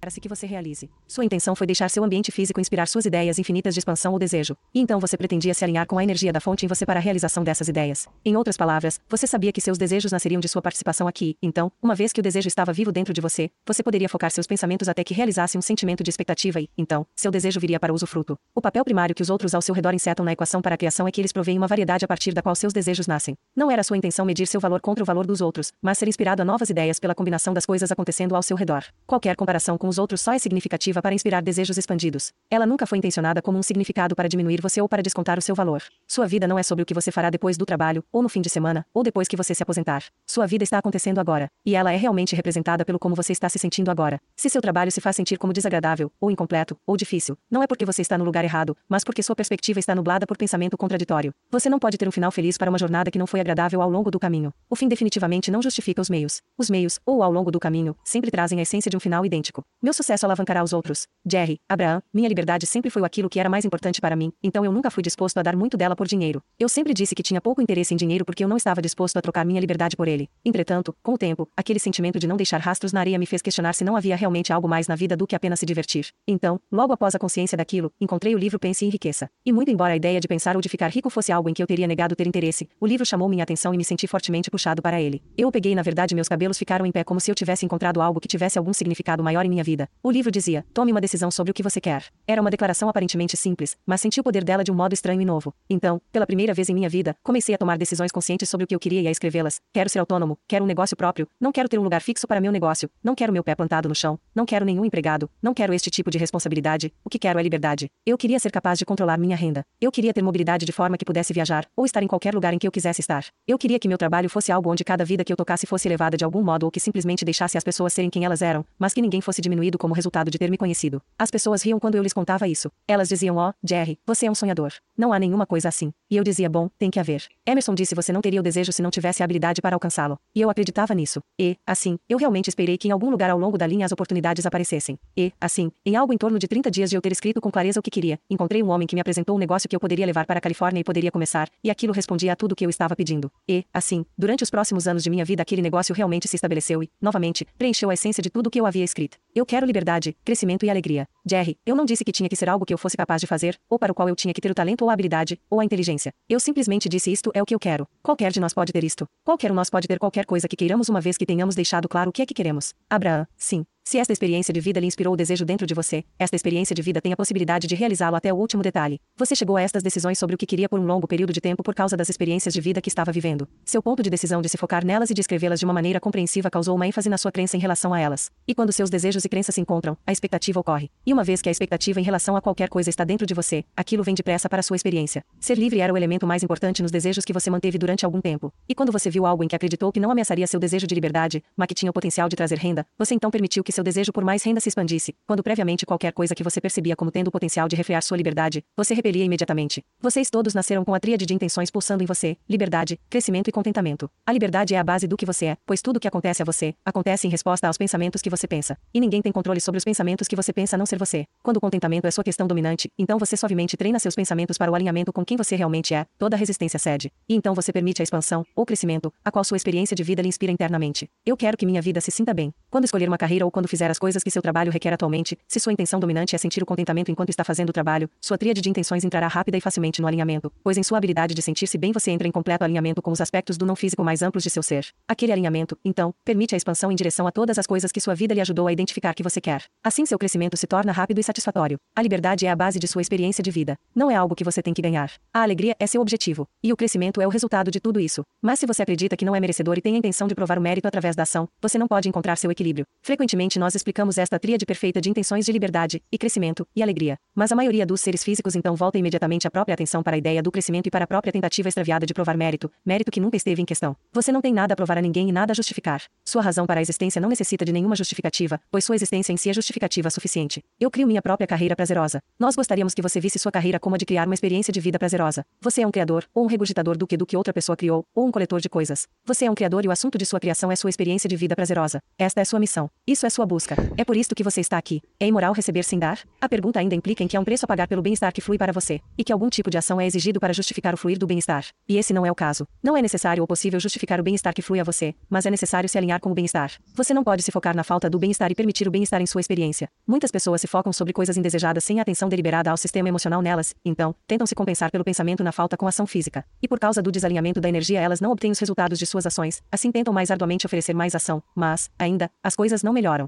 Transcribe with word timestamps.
Para-se 0.00 0.20
que 0.20 0.28
você 0.28 0.46
realize. 0.46 0.88
Sua 1.06 1.24
intenção 1.24 1.54
foi 1.54 1.66
deixar 1.66 1.88
seu 1.90 2.04
ambiente 2.04 2.30
físico 2.30 2.60
inspirar 2.60 2.86
suas 2.86 3.04
ideias 3.04 3.38
infinitas 3.38 3.74
de 3.74 3.80
expansão 3.80 4.12
ou 4.12 4.18
desejo, 4.18 4.56
e 4.74 4.80
então 4.80 5.00
você 5.00 5.16
pretendia 5.16 5.52
se 5.54 5.64
alinhar 5.64 5.86
com 5.86 5.98
a 5.98 6.02
energia 6.02 6.32
da 6.32 6.40
fonte 6.40 6.64
em 6.64 6.68
você 6.68 6.86
para 6.86 7.00
a 7.00 7.02
realização 7.02 7.42
dessas 7.42 7.68
ideias. 7.68 8.06
Em 8.24 8.36
outras 8.36 8.56
palavras, 8.56 9.00
você 9.08 9.26
sabia 9.26 9.52
que 9.52 9.60
seus 9.60 9.76
desejos 9.76 10.12
nasceriam 10.12 10.40
de 10.40 10.48
sua 10.48 10.62
participação 10.62 11.08
aqui, 11.08 11.36
então, 11.42 11.72
uma 11.82 11.94
vez 11.94 12.12
que 12.12 12.20
o 12.20 12.22
desejo 12.22 12.48
estava 12.48 12.72
vivo 12.72 12.92
dentro 12.92 13.12
de 13.12 13.20
você, 13.20 13.50
você 13.66 13.82
poderia 13.82 14.08
focar 14.08 14.30
seus 14.30 14.46
pensamentos 14.46 14.88
até 14.88 15.02
que 15.02 15.12
realizasse 15.12 15.58
um 15.58 15.62
sentimento 15.62 16.04
de 16.04 16.10
expectativa 16.10 16.60
e, 16.60 16.68
então, 16.78 17.06
seu 17.16 17.30
desejo 17.30 17.58
viria 17.58 17.80
para 17.80 17.92
usufruto. 17.92 18.38
O 18.54 18.60
papel 18.60 18.84
primário 18.84 19.14
que 19.14 19.22
os 19.22 19.30
outros 19.30 19.54
ao 19.54 19.62
seu 19.62 19.74
redor 19.74 19.94
insetam 19.94 20.24
na 20.24 20.32
equação 20.32 20.62
para 20.62 20.74
a 20.74 20.78
criação 20.78 21.08
é 21.08 21.10
que 21.10 21.20
eles 21.20 21.32
provêm 21.32 21.58
uma 21.58 21.66
variedade 21.66 22.04
a 22.04 22.08
partir 22.08 22.32
da 22.32 22.42
qual 22.42 22.54
seus 22.54 22.72
desejos 22.72 23.06
nascem. 23.06 23.34
Não 23.56 23.70
era 23.70 23.82
sua 23.82 23.96
intenção 23.96 24.24
medir 24.24 24.46
seu 24.46 24.60
valor 24.60 24.80
contra 24.80 25.02
o 25.02 25.06
valor 25.06 25.26
dos 25.26 25.40
outros, 25.40 25.72
mas 25.82 25.98
ser 25.98 26.08
inspirado 26.08 26.42
a 26.42 26.44
novas 26.44 26.70
ideias 26.70 27.00
pela 27.00 27.14
combinação 27.14 27.52
das 27.52 27.66
coisas 27.66 27.90
acontecendo 27.90 28.36
ao 28.36 28.42
seu 28.42 28.56
redor. 28.56 28.84
Qualquer 29.06 29.34
comparação 29.34 29.76
com 29.76 29.87
os 29.88 29.98
outros 29.98 30.20
só 30.20 30.32
é 30.32 30.38
significativa 30.38 31.00
para 31.00 31.14
inspirar 31.14 31.42
desejos 31.42 31.76
expandidos. 31.76 32.32
Ela 32.50 32.66
nunca 32.66 32.86
foi 32.86 32.98
intencionada 32.98 33.42
como 33.42 33.58
um 33.58 33.62
significado 33.62 34.14
para 34.14 34.28
diminuir 34.28 34.60
você 34.60 34.80
ou 34.80 34.88
para 34.88 35.02
descontar 35.02 35.38
o 35.38 35.42
seu 35.42 35.54
valor. 35.54 35.82
Sua 36.06 36.26
vida 36.26 36.46
não 36.46 36.58
é 36.58 36.62
sobre 36.62 36.82
o 36.82 36.86
que 36.86 36.94
você 36.94 37.10
fará 37.10 37.30
depois 37.30 37.56
do 37.56 37.66
trabalho, 37.66 38.04
ou 38.12 38.22
no 38.22 38.28
fim 38.28 38.40
de 38.40 38.48
semana, 38.48 38.86
ou 38.92 39.02
depois 39.02 39.26
que 39.26 39.36
você 39.36 39.54
se 39.54 39.62
aposentar. 39.62 40.04
Sua 40.26 40.46
vida 40.46 40.62
está 40.64 40.78
acontecendo 40.78 41.18
agora, 41.18 41.50
e 41.64 41.74
ela 41.74 41.92
é 41.92 41.96
realmente 41.96 42.36
representada 42.36 42.84
pelo 42.84 42.98
como 42.98 43.14
você 43.14 43.32
está 43.32 43.48
se 43.48 43.58
sentindo 43.58 43.90
agora. 43.90 44.20
Se 44.36 44.48
seu 44.48 44.60
trabalho 44.60 44.92
se 44.92 45.00
faz 45.00 45.16
sentir 45.16 45.38
como 45.38 45.52
desagradável, 45.52 46.12
ou 46.20 46.30
incompleto, 46.30 46.78
ou 46.86 46.96
difícil, 46.96 47.36
não 47.50 47.62
é 47.62 47.66
porque 47.66 47.84
você 47.84 48.02
está 48.02 48.18
no 48.18 48.24
lugar 48.24 48.44
errado, 48.44 48.76
mas 48.88 49.04
porque 49.04 49.22
sua 49.22 49.34
perspectiva 49.34 49.78
está 49.78 49.94
nublada 49.94 50.26
por 50.26 50.36
pensamento 50.36 50.76
contraditório. 50.76 51.34
Você 51.50 51.68
não 51.68 51.78
pode 51.78 51.96
ter 51.96 52.06
um 52.06 52.12
final 52.12 52.30
feliz 52.30 52.58
para 52.58 52.70
uma 52.70 52.78
jornada 52.78 53.10
que 53.10 53.18
não 53.18 53.26
foi 53.26 53.40
agradável 53.40 53.80
ao 53.80 53.90
longo 53.90 54.10
do 54.10 54.18
caminho. 54.18 54.52
O 54.68 54.76
fim 54.76 54.88
definitivamente 54.88 55.50
não 55.50 55.62
justifica 55.62 56.00
os 56.00 56.10
meios. 56.10 56.42
Os 56.56 56.68
meios, 56.68 56.98
ou 57.06 57.22
ao 57.22 57.32
longo 57.32 57.50
do 57.50 57.58
caminho, 57.58 57.96
sempre 58.04 58.30
trazem 58.30 58.58
a 58.58 58.62
essência 58.62 58.90
de 58.90 58.96
um 58.96 59.00
final 59.00 59.24
idêntico. 59.24 59.64
Meu 59.80 59.92
sucesso 59.92 60.26
alavancará 60.26 60.64
os 60.64 60.72
outros. 60.72 61.06
Jerry, 61.24 61.60
Abraham, 61.68 62.02
minha 62.12 62.28
liberdade 62.28 62.66
sempre 62.66 62.90
foi 62.90 63.00
aquilo 63.04 63.30
que 63.30 63.38
era 63.38 63.48
mais 63.48 63.64
importante 63.64 64.00
para 64.00 64.16
mim, 64.16 64.32
então 64.42 64.64
eu 64.64 64.72
nunca 64.72 64.90
fui 64.90 65.04
disposto 65.04 65.38
a 65.38 65.42
dar 65.42 65.54
muito 65.54 65.76
dela 65.76 65.94
por 65.94 66.04
dinheiro. 66.04 66.42
Eu 66.58 66.68
sempre 66.68 66.92
disse 66.92 67.14
que 67.14 67.22
tinha 67.22 67.40
pouco 67.40 67.62
interesse 67.62 67.94
em 67.94 67.96
dinheiro 67.96 68.24
porque 68.24 68.42
eu 68.42 68.48
não 68.48 68.56
estava 68.56 68.82
disposto 68.82 69.16
a 69.18 69.22
trocar 69.22 69.46
minha 69.46 69.60
liberdade 69.60 69.94
por 69.94 70.08
ele. 70.08 70.28
Entretanto, 70.44 70.92
com 71.00 71.14
o 71.14 71.18
tempo, 71.18 71.48
aquele 71.56 71.78
sentimento 71.78 72.18
de 72.18 72.26
não 72.26 72.36
deixar 72.36 72.58
rastros 72.58 72.92
na 72.92 72.98
areia 72.98 73.16
me 73.20 73.24
fez 73.24 73.40
questionar 73.40 73.72
se 73.72 73.84
não 73.84 73.94
havia 73.94 74.16
realmente 74.16 74.52
algo 74.52 74.66
mais 74.66 74.88
na 74.88 74.96
vida 74.96 75.16
do 75.16 75.28
que 75.28 75.36
apenas 75.36 75.60
se 75.60 75.66
divertir. 75.66 76.08
Então, 76.26 76.60
logo 76.72 76.92
após 76.92 77.14
a 77.14 77.18
consciência 77.20 77.56
daquilo, 77.56 77.92
encontrei 78.00 78.34
o 78.34 78.38
livro 78.38 78.58
Pense 78.58 78.84
em 78.84 78.88
Riqueza. 78.88 79.30
E 79.46 79.52
muito 79.52 79.70
embora 79.70 79.92
a 79.92 79.96
ideia 79.96 80.18
de 80.18 80.26
pensar 80.26 80.56
ou 80.56 80.60
de 80.60 80.68
ficar 80.68 80.90
rico 80.90 81.08
fosse 81.08 81.30
algo 81.30 81.48
em 81.48 81.54
que 81.54 81.62
eu 81.62 81.68
teria 81.68 81.86
negado 81.86 82.16
ter 82.16 82.26
interesse, 82.26 82.68
o 82.80 82.86
livro 82.86 83.06
chamou 83.06 83.28
minha 83.28 83.44
atenção 83.44 83.72
e 83.72 83.76
me 83.76 83.84
senti 83.84 84.08
fortemente 84.08 84.50
puxado 84.50 84.82
para 84.82 85.00
ele. 85.00 85.22
Eu 85.36 85.46
o 85.46 85.52
peguei 85.52 85.70
e 85.70 85.76
na 85.76 85.82
verdade 85.82 86.16
meus 86.16 86.26
cabelos 86.26 86.58
ficaram 86.58 86.84
em 86.84 86.90
pé 86.90 87.04
como 87.04 87.20
se 87.20 87.30
eu 87.30 87.34
tivesse 87.36 87.64
encontrado 87.64 88.02
algo 88.02 88.18
que 88.18 88.26
tivesse 88.26 88.58
algum 88.58 88.72
significado 88.72 89.22
maior 89.22 89.46
em 89.46 89.48
minha 89.48 89.62
vida. 89.62 89.67
O 90.02 90.10
livro 90.10 90.30
dizia: 90.30 90.64
Tome 90.72 90.90
uma 90.90 91.00
decisão 91.00 91.30
sobre 91.30 91.50
o 91.50 91.54
que 91.54 91.62
você 91.62 91.80
quer. 91.80 92.04
Era 92.26 92.40
uma 92.40 92.50
declaração 92.50 92.88
aparentemente 92.88 93.36
simples, 93.36 93.76
mas 93.86 94.00
senti 94.00 94.20
o 94.20 94.22
poder 94.22 94.44
dela 94.44 94.64
de 94.64 94.70
um 94.70 94.74
modo 94.74 94.92
estranho 94.92 95.20
e 95.20 95.24
novo. 95.24 95.54
Então, 95.68 96.00
pela 96.12 96.26
primeira 96.26 96.54
vez 96.54 96.68
em 96.68 96.74
minha 96.74 96.88
vida, 96.88 97.16
comecei 97.22 97.54
a 97.54 97.58
tomar 97.58 97.76
decisões 97.76 98.10
conscientes 98.10 98.48
sobre 98.48 98.64
o 98.64 98.66
que 98.66 98.74
eu 98.74 98.80
queria 98.80 99.02
e 99.02 99.08
a 99.08 99.10
escrevê-las. 99.10 99.60
Quero 99.72 99.88
ser 99.88 99.98
autônomo, 99.98 100.38
quero 100.46 100.64
um 100.64 100.66
negócio 100.66 100.96
próprio, 100.96 101.28
não 101.40 101.52
quero 101.52 101.68
ter 101.68 101.78
um 101.78 101.82
lugar 101.82 102.00
fixo 102.00 102.26
para 102.26 102.40
meu 102.40 102.50
negócio, 102.50 102.88
não 103.02 103.14
quero 103.14 103.32
meu 103.32 103.44
pé 103.44 103.54
plantado 103.54 103.88
no 103.88 103.94
chão, 103.94 104.18
não 104.34 104.46
quero 104.46 104.64
nenhum 104.64 104.84
empregado, 104.84 105.30
não 105.42 105.52
quero 105.52 105.74
este 105.74 105.90
tipo 105.90 106.10
de 106.10 106.18
responsabilidade. 106.18 106.92
O 107.04 107.10
que 107.10 107.18
quero 107.18 107.38
é 107.38 107.42
liberdade. 107.42 107.90
Eu 108.06 108.16
queria 108.16 108.38
ser 108.38 108.50
capaz 108.50 108.78
de 108.78 108.86
controlar 108.86 109.18
minha 109.18 109.36
renda. 109.36 109.62
Eu 109.80 109.92
queria 109.92 110.12
ter 110.14 110.22
mobilidade 110.22 110.64
de 110.64 110.72
forma 110.72 110.96
que 110.96 111.04
pudesse 111.04 111.32
viajar 111.32 111.66
ou 111.76 111.84
estar 111.84 112.02
em 112.02 112.06
qualquer 112.06 112.34
lugar 112.34 112.54
em 112.54 112.58
que 112.58 112.66
eu 112.66 112.72
quisesse 112.72 113.00
estar. 113.00 113.26
Eu 113.46 113.58
queria 113.58 113.78
que 113.78 113.88
meu 113.88 113.98
trabalho 113.98 114.30
fosse 114.30 114.50
algo 114.50 114.70
onde 114.70 114.84
cada 114.84 115.04
vida 115.04 115.24
que 115.24 115.32
eu 115.32 115.36
tocasse 115.36 115.66
fosse 115.66 115.86
elevada 115.86 116.16
de 116.16 116.24
algum 116.24 116.42
modo 116.42 116.64
ou 116.64 116.70
que 116.70 116.80
simplesmente 116.80 117.24
deixasse 117.24 117.58
as 117.58 117.64
pessoas 117.64 117.92
serem 117.92 118.10
quem 118.10 118.24
elas 118.24 118.42
eram, 118.42 118.64
mas 118.78 118.94
que 118.94 119.02
ninguém 119.02 119.20
fosse 119.20 119.40
diminuído 119.40 119.57
como 119.78 119.94
resultado 119.94 120.30
de 120.30 120.38
ter 120.38 120.50
me 120.50 120.56
conhecido. 120.56 121.02
As 121.18 121.30
pessoas 121.30 121.62
riam 121.62 121.80
quando 121.80 121.96
eu 121.96 122.02
lhes 122.02 122.12
contava 122.12 122.46
isso. 122.46 122.70
Elas 122.86 123.08
diziam: 123.08 123.36
Ó, 123.36 123.50
oh, 123.50 123.54
Jerry, 123.66 123.98
você 124.06 124.26
é 124.26 124.30
um 124.30 124.34
sonhador. 124.34 124.72
Não 124.96 125.12
há 125.12 125.18
nenhuma 125.18 125.46
coisa 125.46 125.68
assim. 125.68 125.92
E 126.10 126.16
eu 126.16 126.22
dizia: 126.22 126.48
Bom, 126.48 126.68
tem 126.78 126.90
que 126.90 127.00
haver. 127.00 127.24
Emerson 127.46 127.74
disse: 127.74 127.94
Você 127.94 128.12
não 128.12 128.20
teria 128.20 128.40
o 128.40 128.42
desejo 128.42 128.72
se 128.72 128.82
não 128.82 128.90
tivesse 128.90 129.22
a 129.22 129.24
habilidade 129.24 129.60
para 129.60 129.74
alcançá-lo. 129.74 130.18
E 130.34 130.40
eu 130.40 130.50
acreditava 130.50 130.94
nisso. 130.94 131.20
E, 131.38 131.56
assim, 131.66 131.98
eu 132.08 132.18
realmente 132.18 132.48
esperei 132.48 132.78
que 132.78 132.88
em 132.88 132.90
algum 132.90 133.10
lugar 133.10 133.30
ao 133.30 133.38
longo 133.38 133.58
da 133.58 133.66
linha 133.66 133.84
as 133.84 133.92
oportunidades 133.92 134.46
aparecessem. 134.46 134.98
E, 135.16 135.32
assim, 135.40 135.72
em 135.84 135.96
algo 135.96 136.12
em 136.12 136.18
torno 136.18 136.38
de 136.38 136.46
30 136.46 136.70
dias 136.70 136.90
de 136.90 136.96
eu 136.96 137.00
ter 137.00 137.12
escrito 137.12 137.40
com 137.40 137.50
clareza 137.50 137.80
o 137.80 137.82
que 137.82 137.90
queria, 137.90 138.20
encontrei 138.30 138.62
um 138.62 138.70
homem 138.70 138.86
que 138.86 138.94
me 138.94 139.00
apresentou 139.00 139.34
um 139.36 139.38
negócio 139.38 139.68
que 139.68 139.74
eu 139.74 139.80
poderia 139.80 140.06
levar 140.06 140.26
para 140.26 140.38
a 140.38 140.40
Califórnia 140.40 140.80
e 140.80 140.84
poderia 140.84 141.10
começar, 141.10 141.48
e 141.62 141.70
aquilo 141.70 141.92
respondia 141.92 142.32
a 142.32 142.36
tudo 142.36 142.54
que 142.54 142.64
eu 142.64 142.70
estava 142.70 142.94
pedindo. 142.94 143.30
E, 143.48 143.64
assim, 143.72 144.04
durante 144.16 144.42
os 144.42 144.50
próximos 144.50 144.86
anos 144.86 145.02
de 145.02 145.10
minha 145.10 145.24
vida 145.24 145.42
aquele 145.42 145.62
negócio 145.62 145.94
realmente 145.94 146.28
se 146.28 146.36
estabeleceu 146.36 146.82
e, 146.82 146.90
novamente, 147.00 147.46
preencheu 147.56 147.90
a 147.90 147.94
essência 147.94 148.22
de 148.22 148.30
tudo 148.30 148.48
o 148.48 148.50
que 148.50 148.60
eu 148.60 148.66
havia 148.66 148.84
escrito. 148.84 149.18
Eu 149.34 149.46
quero 149.48 149.66
liberdade, 149.66 150.14
crescimento 150.22 150.66
e 150.66 150.70
alegria. 150.70 151.08
Jerry, 151.28 151.58
eu 151.64 151.74
não 151.74 151.86
disse 151.86 152.04
que 152.04 152.12
tinha 152.12 152.28
que 152.28 152.36
ser 152.36 152.50
algo 152.50 152.66
que 152.66 152.74
eu 152.74 152.78
fosse 152.78 152.96
capaz 152.96 153.20
de 153.20 153.26
fazer, 153.26 153.58
ou 153.68 153.78
para 153.78 153.90
o 153.90 153.94
qual 153.94 154.08
eu 154.08 154.14
tinha 154.14 154.34
que 154.34 154.40
ter 154.42 154.50
o 154.50 154.54
talento 154.54 154.82
ou 154.82 154.90
a 154.90 154.92
habilidade, 154.92 155.40
ou 155.50 155.58
a 155.58 155.64
inteligência. 155.64 156.12
Eu 156.28 156.38
simplesmente 156.38 156.88
disse 156.88 157.10
isto 157.10 157.30
é 157.34 157.42
o 157.42 157.46
que 157.46 157.54
eu 157.54 157.58
quero. 157.58 157.88
Qualquer 158.02 158.30
de 158.30 158.40
nós 158.40 158.52
pode 158.52 158.72
ter 158.72 158.84
isto. 158.84 159.06
Qualquer 159.24 159.50
um 159.50 159.54
nós 159.54 159.70
pode 159.70 159.88
ter 159.88 159.98
qualquer 159.98 160.26
coisa 160.26 160.46
que 160.46 160.54
queiramos 160.54 160.90
uma 160.90 161.00
vez 161.00 161.16
que 161.16 161.24
tenhamos 161.24 161.54
deixado 161.54 161.88
claro 161.88 162.10
o 162.10 162.12
que 162.12 162.20
é 162.20 162.26
que 162.26 162.34
queremos. 162.34 162.74
Abraão, 162.90 163.26
sim. 163.36 163.64
Se 163.88 163.96
esta 163.96 164.12
experiência 164.12 164.52
de 164.52 164.60
vida 164.60 164.78
lhe 164.78 164.86
inspirou 164.86 165.14
o 165.14 165.16
desejo 165.16 165.46
dentro 165.46 165.66
de 165.66 165.72
você, 165.72 166.04
esta 166.18 166.36
experiência 166.36 166.74
de 166.74 166.82
vida 166.82 167.00
tem 167.00 167.14
a 167.14 167.16
possibilidade 167.16 167.66
de 167.66 167.74
realizá-lo 167.74 168.16
até 168.16 168.30
o 168.30 168.36
último 168.36 168.62
detalhe. 168.62 169.00
Você 169.16 169.34
chegou 169.34 169.56
a 169.56 169.62
estas 169.62 169.82
decisões 169.82 170.18
sobre 170.18 170.34
o 170.34 170.38
que 170.38 170.44
queria 170.44 170.68
por 170.68 170.78
um 170.78 170.84
longo 170.84 171.08
período 171.08 171.32
de 171.32 171.40
tempo 171.40 171.62
por 171.62 171.74
causa 171.74 171.96
das 171.96 172.10
experiências 172.10 172.52
de 172.52 172.60
vida 172.60 172.82
que 172.82 172.90
estava 172.90 173.10
vivendo. 173.10 173.48
Seu 173.64 173.82
ponto 173.82 174.02
de 174.02 174.10
decisão 174.10 174.42
de 174.42 174.48
se 174.50 174.58
focar 174.58 174.84
nelas 174.84 175.08
e 175.08 175.14
de 175.14 175.22
escrevê-las 175.22 175.58
de 175.58 175.64
uma 175.64 175.72
maneira 175.72 175.98
compreensiva 176.00 176.50
causou 176.50 176.76
uma 176.76 176.86
ênfase 176.86 177.08
na 177.08 177.16
sua 177.16 177.32
crença 177.32 177.56
em 177.56 177.60
relação 177.60 177.94
a 177.94 177.98
elas. 177.98 178.30
E 178.46 178.54
quando 178.54 178.74
seus 178.74 178.90
desejos 178.90 179.24
e 179.24 179.28
crenças 179.30 179.54
se 179.54 179.60
encontram, 179.62 179.96
a 180.06 180.12
expectativa 180.12 180.60
ocorre. 180.60 180.90
E 181.06 181.10
uma 181.10 181.24
vez 181.24 181.40
que 181.40 181.48
a 181.48 181.52
expectativa 181.52 181.98
em 181.98 182.04
relação 182.04 182.36
a 182.36 182.42
qualquer 182.42 182.68
coisa 182.68 182.90
está 182.90 183.04
dentro 183.04 183.24
de 183.24 183.32
você, 183.32 183.64
aquilo 183.74 184.04
vem 184.04 184.14
depressa 184.14 184.50
para 184.50 184.60
a 184.60 184.62
sua 184.62 184.76
experiência. 184.76 185.24
Ser 185.40 185.56
livre 185.56 185.80
era 185.80 185.94
o 185.94 185.96
elemento 185.96 186.26
mais 186.26 186.42
importante 186.42 186.82
nos 186.82 186.90
desejos 186.90 187.24
que 187.24 187.32
você 187.32 187.48
manteve 187.48 187.78
durante 187.78 188.04
algum 188.04 188.20
tempo. 188.20 188.52
E 188.68 188.74
quando 188.74 188.92
você 188.92 189.08
viu 189.08 189.24
algo 189.24 189.42
em 189.42 189.48
que 189.48 189.56
acreditou 189.56 189.90
que 189.90 189.98
não 189.98 190.10
ameaçaria 190.10 190.46
seu 190.46 190.60
desejo 190.60 190.86
de 190.86 190.94
liberdade, 190.94 191.42
mas 191.56 191.68
que 191.68 191.74
tinha 191.74 191.88
o 191.88 191.94
potencial 191.94 192.28
de 192.28 192.36
trazer 192.36 192.58
renda, 192.58 192.86
você 192.98 193.14
então 193.14 193.30
permitiu 193.30 193.64
que 193.64 193.77
seu 193.78 193.84
desejo 193.84 194.12
por 194.12 194.24
mais 194.24 194.42
renda 194.42 194.60
se 194.60 194.68
expandisse, 194.68 195.14
quando 195.24 195.40
previamente 195.40 195.86
qualquer 195.86 196.12
coisa 196.12 196.34
que 196.34 196.42
você 196.42 196.60
percebia 196.60 196.96
como 196.96 197.12
tendo 197.12 197.28
o 197.28 197.30
potencial 197.30 197.68
de 197.68 197.76
refrear 197.76 198.02
sua 198.02 198.16
liberdade, 198.16 198.64
você 198.76 198.92
repelia 198.92 199.24
imediatamente. 199.24 199.84
Vocês 200.00 200.28
todos 200.30 200.52
nasceram 200.52 200.84
com 200.84 200.94
a 200.94 200.98
tríade 200.98 201.24
de 201.24 201.32
intenções 201.32 201.70
pulsando 201.70 202.02
em 202.02 202.06
você: 202.06 202.36
liberdade, 202.48 202.98
crescimento 203.08 203.46
e 203.46 203.52
contentamento. 203.52 204.10
A 204.26 204.32
liberdade 204.32 204.74
é 204.74 204.78
a 204.78 204.82
base 204.82 205.06
do 205.06 205.16
que 205.16 205.24
você 205.24 205.46
é, 205.46 205.56
pois 205.64 205.80
tudo 205.80 205.98
o 205.98 206.00
que 206.00 206.08
acontece 206.08 206.42
a 206.42 206.44
você, 206.44 206.74
acontece 206.84 207.28
em 207.28 207.30
resposta 207.30 207.68
aos 207.68 207.78
pensamentos 207.78 208.20
que 208.20 208.28
você 208.28 208.48
pensa. 208.48 208.76
E 208.92 208.98
ninguém 208.98 209.22
tem 209.22 209.30
controle 209.30 209.60
sobre 209.60 209.78
os 209.78 209.84
pensamentos 209.84 210.26
que 210.26 210.34
você 210.34 210.52
pensa 210.52 210.74
a 210.74 210.78
não 210.78 210.86
ser 210.86 210.98
você. 210.98 211.24
Quando 211.40 211.58
o 211.58 211.60
contentamento 211.60 212.08
é 212.08 212.10
sua 212.10 212.24
questão 212.24 212.48
dominante, 212.48 212.90
então 212.98 213.16
você 213.16 213.36
suavemente 213.36 213.76
treina 213.76 214.00
seus 214.00 214.16
pensamentos 214.16 214.58
para 214.58 214.72
o 214.72 214.74
alinhamento 214.74 215.12
com 215.12 215.24
quem 215.24 215.36
você 215.36 215.54
realmente 215.54 215.94
é, 215.94 216.04
toda 216.18 216.36
resistência 216.36 216.80
cede. 216.80 217.12
E 217.28 217.34
então 217.36 217.54
você 217.54 217.72
permite 217.72 218.02
a 218.02 218.04
expansão, 218.04 218.44
ou 218.56 218.66
crescimento, 218.66 219.12
a 219.24 219.30
qual 219.30 219.44
sua 219.44 219.56
experiência 219.56 219.94
de 219.94 220.02
vida 220.02 220.20
lhe 220.20 220.28
inspira 220.28 220.50
internamente. 220.50 221.08
Eu 221.24 221.36
quero 221.36 221.56
que 221.56 221.64
minha 221.64 221.80
vida 221.80 222.00
se 222.00 222.10
sinta 222.10 222.34
bem. 222.34 222.52
Quando 222.68 222.86
escolher 222.86 223.06
uma 223.08 223.16
carreira 223.16 223.44
ou 223.44 223.52
quando 223.52 223.67
fizer 223.68 223.90
as 223.90 223.98
coisas 223.98 224.22
que 224.22 224.30
seu 224.30 224.42
trabalho 224.42 224.72
requer 224.72 224.92
atualmente, 224.92 225.38
se 225.46 225.60
sua 225.60 225.72
intenção 225.72 226.00
dominante 226.00 226.34
é 226.34 226.38
sentir 226.38 226.62
o 226.62 226.66
contentamento 226.66 227.10
enquanto 227.10 227.30
está 227.30 227.44
fazendo 227.44 227.70
o 227.70 227.72
trabalho, 227.72 228.10
sua 228.20 228.36
tríade 228.36 228.60
de 228.60 228.68
intenções 228.68 229.04
entrará 229.04 229.28
rápida 229.28 229.56
e 229.56 229.60
facilmente 229.60 230.00
no 230.00 230.08
alinhamento, 230.08 230.52
pois 230.64 230.76
em 230.76 230.82
sua 230.82 230.98
habilidade 230.98 231.34
de 231.34 231.42
sentir-se 231.42 231.78
bem 231.78 231.92
você 231.92 232.10
entra 232.10 232.26
em 232.26 232.32
completo 232.32 232.64
alinhamento 232.64 233.00
com 233.00 233.10
os 233.10 233.20
aspectos 233.20 233.56
do 233.56 233.64
não 233.64 233.76
físico 233.76 234.02
mais 234.02 234.22
amplos 234.22 234.42
de 234.42 234.50
seu 234.50 234.62
ser. 234.62 234.88
Aquele 235.06 235.32
alinhamento, 235.32 235.78
então, 235.84 236.14
permite 236.24 236.54
a 236.54 236.56
expansão 236.56 236.90
em 236.90 236.96
direção 236.96 237.26
a 237.26 237.30
todas 237.30 237.58
as 237.58 237.66
coisas 237.66 237.92
que 237.92 238.00
sua 238.00 238.14
vida 238.14 238.34
lhe 238.34 238.40
ajudou 238.40 238.66
a 238.66 238.72
identificar 238.72 239.14
que 239.14 239.22
você 239.22 239.40
quer. 239.40 239.64
Assim 239.84 240.04
seu 240.04 240.18
crescimento 240.18 240.56
se 240.56 240.66
torna 240.66 240.90
rápido 240.90 241.20
e 241.20 241.22
satisfatório. 241.22 241.78
A 241.94 242.02
liberdade 242.02 242.46
é 242.46 242.50
a 242.50 242.56
base 242.56 242.78
de 242.78 242.88
sua 242.88 243.02
experiência 243.02 243.42
de 243.42 243.50
vida. 243.50 243.76
Não 243.94 244.10
é 244.10 244.16
algo 244.16 244.34
que 244.34 244.44
você 244.44 244.62
tem 244.62 244.74
que 244.74 244.82
ganhar. 244.82 245.12
A 245.32 245.42
alegria 245.42 245.76
é 245.78 245.86
seu 245.86 246.00
objetivo, 246.00 246.46
e 246.62 246.72
o 246.72 246.76
crescimento 246.76 247.20
é 247.20 247.26
o 247.26 247.30
resultado 247.30 247.70
de 247.70 247.80
tudo 247.80 248.00
isso. 248.00 248.22
Mas 248.42 248.58
se 248.58 248.66
você 248.66 248.82
acredita 248.82 249.16
que 249.16 249.24
não 249.24 249.34
é 249.34 249.40
merecedor 249.40 249.78
e 249.78 249.80
tem 249.80 249.94
a 249.94 249.98
intenção 249.98 250.26
de 250.26 250.34
provar 250.34 250.58
o 250.58 250.60
mérito 250.60 250.88
através 250.88 251.14
da 251.14 251.22
ação, 251.22 251.48
você 251.60 251.78
não 251.78 251.86
pode 251.86 252.08
encontrar 252.08 252.36
seu 252.36 252.50
equilíbrio. 252.50 252.84
Frequentemente 253.02 253.47
nós 253.56 253.76
explicamos 253.76 254.18
esta 254.18 254.36
tríade 254.36 254.66
perfeita 254.66 255.00
de 255.00 255.08
intenções 255.08 255.46
de 255.46 255.52
liberdade, 255.52 256.02
e 256.10 256.18
crescimento, 256.18 256.66
e 256.74 256.82
alegria. 256.82 257.16
Mas 257.32 257.52
a 257.52 257.54
maioria 257.54 257.86
dos 257.86 258.00
seres 258.00 258.24
físicos 258.24 258.56
então 258.56 258.74
volta 258.74 258.98
imediatamente 258.98 259.46
a 259.46 259.50
própria 259.52 259.74
atenção 259.74 260.02
para 260.02 260.16
a 260.16 260.18
ideia 260.18 260.42
do 260.42 260.50
crescimento 260.50 260.88
e 260.88 260.90
para 260.90 261.04
a 261.04 261.06
própria 261.06 261.32
tentativa 261.32 261.68
extraviada 261.68 262.04
de 262.04 262.12
provar 262.12 262.36
mérito, 262.36 262.68
mérito 262.84 263.12
que 263.12 263.20
nunca 263.20 263.36
esteve 263.36 263.62
em 263.62 263.64
questão. 263.64 263.94
Você 264.12 264.32
não 264.32 264.40
tem 264.40 264.52
nada 264.52 264.74
a 264.74 264.76
provar 264.76 264.98
a 264.98 265.00
ninguém 265.00 265.28
e 265.28 265.32
nada 265.32 265.52
a 265.52 265.54
justificar. 265.54 266.02
Sua 266.24 266.42
razão 266.42 266.66
para 266.66 266.80
a 266.80 266.82
existência 266.82 267.20
não 267.20 267.28
necessita 267.28 267.64
de 267.64 267.72
nenhuma 267.72 267.94
justificativa, 267.94 268.60
pois 268.72 268.84
sua 268.84 268.96
existência 268.96 269.32
em 269.32 269.36
si 269.36 269.50
é 269.50 269.52
justificativa 269.52 270.10
suficiente. 270.10 270.64
Eu 270.80 270.90
crio 270.90 271.06
minha 271.06 271.22
própria 271.22 271.46
carreira 271.46 271.76
prazerosa. 271.76 272.20
Nós 272.38 272.56
gostaríamos 272.56 272.94
que 272.94 273.02
você 273.02 273.20
visse 273.20 273.38
sua 273.38 273.52
carreira 273.52 273.78
como 273.78 273.94
a 273.94 273.98
de 273.98 274.04
criar 274.04 274.26
uma 274.26 274.34
experiência 274.34 274.72
de 274.72 274.80
vida 274.80 274.98
prazerosa. 274.98 275.44
Você 275.60 275.82
é 275.82 275.86
um 275.86 275.90
criador, 275.90 276.24
ou 276.34 276.44
um 276.44 276.46
regurgitador 276.46 276.96
do 276.96 277.06
que 277.06 277.16
do 277.16 277.26
que 277.26 277.36
outra 277.36 277.52
pessoa 277.52 277.76
criou, 277.76 278.04
ou 278.14 278.26
um 278.26 278.32
coletor 278.32 278.60
de 278.60 278.68
coisas. 278.68 279.06
Você 279.24 279.44
é 279.44 279.50
um 279.50 279.54
criador 279.54 279.84
e 279.84 279.88
o 279.88 279.90
assunto 279.90 280.18
de 280.18 280.24
sua 280.24 280.40
criação 280.40 280.72
é 280.72 280.76
sua 280.76 280.90
experiência 280.90 281.28
de 281.28 281.36
vida 281.36 281.54
prazerosa. 281.54 282.02
Esta 282.18 282.40
é 282.40 282.44
sua 282.44 282.58
missão. 282.58 282.90
Isso 283.06 283.26
é 283.26 283.30
sua 283.30 283.37
busca. 283.46 283.76
É 283.96 284.04
por 284.04 284.16
isto 284.16 284.34
que 284.34 284.42
você 284.42 284.60
está 284.60 284.78
aqui. 284.78 285.02
É 285.18 285.26
imoral 285.26 285.52
receber 285.52 285.82
sem 285.84 285.98
dar? 285.98 286.18
A 286.40 286.48
pergunta 286.48 286.78
ainda 286.78 286.94
implica 286.94 287.22
em 287.22 287.28
que 287.28 287.36
há 287.36 287.40
um 287.40 287.44
preço 287.44 287.64
a 287.64 287.68
pagar 287.68 287.88
pelo 287.88 288.02
bem-estar 288.02 288.32
que 288.32 288.40
flui 288.40 288.58
para 288.58 288.72
você, 288.72 289.00
e 289.16 289.24
que 289.24 289.32
algum 289.32 289.48
tipo 289.48 289.70
de 289.70 289.78
ação 289.78 290.00
é 290.00 290.06
exigido 290.06 290.40
para 290.40 290.52
justificar 290.52 290.94
o 290.94 290.96
fluir 290.96 291.18
do 291.18 291.26
bem-estar. 291.26 291.66
E 291.88 291.96
esse 291.96 292.12
não 292.12 292.24
é 292.24 292.30
o 292.30 292.34
caso. 292.34 292.66
Não 292.82 292.96
é 292.96 293.02
necessário 293.02 293.42
ou 293.42 293.46
possível 293.46 293.80
justificar 293.80 294.20
o 294.20 294.22
bem-estar 294.22 294.54
que 294.54 294.62
flui 294.62 294.80
a 294.80 294.84
você, 294.84 295.14
mas 295.28 295.46
é 295.46 295.50
necessário 295.50 295.88
se 295.88 295.98
alinhar 295.98 296.20
com 296.20 296.30
o 296.30 296.34
bem-estar. 296.34 296.72
Você 296.94 297.12
não 297.14 297.24
pode 297.24 297.42
se 297.42 297.50
focar 297.50 297.74
na 297.74 297.84
falta 297.84 298.08
do 298.08 298.18
bem-estar 298.18 298.50
e 298.50 298.54
permitir 298.54 298.86
o 298.86 298.90
bem-estar 298.90 299.20
em 299.20 299.26
sua 299.26 299.40
experiência. 299.40 299.88
Muitas 300.06 300.30
pessoas 300.30 300.60
se 300.60 300.66
focam 300.66 300.92
sobre 300.92 301.12
coisas 301.12 301.36
indesejadas 301.36 301.84
sem 301.84 302.00
atenção 302.00 302.28
deliberada 302.28 302.70
ao 302.70 302.76
sistema 302.76 303.08
emocional 303.08 303.42
nelas, 303.42 303.74
então, 303.84 304.14
tentam 304.26 304.46
se 304.46 304.54
compensar 304.54 304.90
pelo 304.90 305.04
pensamento 305.04 305.44
na 305.44 305.52
falta 305.52 305.76
com 305.76 305.86
ação 305.86 306.06
física. 306.06 306.44
E 306.62 306.68
por 306.68 306.78
causa 306.78 307.02
do 307.02 307.12
desalinhamento 307.12 307.60
da 307.60 307.68
energia, 307.68 308.00
elas 308.00 308.20
não 308.20 308.30
obtêm 308.30 308.50
os 308.50 308.58
resultados 308.58 308.98
de 308.98 309.06
suas 309.06 309.26
ações, 309.26 309.62
assim 309.70 309.90
tentam 309.90 310.12
mais 310.12 310.30
arduamente 310.30 310.66
oferecer 310.66 310.94
mais 310.94 311.14
ação, 311.14 311.42
mas, 311.54 311.90
ainda, 311.98 312.30
as 312.42 312.54
coisas 312.54 312.82
não 312.82 312.92
melhoram. 312.92 313.27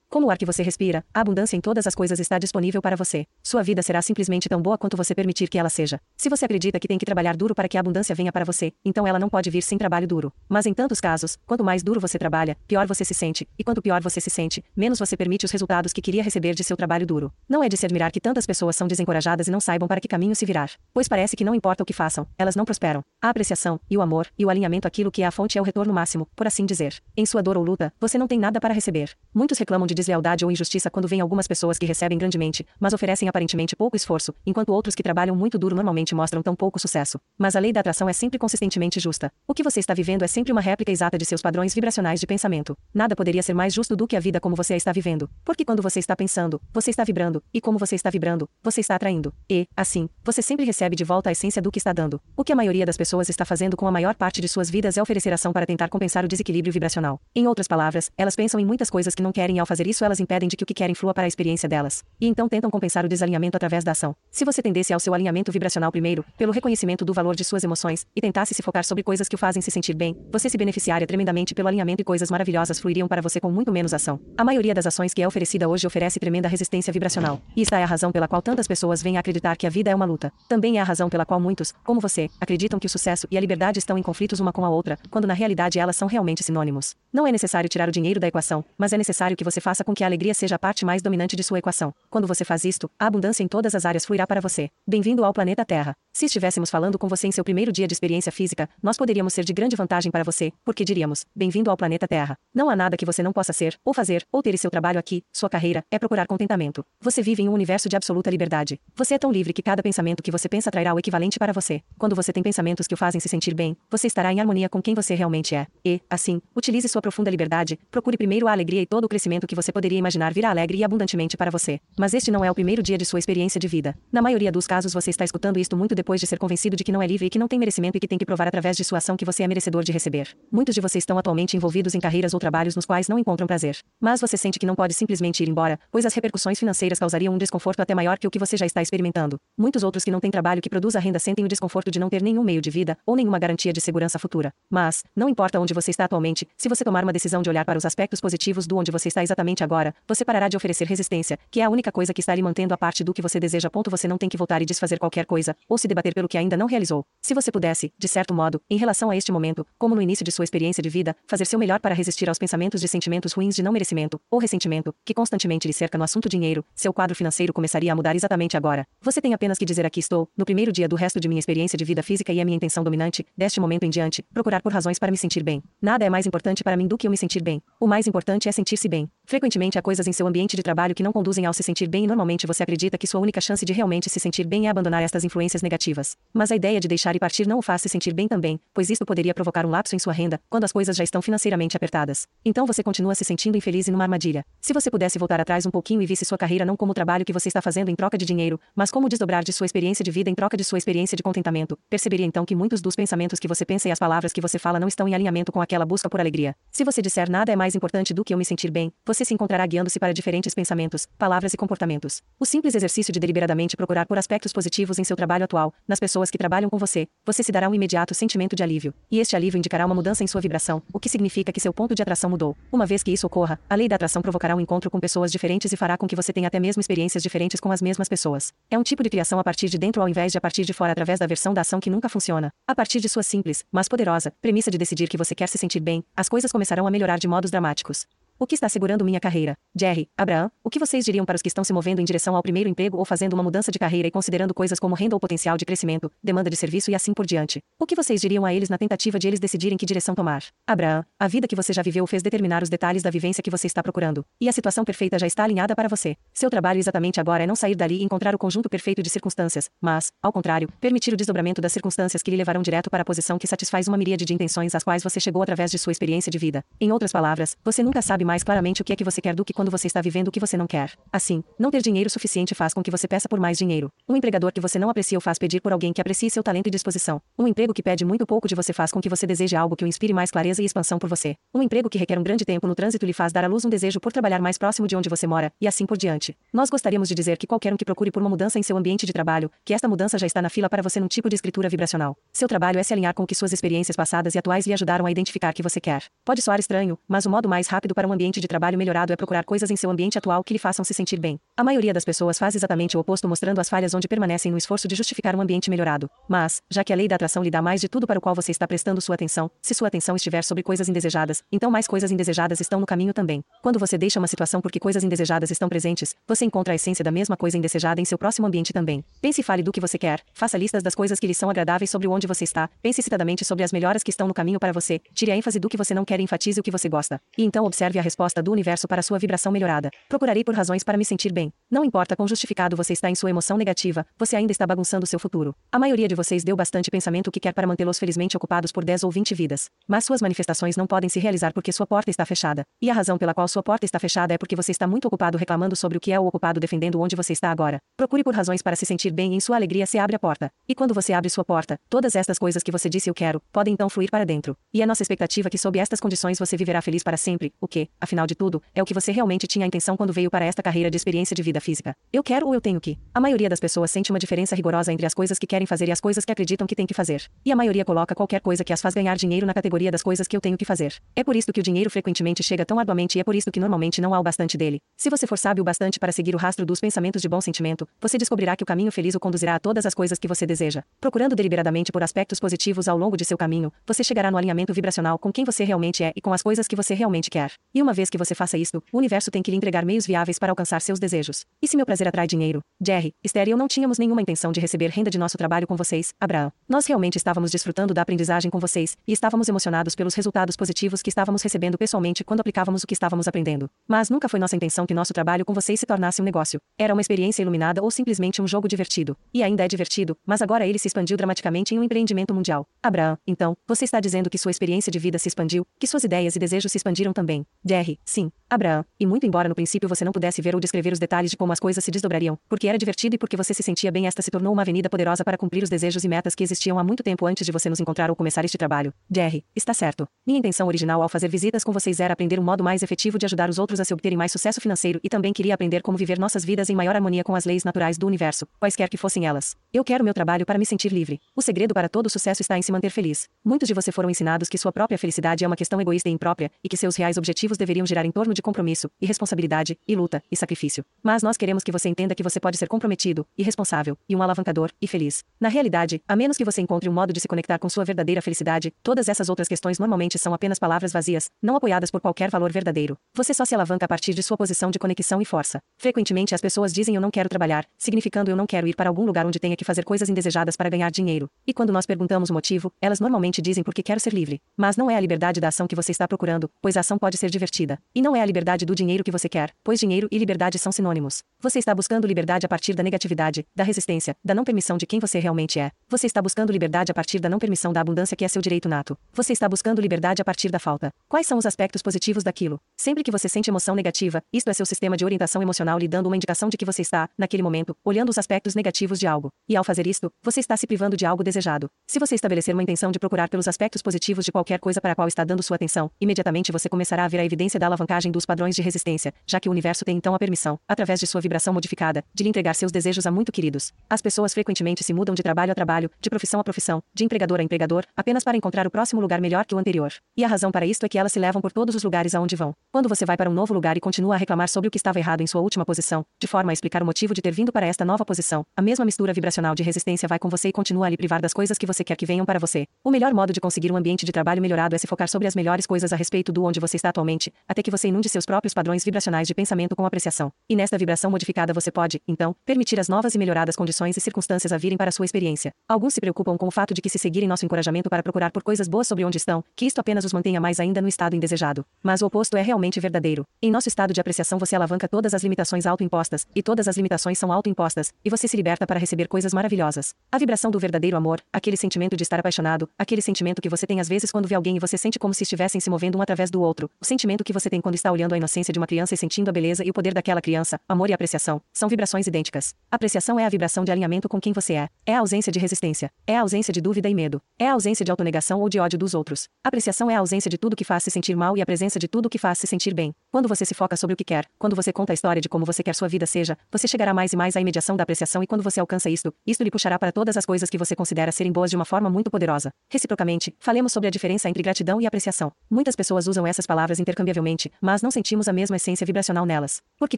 Como 0.11 0.27
o 0.27 0.29
ar 0.29 0.37
que 0.37 0.45
você 0.45 0.61
respira, 0.61 1.05
a 1.13 1.21
abundância 1.21 1.55
em 1.55 1.61
todas 1.61 1.87
as 1.87 1.95
coisas 1.95 2.19
está 2.19 2.37
disponível 2.37 2.81
para 2.81 2.97
você. 2.97 3.25
Sua 3.41 3.63
vida 3.63 3.81
será 3.81 4.01
simplesmente 4.01 4.49
tão 4.49 4.61
boa 4.61 4.77
quanto 4.77 4.97
você 4.97 5.15
permitir 5.15 5.47
que 5.47 5.57
ela 5.57 5.69
seja. 5.69 6.01
Se 6.17 6.27
você 6.27 6.43
acredita 6.43 6.81
que 6.81 6.87
tem 6.87 6.97
que 6.97 7.05
trabalhar 7.05 7.37
duro 7.37 7.55
para 7.55 7.69
que 7.69 7.77
a 7.77 7.79
abundância 7.79 8.13
venha 8.13 8.29
para 8.29 8.43
você, 8.43 8.73
então 8.83 9.07
ela 9.07 9.17
não 9.17 9.29
pode 9.29 9.49
vir 9.49 9.63
sem 9.63 9.77
trabalho 9.77 10.05
duro. 10.05 10.33
Mas 10.49 10.65
em 10.65 10.73
tantos 10.73 10.99
casos, 10.99 11.37
quanto 11.45 11.63
mais 11.63 11.81
duro 11.81 12.01
você 12.01 12.19
trabalha, 12.19 12.57
pior 12.67 12.85
você 12.85 13.05
se 13.05 13.13
sente, 13.13 13.47
e 13.57 13.63
quanto 13.63 13.81
pior 13.81 14.01
você 14.01 14.19
se 14.19 14.29
sente, 14.29 14.61
menos 14.75 14.99
você 14.99 15.15
permite 15.15 15.45
os 15.45 15.51
resultados 15.51 15.93
que 15.93 16.01
queria 16.01 16.21
receber 16.21 16.55
de 16.55 16.63
seu 16.65 16.75
trabalho 16.75 17.07
duro. 17.07 17.31
Não 17.47 17.63
é 17.63 17.69
de 17.69 17.77
se 17.77 17.85
admirar 17.85 18.11
que 18.11 18.19
tantas 18.19 18.45
pessoas 18.45 18.75
são 18.75 18.89
desencorajadas 18.89 19.47
e 19.47 19.51
não 19.51 19.61
saibam 19.61 19.87
para 19.87 20.01
que 20.01 20.09
caminho 20.09 20.35
se 20.35 20.45
virar. 20.45 20.71
Pois 20.93 21.07
parece 21.07 21.37
que 21.37 21.45
não 21.45 21.55
importa 21.55 21.83
o 21.83 21.85
que 21.85 21.93
façam, 21.93 22.27
elas 22.37 22.57
não 22.57 22.65
prosperam. 22.65 23.01
A 23.21 23.29
apreciação, 23.29 23.79
e 23.89 23.97
o 23.97 24.01
amor, 24.01 24.27
e 24.37 24.45
o 24.45 24.49
alinhamento 24.49 24.89
aquilo 24.89 25.09
que 25.09 25.23
é 25.23 25.25
a 25.25 25.31
fonte 25.31 25.57
é 25.57 25.61
o 25.61 25.63
retorno 25.63 25.93
máximo, 25.93 26.27
por 26.35 26.47
assim 26.47 26.65
dizer. 26.65 27.01
Em 27.15 27.25
sua 27.25 27.41
dor 27.41 27.55
ou 27.55 27.63
luta, 27.63 27.93
você 27.97 28.17
não 28.17 28.27
tem 28.27 28.37
nada 28.37 28.59
para 28.59 28.73
receber. 28.73 29.15
Muitos 29.33 29.57
reclamam 29.57 29.87
de 29.87 30.00
deslealdade 30.01 30.43
ou 30.43 30.51
injustiça 30.51 30.89
quando 30.89 31.07
vêm 31.07 31.21
algumas 31.21 31.47
pessoas 31.47 31.77
que 31.77 31.85
recebem 31.85 32.17
grandemente, 32.17 32.65
mas 32.79 32.93
oferecem 32.93 33.29
aparentemente 33.29 33.75
pouco 33.75 33.95
esforço, 33.95 34.33
enquanto 34.45 34.73
outros 34.73 34.95
que 34.95 35.03
trabalham 35.03 35.35
muito 35.35 35.57
duro 35.57 35.75
normalmente 35.75 36.13
mostram 36.15 36.41
tão 36.41 36.55
pouco 36.55 36.79
sucesso. 36.79 37.19
Mas 37.37 37.55
a 37.55 37.59
lei 37.59 37.71
da 37.71 37.79
atração 37.79 38.09
é 38.09 38.13
sempre 38.13 38.39
consistentemente 38.39 38.99
justa. 38.99 39.31
O 39.47 39.53
que 39.53 39.63
você 39.63 39.79
está 39.79 39.93
vivendo 39.93 40.23
é 40.23 40.27
sempre 40.27 40.51
uma 40.51 40.61
réplica 40.61 40.91
exata 40.91 41.17
de 41.17 41.25
seus 41.25 41.41
padrões 41.41 41.73
vibracionais 41.73 42.19
de 42.19 42.27
pensamento. 42.27 42.75
Nada 42.93 43.15
poderia 43.15 43.43
ser 43.43 43.53
mais 43.53 43.73
justo 43.73 43.95
do 43.95 44.07
que 44.07 44.15
a 44.15 44.19
vida 44.19 44.39
como 44.39 44.55
você 44.55 44.73
a 44.73 44.77
está 44.77 44.91
vivendo. 44.91 45.29
Porque 45.45 45.63
quando 45.63 45.81
você 45.81 45.99
está 45.99 46.15
pensando, 46.15 46.61
você 46.73 46.89
está 46.89 47.03
vibrando, 47.03 47.43
e 47.53 47.61
como 47.61 47.77
você 47.77 47.95
está 47.95 48.09
vibrando, 48.09 48.49
você 48.63 48.81
está 48.81 48.95
atraindo. 48.95 49.33
E, 49.49 49.67
assim, 49.75 50.09
você 50.23 50.41
sempre 50.41 50.65
recebe 50.65 50.95
de 50.95 51.03
volta 51.03 51.29
a 51.29 51.31
essência 51.31 51.61
do 51.61 51.71
que 51.71 51.77
está 51.77 51.93
dando. 51.93 52.21
O 52.35 52.43
que 52.43 52.51
a 52.51 52.55
maioria 52.55 52.85
das 52.85 52.97
pessoas 52.97 53.29
está 53.29 53.45
fazendo 53.45 53.77
com 53.77 53.87
a 53.87 53.91
maior 53.91 54.15
parte 54.15 54.41
de 54.41 54.47
suas 54.47 54.69
vidas 54.69 54.97
é 54.97 55.01
oferecer 55.01 55.33
ação 55.33 55.53
para 55.53 55.65
tentar 55.65 55.89
compensar 55.89 56.25
o 56.25 56.27
desequilíbrio 56.27 56.73
vibracional. 56.73 57.19
Em 57.35 57.47
outras 57.47 57.67
palavras, 57.67 58.11
elas 58.17 58.35
pensam 58.35 58.59
em 58.59 58.65
muitas 58.65 58.89
coisas 58.89 59.13
que 59.13 59.23
não 59.23 59.31
querem 59.31 59.59
ao 59.59 59.65
fazer 59.65 59.87
isso 59.91 60.03
elas 60.03 60.19
impedem 60.19 60.49
de 60.49 60.57
que 60.57 60.63
o 60.63 60.65
que 60.65 60.73
querem 60.73 60.95
flua 60.95 61.13
para 61.13 61.25
a 61.25 61.27
experiência 61.27 61.69
delas. 61.69 62.03
E 62.19 62.27
então 62.27 62.49
tentam 62.49 62.71
compensar 62.71 63.05
o 63.05 63.07
desalinhamento 63.07 63.55
através 63.55 63.83
da 63.83 63.91
ação. 63.91 64.15
Se 64.31 64.43
você 64.43 64.61
tendesse 64.61 64.91
ao 64.91 64.99
seu 64.99 65.13
alinhamento 65.13 65.51
vibracional 65.51 65.91
primeiro, 65.91 66.25
pelo 66.37 66.51
reconhecimento 66.51 67.05
do 67.05 67.13
valor 67.13 67.35
de 67.35 67.43
suas 67.43 67.63
emoções, 67.63 68.07
e 68.15 68.21
tentasse 68.21 68.53
se 68.53 68.63
focar 68.63 68.83
sobre 68.83 69.03
coisas 69.03 69.27
que 69.27 69.35
o 69.35 69.37
fazem 69.37 69.61
se 69.61 69.69
sentir 69.69 69.93
bem, 69.93 70.17
você 70.31 70.49
se 70.49 70.57
beneficiaria 70.57 71.05
tremendamente 71.05 71.53
pelo 71.53 71.67
alinhamento 71.67 72.01
e 72.01 72.03
coisas 72.03 72.31
maravilhosas 72.31 72.79
fluiriam 72.79 73.07
para 73.07 73.21
você 73.21 73.39
com 73.39 73.51
muito 73.51 73.71
menos 73.71 73.93
ação. 73.93 74.19
A 74.37 74.43
maioria 74.43 74.73
das 74.73 74.87
ações 74.87 75.13
que 75.13 75.21
é 75.21 75.27
oferecida 75.27 75.69
hoje 75.69 75.85
oferece 75.85 76.19
tremenda 76.19 76.47
resistência 76.47 76.91
vibracional. 76.91 77.41
E 77.55 77.61
esta 77.61 77.77
é 77.77 77.83
a 77.83 77.85
razão 77.85 78.11
pela 78.11 78.27
qual 78.27 78.41
tantas 78.41 78.67
pessoas 78.67 79.03
vêm 79.03 79.17
a 79.17 79.19
acreditar 79.19 79.55
que 79.55 79.67
a 79.67 79.69
vida 79.69 79.91
é 79.91 79.95
uma 79.95 80.05
luta. 80.05 80.31
Também 80.47 80.77
é 80.77 80.81
a 80.81 80.83
razão 80.83 81.09
pela 81.09 81.25
qual 81.25 81.39
muitos, 81.39 81.73
como 81.83 81.99
você, 81.99 82.29
acreditam 82.39 82.79
que 82.79 82.87
o 82.87 82.89
sucesso 82.89 83.27
e 83.29 83.37
a 83.37 83.41
liberdade 83.41 83.79
estão 83.79 83.97
em 83.97 84.01
conflitos 84.01 84.39
uma 84.39 84.53
com 84.53 84.63
a 84.65 84.69
outra, 84.69 84.97
quando 85.09 85.27
na 85.27 85.33
realidade 85.33 85.79
elas 85.79 85.95
são 85.95 86.07
realmente 86.07 86.43
sinônimos. 86.43 86.95
Não 87.11 87.27
é 87.27 87.31
necessário 87.31 87.69
tirar 87.69 87.89
o 87.89 87.91
dinheiro 87.91 88.19
da 88.19 88.27
equação, 88.27 88.63
mas 88.77 88.93
é 88.93 88.97
necessário 88.97 89.35
que 89.35 89.43
você 89.43 89.59
faça 89.59 89.80
com 89.83 89.93
que 89.93 90.03
a 90.03 90.07
alegria 90.07 90.33
seja 90.33 90.55
a 90.55 90.59
parte 90.59 90.85
mais 90.85 91.01
dominante 91.01 91.35
de 91.35 91.43
sua 91.43 91.59
equação. 91.59 91.93
Quando 92.09 92.27
você 92.27 92.43
faz 92.43 92.63
isto, 92.65 92.89
a 92.99 93.07
abundância 93.07 93.43
em 93.43 93.47
todas 93.47 93.75
as 93.75 93.85
áreas 93.85 94.05
fluirá 94.05 94.25
para 94.27 94.41
você. 94.41 94.69
Bem-vindo 94.87 95.23
ao 95.23 95.33
planeta 95.33 95.65
Terra. 95.65 95.95
Se 96.13 96.25
estivéssemos 96.25 96.69
falando 96.69 96.99
com 96.99 97.07
você 97.07 97.27
em 97.27 97.31
seu 97.31 97.43
primeiro 97.43 97.71
dia 97.71 97.87
de 97.87 97.93
experiência 97.93 98.31
física, 98.31 98.69
nós 98.81 98.97
poderíamos 98.97 99.33
ser 99.33 99.43
de 99.45 99.53
grande 99.53 99.75
vantagem 99.75 100.11
para 100.11 100.23
você, 100.23 100.51
porque 100.63 100.83
diríamos: 100.83 101.25
Bem-vindo 101.35 101.69
ao 101.69 101.77
planeta 101.77 102.07
Terra. 102.07 102.37
Não 102.53 102.69
há 102.69 102.75
nada 102.75 102.97
que 102.97 103.05
você 103.05 103.23
não 103.23 103.31
possa 103.31 103.53
ser, 103.53 103.79
ou 103.83 103.93
fazer, 103.93 104.25
ou 104.31 104.41
ter 104.41 104.53
e 104.53 104.57
seu 104.57 104.69
trabalho 104.69 104.99
aqui, 104.99 105.23
sua 105.31 105.49
carreira, 105.49 105.83
é 105.89 105.97
procurar 105.97 106.27
contentamento. 106.27 106.85
Você 106.99 107.21
vive 107.21 107.43
em 107.43 107.49
um 107.49 107.53
universo 107.53 107.87
de 107.87 107.95
absoluta 107.95 108.29
liberdade. 108.29 108.79
Você 108.95 109.15
é 109.15 109.17
tão 109.17 109.31
livre 109.31 109.53
que 109.53 109.61
cada 109.61 109.81
pensamento 109.81 110.21
que 110.21 110.31
você 110.31 110.49
pensa 110.49 110.69
atrairá 110.69 110.93
o 110.93 110.99
equivalente 110.99 111.39
para 111.39 111.53
você. 111.53 111.81
Quando 111.97 112.15
você 112.15 112.33
tem 112.33 112.43
pensamentos 112.43 112.87
que 112.87 112.93
o 112.93 112.97
fazem 112.97 113.21
se 113.21 113.29
sentir 113.29 113.53
bem, 113.53 113.77
você 113.89 114.07
estará 114.07 114.31
em 114.33 114.39
harmonia 114.39 114.69
com 114.69 114.81
quem 114.81 114.93
você 114.93 115.15
realmente 115.15 115.55
é. 115.55 115.67
E, 115.85 116.01
assim, 116.09 116.41
utilize 116.55 116.87
sua 116.87 117.01
profunda 117.01 117.29
liberdade, 117.29 117.79
procure 117.89 118.17
primeiro 118.17 118.47
a 118.47 118.51
alegria 118.51 118.81
e 118.81 118.85
todo 118.85 119.05
o 119.05 119.09
crescimento 119.09 119.47
que 119.47 119.55
você 119.55 119.70
poderia 119.71 119.97
imaginar 119.97 120.33
virá 120.33 120.49
alegre 120.49 120.77
e 120.77 120.83
abundantemente 120.83 121.37
para 121.37 121.51
você. 121.51 121.79
Mas 121.97 122.13
este 122.13 122.31
não 122.31 122.43
é 122.43 122.51
o 122.51 122.53
primeiro 122.53 122.83
dia 122.83 122.97
de 122.97 123.05
sua 123.05 123.19
experiência 123.19 123.59
de 123.59 123.67
vida. 123.67 123.95
Na 124.11 124.21
maioria 124.21 124.51
dos 124.51 124.67
casos 124.67 124.93
você 124.93 125.09
está 125.09 125.23
escutando 125.23 125.59
isto 125.59 125.77
muito 125.77 125.95
depois 125.95 126.19
de 126.19 126.27
ser 126.27 126.37
convencido 126.37 126.75
de 126.75 126.83
que 126.83 126.91
não 126.91 127.01
é 127.01 127.07
livre 127.07 127.27
e 127.27 127.29
que 127.29 127.39
não 127.39 127.47
tem 127.47 127.59
merecimento 127.59 127.97
e 127.97 127.99
que 127.99 128.07
tem 128.07 128.17
que 128.17 128.25
provar 128.25 128.47
através 128.47 128.77
de 128.77 128.83
sua 128.83 128.97
ação 128.97 129.15
que 129.17 129.25
você 129.25 129.43
é 129.43 129.47
merecedor 129.47 129.83
de 129.83 129.91
receber. 129.91 130.35
Muitos 130.51 130.75
de 130.75 130.81
vocês 130.81 131.01
estão 131.01 131.17
atualmente 131.17 131.55
envolvidos 131.55 131.95
em 131.95 131.99
carreiras 131.99 132.33
ou 132.33 132.39
trabalhos 132.39 132.75
nos 132.75 132.85
quais 132.85 133.07
não 133.07 133.17
encontram 133.17 133.47
prazer. 133.47 133.77
Mas 133.99 134.21
você 134.21 134.37
sente 134.37 134.59
que 134.59 134.65
não 134.65 134.75
pode 134.75 134.93
simplesmente 134.93 135.43
ir 135.43 135.49
embora, 135.49 135.79
pois 135.91 136.05
as 136.05 136.13
repercussões 136.13 136.59
financeiras 136.59 136.99
causariam 136.99 137.33
um 137.33 137.37
desconforto 137.37 137.79
até 137.81 137.93
maior 137.95 138.17
que 138.17 138.27
o 138.27 138.31
que 138.31 138.39
você 138.39 138.57
já 138.57 138.65
está 138.65 138.81
experimentando. 138.81 139.37
Muitos 139.57 139.83
outros 139.83 140.03
que 140.03 140.11
não 140.11 140.19
têm 140.19 140.31
trabalho 140.31 140.61
que 140.61 140.69
produza 140.69 140.99
renda 140.99 141.19
sentem 141.19 141.45
o 141.45 141.47
desconforto 141.47 141.91
de 141.91 141.99
não 141.99 142.09
ter 142.09 142.21
nenhum 142.21 142.43
meio 142.43 142.61
de 142.61 142.69
vida 142.69 142.97
ou 143.05 143.15
nenhuma 143.15 143.39
garantia 143.39 143.73
de 143.73 143.81
segurança 143.81 144.17
futura. 144.17 144.51
Mas, 144.69 145.03
não 145.15 145.29
importa 145.29 145.59
onde 145.59 145.73
você 145.73 145.91
está 145.91 146.05
atualmente, 146.05 146.47
se 146.57 146.69
você 146.69 146.83
tomar 146.83 147.03
uma 147.03 147.13
decisão 147.13 147.41
de 147.41 147.49
olhar 147.49 147.65
para 147.65 147.77
os 147.77 147.85
aspectos 147.85 148.19
positivos 148.19 148.65
do 148.67 148.77
onde 148.77 148.91
você 148.91 149.07
está 149.07 149.23
exatamente 149.23 149.60
agora, 149.63 149.93
você 150.07 150.23
parará 150.23 150.47
de 150.47 150.57
oferecer 150.57 150.87
resistência, 150.87 151.37
que 151.49 151.61
é 151.61 151.63
a 151.63 151.69
única 151.69 151.91
coisa 151.91 152.13
que 152.13 152.21
está 152.21 152.33
lhe 152.33 152.41
mantendo 152.41 152.73
a 152.73 152.77
parte 152.77 153.03
do 153.03 153.13
que 153.13 153.21
você 153.21 153.39
deseja. 153.39 153.69
Ponto 153.69 153.89
você 153.89 154.07
não 154.07 154.17
tem 154.17 154.29
que 154.29 154.37
voltar 154.37 154.61
e 154.61 154.65
desfazer 154.65 154.99
qualquer 154.99 155.25
coisa, 155.25 155.55
ou 155.67 155.77
se 155.77 155.87
debater 155.87 156.13
pelo 156.13 156.27
que 156.27 156.37
ainda 156.37 156.57
não 156.57 156.67
realizou. 156.67 157.05
Se 157.21 157.33
você 157.33 157.51
pudesse, 157.51 157.93
de 157.97 158.07
certo 158.07 158.33
modo, 158.33 158.61
em 158.69 158.77
relação 158.77 159.09
a 159.09 159.17
este 159.17 159.31
momento, 159.31 159.65
como 159.77 159.95
no 159.95 160.01
início 160.01 160.23
de 160.23 160.31
sua 160.31 160.43
experiência 160.43 160.81
de 160.81 160.89
vida, 160.89 161.15
fazer 161.27 161.45
seu 161.45 161.59
melhor 161.59 161.79
para 161.79 161.95
resistir 161.95 162.27
aos 162.29 162.37
pensamentos 162.37 162.81
de 162.81 162.87
sentimentos 162.87 163.33
ruins 163.33 163.55
de 163.55 163.63
não 163.63 163.71
merecimento 163.71 164.19
ou 164.29 164.39
ressentimento, 164.39 164.93
que 165.05 165.13
constantemente 165.13 165.67
lhe 165.67 165.73
cerca 165.73 165.97
no 165.97 166.03
assunto 166.03 166.27
dinheiro, 166.27 166.65
seu 166.75 166.93
quadro 166.93 167.15
financeiro 167.15 167.53
começaria 167.53 167.91
a 167.91 167.95
mudar 167.95 168.15
exatamente 168.15 168.57
agora. 168.57 168.85
Você 169.01 169.21
tem 169.21 169.33
apenas 169.33 169.57
que 169.57 169.65
dizer 169.65 169.85
aqui 169.85 169.99
estou, 169.99 170.29
no 170.37 170.45
primeiro 170.45 170.71
dia 170.71 170.87
do 170.87 170.95
resto 170.95 171.19
de 171.19 171.27
minha 171.27 171.39
experiência 171.39 171.77
de 171.77 171.85
vida 171.85 172.03
física 172.03 172.31
e 172.31 172.39
é 172.39 172.45
minha 172.45 172.55
intenção 172.55 172.83
dominante, 172.83 173.25
deste 173.37 173.59
momento 173.59 173.83
em 173.83 173.89
diante, 173.89 174.23
procurar 174.33 174.61
por 174.61 174.71
razões 174.71 174.99
para 174.99 175.11
me 175.11 175.17
sentir 175.17 175.43
bem. 175.43 175.61
Nada 175.81 176.05
é 176.05 176.09
mais 176.09 176.25
importante 176.25 176.63
para 176.63 176.75
mim 176.75 176.87
do 176.87 176.97
que 176.97 177.07
eu 177.07 177.11
me 177.11 177.17
sentir 177.17 177.41
bem. 177.41 177.61
O 177.79 177.87
mais 177.87 178.07
importante 178.07 178.49
é 178.49 178.51
sentir-se 178.51 178.87
bem. 178.87 179.09
Frequentemente 179.31 179.79
há 179.79 179.81
coisas 179.81 180.05
em 180.07 180.11
seu 180.11 180.27
ambiente 180.27 180.57
de 180.57 180.61
trabalho 180.61 180.93
que 180.93 181.01
não 181.01 181.13
conduzem 181.13 181.45
ao 181.45 181.53
se 181.53 181.63
sentir 181.63 181.87
bem 181.87 182.03
e 182.03 182.07
normalmente 182.07 182.45
você 182.45 182.63
acredita 182.63 182.97
que 182.97 183.07
sua 183.07 183.21
única 183.21 183.39
chance 183.39 183.63
de 183.63 183.71
realmente 183.71 184.09
se 184.09 184.19
sentir 184.19 184.45
bem 184.45 184.67
é 184.67 184.69
abandonar 184.69 185.01
estas 185.01 185.23
influências 185.23 185.61
negativas. 185.61 186.17
Mas 186.33 186.51
a 186.51 186.55
ideia 186.57 186.81
de 186.81 186.87
deixar 186.89 187.15
e 187.15 187.19
partir 187.19 187.47
não 187.47 187.59
o 187.59 187.61
faz 187.61 187.81
se 187.81 187.87
sentir 187.87 188.13
bem 188.13 188.27
também, 188.27 188.59
pois 188.73 188.89
isto 188.89 189.05
poderia 189.05 189.33
provocar 189.33 189.65
um 189.65 189.69
lapso 189.69 189.95
em 189.95 189.99
sua 189.99 190.11
renda, 190.11 190.41
quando 190.49 190.65
as 190.65 190.73
coisas 190.73 190.97
já 190.97 191.03
estão 191.05 191.21
financeiramente 191.21 191.77
apertadas. 191.77 192.27
Então 192.43 192.65
você 192.65 192.83
continua 192.83 193.15
se 193.15 193.23
sentindo 193.23 193.57
infeliz 193.57 193.87
e 193.87 193.91
numa 193.91 194.03
armadilha. 194.03 194.43
Se 194.59 194.73
você 194.73 194.91
pudesse 194.91 195.17
voltar 195.17 195.39
atrás 195.39 195.65
um 195.65 195.71
pouquinho 195.71 196.01
e 196.01 196.05
visse 196.05 196.25
sua 196.25 196.37
carreira 196.37 196.65
não 196.65 196.75
como 196.75 196.91
o 196.91 196.93
trabalho 196.93 197.23
que 197.23 197.31
você 197.31 197.47
está 197.47 197.61
fazendo 197.61 197.87
em 197.87 197.95
troca 197.95 198.17
de 198.17 198.25
dinheiro, 198.25 198.59
mas 198.75 198.91
como 198.91 199.07
desdobrar 199.07 199.45
de 199.45 199.53
sua 199.53 199.65
experiência 199.65 200.03
de 200.03 200.11
vida 200.11 200.29
em 200.29 200.35
troca 200.35 200.57
de 200.57 200.65
sua 200.65 200.77
experiência 200.77 201.15
de 201.15 201.23
contentamento, 201.23 201.79
perceberia 201.89 202.25
então 202.25 202.43
que 202.43 202.53
muitos 202.53 202.81
dos 202.81 202.97
pensamentos 202.97 203.39
que 203.39 203.47
você 203.47 203.63
pensa 203.63 203.87
e 203.87 203.93
as 203.93 203.99
palavras 203.99 204.33
que 204.33 204.41
você 204.41 204.59
fala 204.59 204.77
não 204.77 204.89
estão 204.89 205.07
em 205.07 205.15
alinhamento 205.15 205.53
com 205.53 205.61
aquela 205.61 205.85
busca 205.85 206.09
por 206.09 206.19
alegria. 206.19 206.53
Se 206.69 206.83
você 206.83 207.01
disser 207.01 207.31
nada 207.31 207.49
é 207.49 207.55
mais 207.55 207.75
importante 207.75 208.13
do 208.13 208.25
que 208.25 208.33
eu 208.33 208.37
me 208.37 208.43
sentir 208.43 208.69
bem, 208.69 208.91
você 209.05 209.20
se 209.25 209.33
encontrará 209.33 209.65
guiando-se 209.65 209.99
para 209.99 210.13
diferentes 210.13 210.53
pensamentos, 210.53 211.07
palavras 211.17 211.53
e 211.53 211.57
comportamentos. 211.57 212.21
O 212.39 212.45
simples 212.45 212.75
exercício 212.75 213.13
de 213.13 213.19
deliberadamente 213.19 213.77
procurar 213.77 214.05
por 214.05 214.17
aspectos 214.17 214.53
positivos 214.53 214.99
em 214.99 215.03
seu 215.03 215.15
trabalho 215.15 215.45
atual, 215.45 215.73
nas 215.87 215.99
pessoas 215.99 216.29
que 216.29 216.37
trabalham 216.37 216.69
com 216.69 216.77
você, 216.77 217.07
você 217.25 217.43
se 217.43 217.51
dará 217.51 217.69
um 217.69 217.75
imediato 217.75 218.13
sentimento 218.13 218.55
de 218.55 218.63
alívio, 218.63 218.93
e 219.09 219.19
este 219.19 219.35
alívio 219.35 219.57
indicará 219.57 219.85
uma 219.85 219.95
mudança 219.95 220.23
em 220.23 220.27
sua 220.27 220.41
vibração, 220.41 220.81
o 220.93 220.99
que 220.99 221.09
significa 221.09 221.51
que 221.51 221.59
seu 221.59 221.73
ponto 221.73 221.93
de 221.93 222.01
atração 222.01 222.29
mudou. 222.29 222.55
Uma 222.71 222.85
vez 222.85 223.03
que 223.03 223.11
isso 223.11 223.27
ocorra, 223.27 223.59
a 223.69 223.75
lei 223.75 223.87
da 223.87 223.95
atração 223.95 224.21
provocará 224.21 224.55
um 224.55 224.59
encontro 224.59 224.89
com 224.89 224.99
pessoas 224.99 225.31
diferentes 225.31 225.71
e 225.71 225.77
fará 225.77 225.97
com 225.97 226.07
que 226.07 226.15
você 226.15 226.33
tenha 226.33 226.47
até 226.47 226.59
mesmo 226.59 226.79
experiências 226.79 227.23
diferentes 227.23 227.59
com 227.59 227.71
as 227.71 227.81
mesmas 227.81 228.09
pessoas. 228.09 228.53
É 228.69 228.77
um 228.77 228.83
tipo 228.83 229.03
de 229.03 229.09
criação 229.09 229.39
a 229.39 229.43
partir 229.43 229.69
de 229.69 229.77
dentro 229.77 230.01
ao 230.01 230.09
invés 230.09 230.31
de 230.31 230.37
a 230.37 230.41
partir 230.41 230.63
de 230.63 230.73
fora 230.73 230.91
através 230.91 231.19
da 231.19 231.27
versão 231.27 231.53
da 231.53 231.61
ação 231.61 231.79
que 231.79 231.89
nunca 231.89 232.09
funciona. 232.09 232.51
A 232.67 232.75
partir 232.75 232.99
de 232.99 233.09
sua 233.09 233.23
simples, 233.23 233.63
mas 233.71 233.87
poderosa, 233.87 234.33
premissa 234.41 234.71
de 234.71 234.77
decidir 234.77 235.07
que 235.07 235.17
você 235.17 235.35
quer 235.35 235.47
se 235.47 235.57
sentir 235.57 235.79
bem, 235.79 236.03
as 236.15 236.29
coisas 236.29 236.51
começarão 236.51 236.87
a 236.87 236.91
melhorar 236.91 237.17
de 237.17 237.27
modos 237.27 237.51
dramáticos. 237.51 238.05
O 238.41 238.47
que 238.47 238.55
está 238.55 238.67
segurando 238.67 239.05
minha 239.05 239.19
carreira? 239.19 239.55
Jerry, 239.79 240.09
Abraham, 240.17 240.49
o 240.63 240.69
que 240.71 240.79
vocês 240.79 241.05
diriam 241.05 241.23
para 241.23 241.35
os 241.35 241.43
que 241.43 241.47
estão 241.47 241.63
se 241.63 241.71
movendo 241.71 242.01
em 242.01 242.03
direção 242.03 242.35
ao 242.35 242.41
primeiro 242.41 242.67
emprego 242.67 242.97
ou 242.97 243.05
fazendo 243.05 243.33
uma 243.33 243.43
mudança 243.43 243.71
de 243.71 243.77
carreira 243.77 244.07
e 244.07 244.11
considerando 244.11 244.51
coisas 244.51 244.79
como 244.79 244.95
renda 244.95 245.15
ou 245.15 245.19
potencial 245.19 245.55
de 245.55 245.63
crescimento, 245.63 246.11
demanda 246.23 246.49
de 246.49 246.55
serviço 246.55 246.89
e 246.89 246.95
assim 246.95 247.13
por 247.13 247.23
diante? 247.23 247.61
O 247.79 247.85
que 247.85 247.95
vocês 247.95 248.19
diriam 248.19 248.43
a 248.43 248.51
eles 248.51 248.67
na 248.67 248.79
tentativa 248.79 249.19
de 249.19 249.27
eles 249.27 249.39
decidirem 249.39 249.77
que 249.77 249.85
direção 249.85 250.15
tomar? 250.15 250.43
Abraham, 250.65 251.05
a 251.19 251.27
vida 251.27 251.47
que 251.47 251.55
você 251.55 251.71
já 251.71 251.83
viveu 251.83 252.07
fez 252.07 252.23
determinar 252.23 252.63
os 252.63 252.69
detalhes 252.69 253.03
da 253.03 253.11
vivência 253.11 253.43
que 253.43 253.51
você 253.51 253.67
está 253.67 253.83
procurando, 253.83 254.25
e 254.41 254.49
a 254.49 254.51
situação 254.51 254.83
perfeita 254.83 255.19
já 255.19 255.27
está 255.27 255.43
alinhada 255.43 255.75
para 255.75 255.87
você. 255.87 256.15
Seu 256.33 256.49
trabalho 256.49 256.79
exatamente 256.79 257.19
agora 257.19 257.43
é 257.43 257.47
não 257.47 257.55
sair 257.55 257.75
dali 257.75 258.01
e 258.01 258.03
encontrar 258.03 258.33
o 258.33 258.39
conjunto 258.39 258.67
perfeito 258.67 259.03
de 259.03 259.09
circunstâncias, 259.11 259.69
mas, 259.79 260.11
ao 260.19 260.33
contrário, 260.33 260.67
permitir 260.81 261.13
o 261.13 261.17
desdobramento 261.17 261.61
das 261.61 261.73
circunstâncias 261.73 262.23
que 262.23 262.31
lhe 262.31 262.37
levarão 262.37 262.63
direto 262.63 262.89
para 262.89 263.03
a 263.03 263.05
posição 263.05 263.37
que 263.37 263.45
satisfaz 263.45 263.87
uma 263.87 263.99
miríade 263.99 264.25
de 264.25 264.33
intenções 264.33 264.73
às 264.73 264.83
quais 264.83 265.03
você 265.03 265.19
chegou 265.19 265.43
através 265.43 265.69
de 265.69 265.77
sua 265.77 265.91
experiência 265.91 266.31
de 266.31 266.39
vida. 266.39 266.65
Em 266.79 266.91
outras 266.91 267.11
palavras, 267.11 267.55
você 267.63 267.83
nunca 267.83 268.01
sabe 268.01 268.25
mais 268.25 268.30
mais 268.31 268.43
claramente 268.43 268.81
o 268.81 268.85
que 268.85 268.93
é 268.93 268.95
que 268.95 269.03
você 269.03 269.19
quer 269.19 269.35
do 269.35 269.43
que 269.43 269.51
quando 269.51 269.69
você 269.69 269.87
está 269.87 269.99
vivendo 269.99 270.29
o 270.29 270.31
que 270.31 270.39
você 270.39 270.55
não 270.55 270.65
quer. 270.65 270.93
Assim, 271.11 271.43
não 271.59 271.69
ter 271.69 271.81
dinheiro 271.81 272.09
suficiente 272.09 272.55
faz 272.55 272.73
com 272.73 272.81
que 272.81 272.89
você 272.89 273.05
peça 273.05 273.27
por 273.27 273.41
mais 273.41 273.57
dinheiro. 273.57 273.91
Um 274.07 274.15
empregador 274.15 274.53
que 274.53 274.61
você 274.61 274.79
não 274.79 274.89
aprecia 274.89 275.17
o 275.17 275.21
faz 275.21 275.37
pedir 275.37 275.59
por 275.59 275.73
alguém 275.73 275.91
que 275.91 275.99
aprecie 275.99 276.29
seu 276.29 276.41
talento 276.41 276.67
e 276.67 276.69
disposição. 276.69 277.21
Um 277.37 277.45
emprego 277.45 277.73
que 277.73 277.83
pede 277.83 278.05
muito 278.05 278.25
pouco 278.25 278.47
de 278.47 278.55
você 278.55 278.71
faz 278.71 278.89
com 278.89 279.01
que 279.01 279.09
você 279.09 279.27
deseje 279.27 279.53
algo 279.53 279.75
que 279.75 279.83
o 279.83 279.87
inspire 279.87 280.13
mais 280.13 280.31
clareza 280.31 280.61
e 280.61 280.65
expansão 280.65 280.97
por 280.97 281.09
você. 281.09 281.35
Um 281.53 281.61
emprego 281.61 281.89
que 281.89 281.97
requer 281.97 282.17
um 282.17 282.23
grande 282.23 282.45
tempo 282.45 282.65
no 282.67 282.73
trânsito 282.73 283.05
lhe 283.05 283.11
faz 283.11 283.33
dar 283.33 283.43
à 283.43 283.47
luz 283.49 283.65
um 283.65 283.69
desejo 283.69 283.99
por 283.99 284.13
trabalhar 284.13 284.39
mais 284.39 284.57
próximo 284.57 284.87
de 284.87 284.95
onde 284.95 285.09
você 285.09 285.27
mora, 285.27 285.51
e 285.59 285.67
assim 285.67 285.85
por 285.85 285.97
diante. 285.97 286.37
Nós 286.53 286.69
gostaríamos 286.69 287.09
de 287.09 287.15
dizer 287.15 287.37
que 287.37 287.45
qualquer 287.45 287.73
um 287.73 287.75
que 287.75 287.83
procure 287.83 288.11
por 288.11 288.21
uma 288.21 288.29
mudança 288.29 288.57
em 288.57 288.63
seu 288.63 288.77
ambiente 288.77 289.05
de 289.05 289.11
trabalho, 289.11 289.51
que 289.65 289.73
esta 289.73 289.89
mudança 289.89 290.17
já 290.17 290.25
está 290.25 290.41
na 290.41 290.49
fila 290.49 290.69
para 290.69 290.81
você 290.81 291.01
num 291.01 291.09
tipo 291.09 291.27
de 291.27 291.35
escritura 291.35 291.67
vibracional. 291.67 292.15
Seu 292.31 292.47
trabalho 292.47 292.79
é 292.79 292.83
se 292.83 292.93
alinhar 292.93 293.13
com 293.13 293.23
o 293.23 293.27
que 293.27 293.35
suas 293.35 293.51
experiências 293.51 293.97
passadas 293.97 294.35
e 294.35 294.37
atuais 294.37 294.65
lhe 294.65 294.73
ajudaram 294.73 295.05
a 295.05 295.11
identificar 295.11 295.51
que 295.51 295.61
você 295.61 295.81
quer. 295.81 296.05
Pode 296.23 296.41
soar 296.41 296.61
estranho, 296.61 296.97
mas 297.09 297.25
o 297.25 297.29
modo 297.29 297.49
mais 297.49 297.67
rápido 297.67 297.93
para 297.93 298.07
um 298.07 298.13
ambiente 298.13 298.20
de 298.29 298.47
trabalho 298.47 298.77
melhorado 298.77 299.11
é 299.11 299.15
procurar 299.15 299.43
coisas 299.43 299.71
em 299.71 299.75
seu 299.75 299.89
ambiente 299.89 300.17
atual 300.17 300.43
que 300.43 300.53
lhe 300.53 300.59
façam 300.59 300.85
se 300.85 300.93
sentir 300.93 301.19
bem. 301.19 301.39
A 301.57 301.63
maioria 301.63 301.93
das 301.93 302.05
pessoas 302.05 302.37
faz 302.37 302.55
exatamente 302.55 302.95
o 302.95 302.99
oposto 302.99 303.27
mostrando 303.27 303.59
as 303.59 303.69
falhas 303.69 303.93
onde 303.93 304.07
permanecem 304.07 304.51
no 304.51 304.57
esforço 304.57 304.87
de 304.87 304.95
justificar 304.95 305.35
um 305.35 305.41
ambiente 305.41 305.69
melhorado. 305.69 306.09
Mas, 306.27 306.61
já 306.69 306.83
que 306.83 306.93
a 306.93 306.95
lei 306.95 307.07
da 307.07 307.15
atração 307.15 307.41
lhe 307.41 307.49
dá 307.49 307.61
mais 307.61 307.81
de 307.81 307.87
tudo 307.87 308.05
para 308.05 308.19
o 308.19 308.21
qual 308.21 308.35
você 308.35 308.51
está 308.51 308.67
prestando 308.67 309.01
sua 309.01 309.15
atenção, 309.15 309.49
se 309.61 309.73
sua 309.73 309.87
atenção 309.87 310.15
estiver 310.15 310.43
sobre 310.43 310.63
coisas 310.63 310.87
indesejadas, 310.87 311.43
então 311.51 311.71
mais 311.71 311.87
coisas 311.87 312.11
indesejadas 312.11 312.59
estão 312.59 312.79
no 312.79 312.85
caminho 312.85 313.13
também. 313.13 313.43
Quando 313.63 313.79
você 313.79 313.97
deixa 313.97 314.19
uma 314.19 314.27
situação 314.27 314.61
porque 314.61 314.79
coisas 314.79 315.03
indesejadas 315.03 315.49
estão 315.49 315.69
presentes, 315.69 316.13
você 316.27 316.45
encontra 316.45 316.73
a 316.73 316.75
essência 316.75 317.03
da 317.03 317.11
mesma 317.11 317.37
coisa 317.37 317.57
indesejada 317.57 318.01
em 318.01 318.05
seu 318.05 318.17
próximo 318.17 318.45
ambiente 318.45 318.73
também. 318.73 319.03
Pense 319.21 319.39
e 319.39 319.43
fale 319.43 319.63
do 319.63 319.71
que 319.71 319.79
você 319.79 319.97
quer, 319.97 320.21
faça 320.33 320.57
listas 320.57 320.83
das 320.83 320.93
coisas 320.93 321.19
que 321.19 321.27
lhe 321.27 321.33
são 321.33 321.49
agradáveis 321.49 321.89
sobre 321.89 322.07
onde 322.07 322.27
você 322.27 322.43
está, 322.43 322.69
pense 322.81 323.01
citadamente 323.01 323.45
sobre 323.45 323.63
as 323.63 323.71
melhoras 323.71 324.03
que 324.03 324.09
estão 324.09 324.27
no 324.27 324.33
caminho 324.33 324.59
para 324.59 324.71
você, 324.71 324.99
tire 325.13 325.31
a 325.31 325.35
ênfase 325.37 325.59
do 325.59 325.69
que 325.69 325.77
você 325.77 325.93
não 325.93 326.03
quer 326.03 326.19
e 326.19 326.23
enfatize 326.23 326.59
o 326.59 326.63
que 326.63 326.71
você 326.71 326.89
gosta. 326.89 327.21
E 327.37 327.43
então 327.43 327.65
observe 327.65 327.97
a 327.97 328.01
resposta 328.11 328.43
do 328.43 328.51
universo 328.51 328.87
para 328.87 329.01
sua 329.01 329.17
vibração 329.17 329.51
melhorada. 329.53 329.89
Procurarei 330.09 330.43
por 330.43 330.53
razões 330.53 330.83
para 330.83 330.97
me 330.97 331.05
sentir 331.05 331.31
bem. 331.31 331.53
Não 331.69 331.85
importa 331.85 332.13
quão 332.13 332.27
justificado 332.27 332.75
você 332.75 332.91
está 332.91 333.09
em 333.09 333.15
sua 333.15 333.29
emoção 333.29 333.57
negativa, 333.57 334.05
você 334.17 334.35
ainda 334.35 334.51
está 334.51 334.67
bagunçando 334.67 335.07
seu 335.07 335.17
futuro. 335.17 335.55
A 335.71 335.79
maioria 335.79 336.07
de 336.07 336.15
vocês 336.15 336.43
deu 336.43 336.55
bastante 336.55 336.91
pensamento 336.91 337.31
que 337.31 337.39
quer 337.39 337.53
para 337.53 337.65
mantê-los 337.65 337.97
felizmente 337.97 338.35
ocupados 338.35 338.71
por 338.71 338.83
10 338.83 339.03
ou 339.05 339.11
20 339.11 339.33
vidas. 339.33 339.69
Mas 339.87 340.03
suas 340.03 340.21
manifestações 340.21 340.75
não 340.75 340.85
podem 340.85 341.09
se 341.09 341.19
realizar 341.19 341.53
porque 341.53 341.71
sua 341.71 341.87
porta 341.87 342.09
está 342.09 342.25
fechada. 342.25 342.63
E 342.81 342.89
a 342.89 342.93
razão 342.93 343.17
pela 343.17 343.33
qual 343.33 343.47
sua 343.47 343.63
porta 343.63 343.85
está 343.85 343.97
fechada 343.97 344.33
é 344.33 344.37
porque 344.37 344.55
você 344.55 344.71
está 344.71 344.85
muito 344.85 345.05
ocupado 345.05 345.37
reclamando 345.37 345.75
sobre 345.75 345.97
o 345.97 346.01
que 346.01 346.11
é 346.11 346.19
ou 346.19 346.27
ocupado 346.27 346.59
defendendo 346.59 346.99
onde 346.99 347.15
você 347.15 347.31
está 347.31 347.49
agora. 347.49 347.79
Procure 347.95 348.23
por 348.23 348.35
razões 348.35 348.61
para 348.61 348.75
se 348.75 348.85
sentir 348.85 349.11
bem 349.11 349.33
e 349.33 349.35
em 349.37 349.39
sua 349.39 349.55
alegria 349.55 349.85
se 349.85 349.97
abre 349.97 350.15
a 350.15 350.19
porta. 350.19 350.51
E 350.67 350.75
quando 350.75 350.93
você 350.93 351.13
abre 351.13 351.29
sua 351.29 351.45
porta, 351.45 351.77
todas 351.89 352.15
estas 352.15 352.37
coisas 352.37 352.61
que 352.61 352.71
você 352.71 352.89
disse 352.89 353.09
eu 353.09 353.13
quero, 353.13 353.41
podem 353.51 353.73
então 353.73 353.89
fluir 353.89 354.09
para 354.09 354.25
dentro. 354.25 354.57
E 354.73 354.81
é 354.81 354.85
nossa 354.85 355.03
expectativa 355.03 355.49
que 355.49 355.57
sob 355.57 355.79
estas 355.79 355.99
condições 355.99 356.37
você 356.37 356.57
viverá 356.57 356.81
feliz 356.81 357.03
para 357.03 357.17
sempre, 357.17 357.53
o 357.61 357.67
que, 357.67 357.89
afinal 357.99 358.25
de 358.25 358.35
tudo, 358.35 358.61
é 358.73 358.81
o 358.81 358.85
que 358.85 358.93
você 358.93 359.11
realmente 359.11 359.47
tinha 359.47 359.65
a 359.65 359.67
intenção 359.67 359.97
quando 359.97 360.13
veio 360.13 360.29
para 360.29 360.45
esta 360.45 360.63
carreira 360.63 360.89
de 360.89 360.97
experiência 360.97 361.35
de 361.35 361.41
vida 361.41 361.59
física. 361.59 361.95
Eu 362.11 362.23
quero 362.23 362.47
ou 362.47 362.53
eu 362.53 362.61
tenho 362.61 362.79
que. 362.79 362.97
A 363.13 363.19
maioria 363.19 363.49
das 363.49 363.59
pessoas 363.59 363.91
sente 363.91 364.11
uma 364.11 364.19
diferença 364.19 364.55
rigorosa 364.55 364.91
entre 364.91 365.05
as 365.05 365.13
coisas 365.13 365.37
que 365.37 365.45
querem 365.45 365.67
fazer 365.67 365.87
e 365.87 365.91
as 365.91 365.99
coisas 365.99 366.23
que 366.25 366.31
acreditam 366.31 366.65
que 366.65 366.75
têm 366.75 366.85
que 366.85 366.93
fazer. 366.93 367.23
E 367.45 367.51
a 367.51 367.55
maioria 367.55 367.83
coloca 367.83 368.15
qualquer 368.15 368.41
coisa 368.41 368.63
que 368.63 368.73
as 368.73 368.81
faz 368.81 368.93
ganhar 368.93 369.15
dinheiro 369.15 369.45
na 369.45 369.53
categoria 369.53 369.91
das 369.91 370.01
coisas 370.01 370.27
que 370.27 370.35
eu 370.35 370.41
tenho 370.41 370.57
que 370.57 370.65
fazer. 370.65 370.95
É 371.15 371.23
por 371.23 371.35
isso 371.35 371.51
que 371.51 371.59
o 371.59 371.63
dinheiro 371.63 371.89
frequentemente 371.89 372.43
chega 372.43 372.65
tão 372.65 372.79
arduamente 372.79 373.17
e 373.17 373.21
é 373.21 373.23
por 373.23 373.35
isso 373.35 373.51
que 373.51 373.59
normalmente 373.59 374.01
não 374.01 374.13
há 374.13 374.19
o 374.19 374.23
bastante 374.23 374.57
dele. 374.57 374.79
Se 374.97 375.09
você 375.09 375.27
for 375.27 375.37
sábio 375.37 375.61
o 375.61 375.65
bastante 375.65 375.99
para 375.99 376.11
seguir 376.11 376.35
o 376.35 376.37
rastro 376.37 376.65
dos 376.65 376.79
pensamentos 376.79 377.21
de 377.21 377.29
bom 377.29 377.41
sentimento, 377.41 377.87
você 377.99 378.17
descobrirá 378.17 378.55
que 378.55 378.63
o 378.63 378.67
caminho 378.67 378.91
feliz 378.91 379.15
o 379.15 379.19
conduzirá 379.19 379.55
a 379.55 379.59
todas 379.59 379.85
as 379.85 379.93
coisas 379.93 380.17
que 380.17 380.27
você 380.27 380.45
deseja. 380.45 380.83
Procurando 380.99 381.35
deliberadamente 381.35 381.91
por 381.91 382.03
aspectos 382.03 382.39
positivos 382.39 382.87
ao 382.87 382.97
longo 382.97 383.17
de 383.17 383.25
seu 383.25 383.37
caminho, 383.37 383.71
você 383.85 384.03
chegará 384.03 384.31
no 384.31 384.37
alinhamento 384.37 384.73
vibracional 384.73 385.17
com 385.19 385.31
quem 385.31 385.43
você 385.43 385.63
realmente 385.63 386.03
é 386.03 386.11
e 386.15 386.21
com 386.21 386.33
as 386.33 386.41
coisas 386.41 386.67
que 386.67 386.75
você 386.75 386.93
realmente 386.93 387.29
quer. 387.29 387.51
E 387.73 387.80
uma 387.81 387.93
vez 387.93 388.09
que 388.09 388.17
você 388.17 388.35
faça 388.35 388.57
isto, 388.57 388.83
o 388.91 388.97
universo 388.97 389.31
tem 389.31 389.41
que 389.41 389.51
lhe 389.51 389.57
entregar 389.57 389.85
meios 389.85 390.05
viáveis 390.05 390.37
para 390.37 390.51
alcançar 390.51 390.81
seus 390.81 390.99
desejos. 390.99 391.45
E 391.61 391.67
se 391.67 391.75
meu 391.75 391.85
prazer 391.85 392.07
atrai 392.07 392.27
dinheiro? 392.27 392.61
Jerry, 392.79 393.13
Esther 393.23 393.47
e 393.47 393.51
eu 393.51 393.57
não 393.57 393.67
tínhamos 393.67 393.97
nenhuma 393.97 394.21
intenção 394.21 394.51
de 394.51 394.59
receber 394.59 394.89
renda 394.89 395.09
de 395.09 395.17
nosso 395.17 395.37
trabalho 395.37 395.67
com 395.67 395.75
vocês, 395.75 396.13
Abraão. 396.19 396.51
Nós 396.67 396.85
realmente 396.85 397.15
estávamos 397.15 397.51
desfrutando 397.51 397.93
da 397.93 398.01
aprendizagem 398.01 398.49
com 398.51 398.59
vocês 398.59 398.97
e 399.07 399.11
estávamos 399.11 399.49
emocionados 399.49 399.95
pelos 399.95 400.13
resultados 400.13 400.55
positivos 400.55 401.01
que 401.01 401.09
estávamos 401.09 401.41
recebendo 401.41 401.77
pessoalmente 401.77 402.23
quando 402.23 402.41
aplicávamos 402.41 402.83
o 402.83 402.87
que 402.87 402.93
estávamos 402.93 403.27
aprendendo. 403.27 403.69
Mas 403.87 404.09
nunca 404.09 404.29
foi 404.29 404.39
nossa 404.39 404.55
intenção 404.55 404.85
que 404.85 404.93
nosso 404.93 405.13
trabalho 405.13 405.45
com 405.45 405.53
vocês 405.53 405.79
se 405.79 405.85
tornasse 405.85 406.21
um 406.21 406.25
negócio. 406.25 406.59
Era 406.77 406.93
uma 406.93 407.01
experiência 407.01 407.41
iluminada 407.41 407.81
ou 407.83 407.89
simplesmente 407.91 408.41
um 408.41 408.47
jogo 408.47 408.67
divertido. 408.67 409.17
E 409.33 409.43
ainda 409.43 409.65
é 409.65 409.67
divertido, 409.67 410.17
mas 410.25 410.41
agora 410.41 410.65
ele 410.65 410.79
se 410.79 410.87
expandiu 410.87 411.17
dramaticamente 411.17 411.73
em 411.73 411.79
um 411.79 411.83
empreendimento 411.83 412.33
mundial. 412.33 412.67
Abraão, 412.81 413.17
então, 413.25 413.55
você 413.67 413.85
está 413.85 413.99
dizendo 413.99 414.29
que 414.29 414.37
sua 414.37 414.51
experiência 414.51 414.91
de 414.91 414.99
vida 414.99 415.17
se 415.17 415.27
expandiu, 415.27 415.65
que 415.79 415.87
suas 415.87 416.03
ideias 416.03 416.35
e 416.35 416.39
desejos 416.39 416.71
se 416.71 416.77
expandiram 416.77 417.13
também. 417.13 417.45
Jerry, 417.71 417.97
sim. 418.03 418.33
Abraão, 418.51 418.83
e 418.99 419.05
muito 419.05 419.25
embora 419.25 419.47
no 419.47 419.55
princípio 419.55 419.87
você 419.87 420.03
não 420.03 420.11
pudesse 420.11 420.41
ver 420.41 420.53
ou 420.53 420.59
descrever 420.59 420.91
os 420.91 420.99
detalhes 420.99 421.31
de 421.31 421.37
como 421.37 421.53
as 421.53 421.59
coisas 421.59 421.81
se 421.81 421.89
desdobrariam, 421.89 422.37
porque 422.49 422.67
era 422.67 422.77
divertido 422.77 423.15
e 423.15 423.17
porque 423.17 423.37
você 423.37 423.53
se 423.53 423.63
sentia 423.63 423.89
bem, 423.89 424.07
esta 424.07 424.21
se 424.21 424.29
tornou 424.29 424.51
uma 424.51 424.61
avenida 424.61 424.89
poderosa 424.89 425.23
para 425.23 425.37
cumprir 425.37 425.63
os 425.63 425.69
desejos 425.69 426.03
e 426.03 426.09
metas 426.09 426.35
que 426.35 426.43
existiam 426.43 426.77
há 426.77 426.83
muito 426.83 427.01
tempo 427.01 427.25
antes 427.25 427.45
de 427.45 427.51
você 427.53 427.69
nos 427.69 427.79
encontrar 427.79 428.09
ou 428.09 428.15
começar 428.15 428.43
este 428.43 428.57
trabalho. 428.57 428.93
Jerry, 429.09 429.45
está 429.55 429.73
certo. 429.73 430.05
Minha 430.27 430.39
intenção 430.39 430.67
original 430.67 431.01
ao 431.01 431.07
fazer 431.07 431.29
visitas 431.29 431.63
com 431.63 431.71
vocês 431.71 432.01
era 432.01 432.11
aprender 432.11 432.41
um 432.41 432.43
modo 432.43 432.61
mais 432.61 432.83
efetivo 432.83 433.17
de 433.17 433.25
ajudar 433.25 433.49
os 433.49 433.57
outros 433.57 433.79
a 433.79 433.85
se 433.85 433.93
obterem 433.93 434.17
mais 434.17 434.33
sucesso 434.33 434.59
financeiro 434.59 434.99
e 435.01 435.07
também 435.07 435.31
queria 435.31 435.53
aprender 435.53 435.81
como 435.81 435.97
viver 435.97 436.19
nossas 436.19 436.43
vidas 436.43 436.69
em 436.69 436.75
maior 436.75 436.93
harmonia 436.93 437.23
com 437.23 437.33
as 437.33 437.45
leis 437.45 437.63
naturais 437.63 437.97
do 437.97 438.05
universo, 438.05 438.45
quaisquer 438.59 438.89
que 438.89 438.97
fossem 438.97 439.25
elas. 439.25 439.55
Eu 439.71 439.85
quero 439.85 440.03
meu 440.03 440.13
trabalho 440.13 440.45
para 440.45 440.59
me 440.59 440.65
sentir 440.65 440.91
livre. 440.91 441.21
O 441.33 441.41
segredo 441.41 441.73
para 441.73 441.87
todo 441.87 442.09
sucesso 442.09 442.41
está 442.41 442.57
em 442.57 442.61
se 442.61 442.71
manter 442.73 442.89
feliz. 442.89 443.29
Muitos 443.45 443.65
de 443.65 443.73
você 443.73 443.93
foram 443.93 444.09
ensinados 444.09 444.49
que 444.49 444.57
sua 444.57 444.73
própria 444.73 444.97
felicidade 444.97 445.45
é 445.45 445.47
uma 445.47 445.55
questão 445.55 445.79
egoísta 445.79 446.09
e 446.09 446.11
imprópria 446.11 446.51
e 446.61 446.67
que 446.67 446.75
seus 446.75 446.97
reais 446.97 447.15
objetivos 447.15 447.57
deveriam 447.61 447.85
girar 447.85 448.05
em 448.05 448.11
torno 448.11 448.33
de 448.33 448.41
compromisso 448.41 448.89
e 448.99 449.05
responsabilidade, 449.05 449.77
e 449.87 449.95
luta, 449.95 450.23
e 450.31 450.35
sacrifício. 450.35 450.83
Mas 451.03 451.21
nós 451.21 451.37
queremos 451.37 451.63
que 451.63 451.71
você 451.71 451.87
entenda 451.87 452.15
que 452.15 452.23
você 452.23 452.39
pode 452.39 452.57
ser 452.57 452.67
comprometido, 452.67 453.25
e 453.37 453.43
responsável, 453.43 453.97
e 454.09 454.15
um 454.15 454.23
alavancador, 454.23 454.71
e 454.81 454.87
feliz. 454.87 455.23
Na 455.39 455.47
realidade, 455.47 456.01
a 456.07 456.15
menos 456.15 456.37
que 456.37 456.43
você 456.43 456.61
encontre 456.61 456.89
um 456.89 456.93
modo 456.93 457.13
de 457.13 457.19
se 457.19 457.27
conectar 457.27 457.59
com 457.59 457.69
sua 457.69 457.85
verdadeira 457.85 458.21
felicidade, 458.21 458.73
todas 458.81 459.07
essas 459.07 459.29
outras 459.29 459.47
questões 459.47 459.77
normalmente 459.77 460.17
são 460.17 460.33
apenas 460.33 460.57
palavras 460.57 460.91
vazias, 460.91 461.29
não 461.41 461.55
apoiadas 461.55 461.91
por 461.91 462.01
qualquer 462.01 462.29
valor 462.29 462.51
verdadeiro. 462.51 462.97
Você 463.15 463.33
só 463.33 463.45
se 463.45 463.53
alavanca 463.53 463.85
a 463.85 463.87
partir 463.87 464.13
de 464.13 464.23
sua 464.23 464.35
posição 464.35 464.71
de 464.71 464.79
conexão 464.79 465.21
e 465.21 465.25
força. 465.25 465.59
Frequentemente 465.77 466.33
as 466.33 466.41
pessoas 466.41 466.73
dizem 466.73 466.95
eu 466.95 467.01
não 467.01 467.11
quero 467.11 467.29
trabalhar, 467.29 467.65
significando 467.77 468.31
eu 468.31 468.35
não 468.35 468.47
quero 468.47 468.67
ir 468.67 468.75
para 468.75 468.89
algum 468.89 469.05
lugar 469.05 469.25
onde 469.25 469.39
tenha 469.39 469.55
que 469.55 469.63
fazer 469.63 469.85
coisas 469.85 470.09
indesejadas 470.09 470.55
para 470.55 470.69
ganhar 470.69 470.89
dinheiro. 470.89 471.29
E 471.45 471.53
quando 471.53 471.71
nós 471.71 471.85
perguntamos 471.85 472.29
o 472.29 472.33
motivo, 472.33 472.73
elas 472.81 472.99
normalmente 472.99 473.41
dizem 473.41 473.63
porque 473.63 473.83
quero 473.83 473.99
ser 473.99 474.13
livre. 474.13 474.41
Mas 474.57 474.75
não 474.77 474.89
é 474.89 474.95
a 474.95 474.99
liberdade 474.99 475.39
da 475.39 475.49
ação 475.49 475.67
que 475.67 475.75
você 475.75 475.91
está 475.91 476.07
procurando, 476.07 476.49
pois 476.61 476.75
a 476.75 476.79
ação 476.79 476.97
pode 476.97 477.17
ser 477.17 477.29
divertida. 477.29 477.50
E 477.93 478.01
não 478.01 478.15
é 478.15 478.21
a 478.21 478.25
liberdade 478.25 478.65
do 478.65 478.73
dinheiro 478.73 479.03
que 479.03 479.11
você 479.11 479.27
quer, 479.27 479.53
pois 479.63 479.79
dinheiro 479.79 480.07
e 480.09 480.17
liberdade 480.17 480.57
são 480.57 480.71
sinônimos. 480.71 481.23
Você 481.39 481.59
está 481.59 481.75
buscando 481.75 482.07
liberdade 482.07 482.45
a 482.45 482.49
partir 482.49 482.73
da 482.73 482.81
negatividade, 482.81 483.45
da 483.55 483.63
resistência, 483.63 484.15
da 484.23 484.33
não 484.33 484.43
permissão 484.43 484.77
de 484.77 484.85
quem 484.85 484.99
você 484.99 485.19
realmente 485.19 485.59
é. 485.59 485.71
Você 485.89 486.07
está 486.07 486.21
buscando 486.21 486.51
liberdade 486.51 486.91
a 486.91 486.93
partir 486.93 487.19
da 487.19 487.29
não 487.29 487.39
permissão 487.39 487.73
da 487.73 487.81
abundância 487.81 488.15
que 488.15 488.23
é 488.23 488.27
seu 488.27 488.41
direito 488.41 488.69
nato. 488.69 488.97
Você 489.13 489.33
está 489.33 489.49
buscando 489.49 489.81
liberdade 489.81 490.21
a 490.21 490.25
partir 490.25 490.49
da 490.49 490.59
falta. 490.59 490.91
Quais 491.09 491.27
são 491.27 491.37
os 491.37 491.45
aspectos 491.45 491.81
positivos 491.81 492.23
daquilo? 492.23 492.59
Sempre 492.77 493.03
que 493.03 493.11
você 493.11 493.27
sente 493.27 493.49
emoção 493.49 493.75
negativa, 493.75 494.23
isto 494.31 494.49
é 494.49 494.53
seu 494.53 494.65
sistema 494.65 494.95
de 494.95 495.03
orientação 495.03 495.41
emocional 495.41 495.77
lhe 495.77 495.87
dando 495.87 496.07
uma 496.07 496.15
indicação 496.15 496.47
de 496.47 496.55
que 496.55 496.65
você 496.65 496.81
está, 496.81 497.09
naquele 497.17 497.43
momento, 497.43 497.75
olhando 497.83 498.09
os 498.09 498.17
aspectos 498.17 498.55
negativos 498.55 498.99
de 498.99 499.07
algo. 499.07 499.29
E 499.49 499.57
ao 499.57 499.63
fazer 499.63 499.85
isto, 499.87 500.09
você 500.23 500.39
está 500.39 500.55
se 500.55 500.65
privando 500.65 500.95
de 500.95 501.05
algo 501.05 501.23
desejado. 501.23 501.67
Se 501.85 501.99
você 501.99 502.15
estabelecer 502.15 502.53
uma 502.53 502.63
intenção 502.63 502.91
de 502.91 502.99
procurar 502.99 503.29
pelos 503.29 503.47
aspectos 503.47 503.81
positivos 503.81 504.23
de 504.23 504.31
qualquer 504.31 504.59
coisa 504.59 504.79
para 504.79 504.93
a 504.93 504.95
qual 504.95 505.07
está 505.07 505.23
dando 505.23 505.43
sua 505.43 505.55
atenção, 505.55 505.91
imediatamente 505.99 506.51
você 506.51 506.69
começará 506.69 507.05
a 507.05 507.07
ver 507.07 507.19
a 507.19 507.25
evidência 507.25 507.40
da 507.59 507.65
alavancagem 507.65 508.11
dos 508.11 508.25
padrões 508.25 508.55
de 508.55 508.61
resistência, 508.61 509.13
já 509.25 509.39
que 509.39 509.49
o 509.49 509.51
universo 509.51 509.83
tem 509.83 509.97
então 509.97 510.13
a 510.13 510.19
permissão, 510.19 510.59
através 510.67 510.99
de 510.99 511.07
sua 511.07 511.21
vibração 511.21 511.53
modificada, 511.53 512.03
de 512.13 512.23
lhe 512.23 512.29
entregar 512.29 512.53
seus 512.53 512.71
desejos 512.71 513.05
a 513.05 513.11
muito 513.11 513.31
queridos. 513.31 513.73
As 513.89 514.01
pessoas 514.01 514.33
frequentemente 514.33 514.83
se 514.83 514.93
mudam 514.93 515.15
de 515.15 515.23
trabalho 515.23 515.51
a 515.51 515.55
trabalho, 515.55 515.89
de 515.99 516.09
profissão 516.09 516.39
a 516.39 516.43
profissão, 516.43 516.81
de 516.93 517.03
empregador 517.03 517.39
a 517.39 517.43
empregador, 517.43 517.85
apenas 517.95 518.23
para 518.23 518.37
encontrar 518.37 518.67
o 518.67 518.71
próximo 518.71 519.01
lugar 519.01 519.19
melhor 519.19 519.45
que 519.45 519.55
o 519.55 519.57
anterior. 519.57 519.91
E 520.15 520.23
a 520.23 520.27
razão 520.27 520.51
para 520.51 520.65
isto 520.65 520.85
é 520.85 520.89
que 520.89 520.97
elas 520.97 521.11
se 521.11 521.19
levam 521.19 521.41
por 521.41 521.51
todos 521.51 521.75
os 521.75 521.83
lugares 521.83 522.15
aonde 522.15 522.35
vão. 522.35 522.53
Quando 522.71 522.87
você 522.87 523.05
vai 523.05 523.17
para 523.17 523.29
um 523.29 523.33
novo 523.33 523.53
lugar 523.53 523.77
e 523.77 523.79
continua 523.79 524.15
a 524.15 524.17
reclamar 524.17 524.49
sobre 524.49 524.67
o 524.67 524.71
que 524.71 524.77
estava 524.77 524.99
errado 524.99 525.21
em 525.21 525.27
sua 525.27 525.41
última 525.41 525.65
posição, 525.65 526.05
de 526.19 526.27
forma 526.27 526.51
a 526.51 526.53
explicar 526.53 526.83
o 526.83 526.85
motivo 526.85 527.13
de 527.13 527.21
ter 527.21 527.31
vindo 527.31 527.51
para 527.51 527.65
esta 527.65 527.83
nova 527.83 528.05
posição, 528.05 528.45
a 528.55 528.61
mesma 528.61 528.85
mistura 528.85 529.13
vibracional 529.13 529.55
de 529.55 529.63
resistência 529.63 530.07
vai 530.07 530.19
com 530.19 530.29
você 530.29 530.49
e 530.49 530.51
continua 530.51 530.85
a 530.85 530.89
lhe 530.89 530.97
privar 530.97 531.21
das 531.21 531.33
coisas 531.33 531.57
que 531.57 531.65
você 531.65 531.83
quer 531.83 531.95
que 531.95 532.05
venham 532.05 532.25
para 532.25 532.39
você. 532.39 532.65
O 532.83 532.91
melhor 532.91 533.13
modo 533.13 533.33
de 533.33 533.41
conseguir 533.41 533.71
um 533.71 533.77
ambiente 533.77 534.05
de 534.05 534.11
trabalho 534.11 534.41
melhorado 534.41 534.75
é 534.75 534.77
se 534.77 534.87
focar 534.87 535.07
sobre 535.07 535.27
as 535.27 535.35
melhores 535.35 535.65
coisas 535.65 535.91
a 535.93 535.95
respeito 535.95 536.31
do 536.31 536.43
onde 536.43 536.59
você 536.59 536.75
está 536.75 536.89
atualmente, 536.89 537.30
até 537.47 537.63
que 537.63 537.71
você 537.71 537.87
inunde 537.87 538.09
seus 538.09 538.25
próprios 538.25 538.53
padrões 538.53 538.83
vibracionais 538.83 539.27
de 539.27 539.33
pensamento 539.33 539.75
com 539.75 539.85
apreciação. 539.85 540.31
E 540.49 540.55
nesta 540.55 540.77
vibração 540.77 541.11
modificada 541.11 541.53
você 541.53 541.71
pode, 541.71 542.01
então, 542.07 542.35
permitir 542.45 542.79
as 542.79 542.89
novas 542.89 543.15
e 543.15 543.17
melhoradas 543.17 543.55
condições 543.55 543.97
e 543.97 544.01
circunstâncias 544.01 544.51
a 544.51 544.57
virem 544.57 544.77
para 544.77 544.91
sua 544.91 545.05
experiência. 545.05 545.51
Alguns 545.67 545.93
se 545.93 546.01
preocupam 546.01 546.37
com 546.37 546.47
o 546.47 546.51
fato 546.51 546.73
de 546.73 546.81
que 546.81 546.89
se 546.89 546.97
seguirem 546.97 547.27
nosso 547.27 547.45
encorajamento 547.45 547.89
para 547.89 548.03
procurar 548.03 548.31
por 548.31 548.43
coisas 548.43 548.67
boas 548.67 548.87
sobre 548.87 549.05
onde 549.05 549.17
estão, 549.17 549.43
que 549.55 549.65
isto 549.65 549.79
apenas 549.79 550.05
os 550.05 550.13
mantenha 550.13 550.39
mais 550.39 550.59
ainda 550.59 550.81
no 550.81 550.87
estado 550.87 551.15
indesejado. 551.15 551.65
Mas 551.83 552.01
o 552.01 552.05
oposto 552.05 552.37
é 552.37 552.41
realmente 552.41 552.79
verdadeiro. 552.79 553.25
Em 553.41 553.51
nosso 553.51 553.67
estado 553.67 553.93
de 553.93 554.01
apreciação 554.01 554.37
você 554.37 554.55
alavanca 554.55 554.87
todas 554.87 555.13
as 555.13 555.23
limitações 555.23 555.65
autoimpostas, 555.65 556.27
e 556.35 556.41
todas 556.43 556.67
as 556.67 556.77
limitações 556.77 557.17
são 557.17 557.31
autoimpostas, 557.31 557.93
e 558.03 558.09
você 558.09 558.27
se 558.27 558.37
liberta 558.37 558.65
para 558.67 558.79
receber 558.79 559.07
coisas 559.07 559.33
maravilhosas. 559.33 559.93
A 560.11 560.17
vibração 560.17 560.51
do 560.51 560.59
verdadeiro 560.59 560.97
amor, 560.97 561.21
aquele 561.31 561.57
sentimento 561.57 561.95
de 561.95 562.03
estar 562.03 562.19
apaixonado, 562.19 562.69
aquele 562.77 563.01
sentimento 563.01 563.41
que 563.41 563.49
você 563.49 563.65
tem 563.65 563.79
às 563.79 563.87
vezes 563.87 564.11
quando 564.11 564.27
vê 564.27 564.35
alguém 564.35 564.57
e 564.57 564.59
você 564.59 564.77
sente 564.77 564.99
como 564.99 565.13
se 565.13 565.23
estivessem 565.23 565.61
se 565.61 565.69
movendo 565.69 565.97
um 565.97 566.01
através 566.01 566.29
do 566.29 566.41
outro, 566.41 566.69
o 566.79 566.85
sentimento 566.85 567.20
que 567.23 567.33
você 567.33 567.49
tem 567.49 567.61
quando 567.61 567.75
está 567.75 567.91
olhando 567.91 568.13
a 568.13 568.17
inocência 568.17 568.51
de 568.51 568.59
uma 568.59 568.67
criança 568.67 568.93
e 568.93 568.97
sentindo 568.97 569.29
a 569.29 569.31
beleza 569.31 569.63
e 569.65 569.69
o 569.69 569.73
poder 569.73 569.93
daquela 569.93 570.21
criança, 570.21 570.59
amor 570.67 570.89
e 570.89 570.93
apreciação, 570.93 571.41
são 571.53 571.67
vibrações 571.69 572.07
idênticas. 572.07 572.53
Apreciação 572.69 573.19
é 573.19 573.25
a 573.25 573.29
vibração 573.29 573.63
de 573.63 573.71
alinhamento 573.71 574.07
com 574.07 574.19
quem 574.19 574.33
você 574.33 574.53
é. 574.53 574.69
É 574.85 574.95
a 574.95 574.99
ausência 574.99 575.31
de 575.31 575.39
resistência. 575.39 575.91
É 576.05 576.17
a 576.17 576.21
ausência 576.21 576.53
de 576.53 576.61
dúvida 576.61 576.89
e 576.89 576.95
medo. 576.95 577.21
É 577.37 577.47
a 577.47 577.53
ausência 577.53 577.83
de 577.83 577.91
autonegação 577.91 578.39
ou 578.41 578.49
de 578.49 578.59
ódio 578.59 578.77
dos 578.77 578.93
outros. 578.93 579.27
Apreciação 579.43 579.89
é 579.89 579.95
a 579.95 579.99
ausência 579.99 580.29
de 580.29 580.37
tudo 580.37 580.55
que 580.55 580.63
faz 580.63 580.83
se 580.83 580.91
sentir 580.91 581.15
mal 581.15 581.37
e 581.37 581.41
a 581.41 581.45
presença 581.45 581.79
de 581.79 581.87
tudo 581.87 582.09
que 582.09 582.17
faz 582.17 582.37
se 582.37 582.47
sentir 582.47 582.73
bem. 582.73 582.93
Quando 583.11 583.27
você 583.27 583.45
se 583.45 583.53
foca 583.53 583.75
sobre 583.75 583.93
o 583.93 583.97
que 583.97 584.03
quer, 584.03 584.25
quando 584.39 584.55
você 584.55 584.71
conta 584.71 584.93
a 584.93 584.95
história 584.95 585.21
de 585.21 585.29
como 585.29 585.45
você 585.45 585.63
quer 585.63 585.75
sua 585.75 585.87
vida 585.87 586.05
seja, 586.05 586.37
você 586.51 586.67
chegará 586.67 586.93
mais 586.93 587.13
e 587.13 587.15
mais 587.15 587.35
à 587.35 587.41
imediação 587.41 587.75
da 587.75 587.83
apreciação 587.83 588.23
e 588.23 588.27
quando 588.27 588.43
você 588.43 588.59
alcança 588.59 588.89
isto, 588.89 589.13
isto 589.25 589.43
lhe 589.43 589.51
puxará 589.51 589.77
para 589.77 589.91
todas 589.91 590.17
as 590.17 590.25
coisas 590.25 590.49
que 590.49 590.57
você 590.57 590.75
considera 590.75 591.11
serem 591.11 591.31
boas 591.31 591.49
de 591.49 591.55
uma 591.55 591.65
forma 591.65 591.89
muito 591.89 592.09
poderosa. 592.09 592.51
Reciprocamente, 592.69 593.35
falemos 593.39 593.71
sobre 593.71 593.87
a 593.87 593.91
diferença 593.91 594.29
entre 594.29 594.41
gratidão 594.41 594.81
e 594.81 594.85
apreciação. 594.85 595.31
Muitas 595.49 595.75
pessoas 595.75 596.07
usam 596.07 596.25
essas 596.25 596.45
palavras 596.45 596.79
intercambiavelmente, 597.01 597.51
mas 597.61 597.81
não 597.81 597.91
sentimos 597.91 598.27
a 598.27 598.33
mesma 598.33 598.55
essência 598.55 598.85
vibracional 598.85 599.25
nelas. 599.25 599.61
Porque 599.77 599.97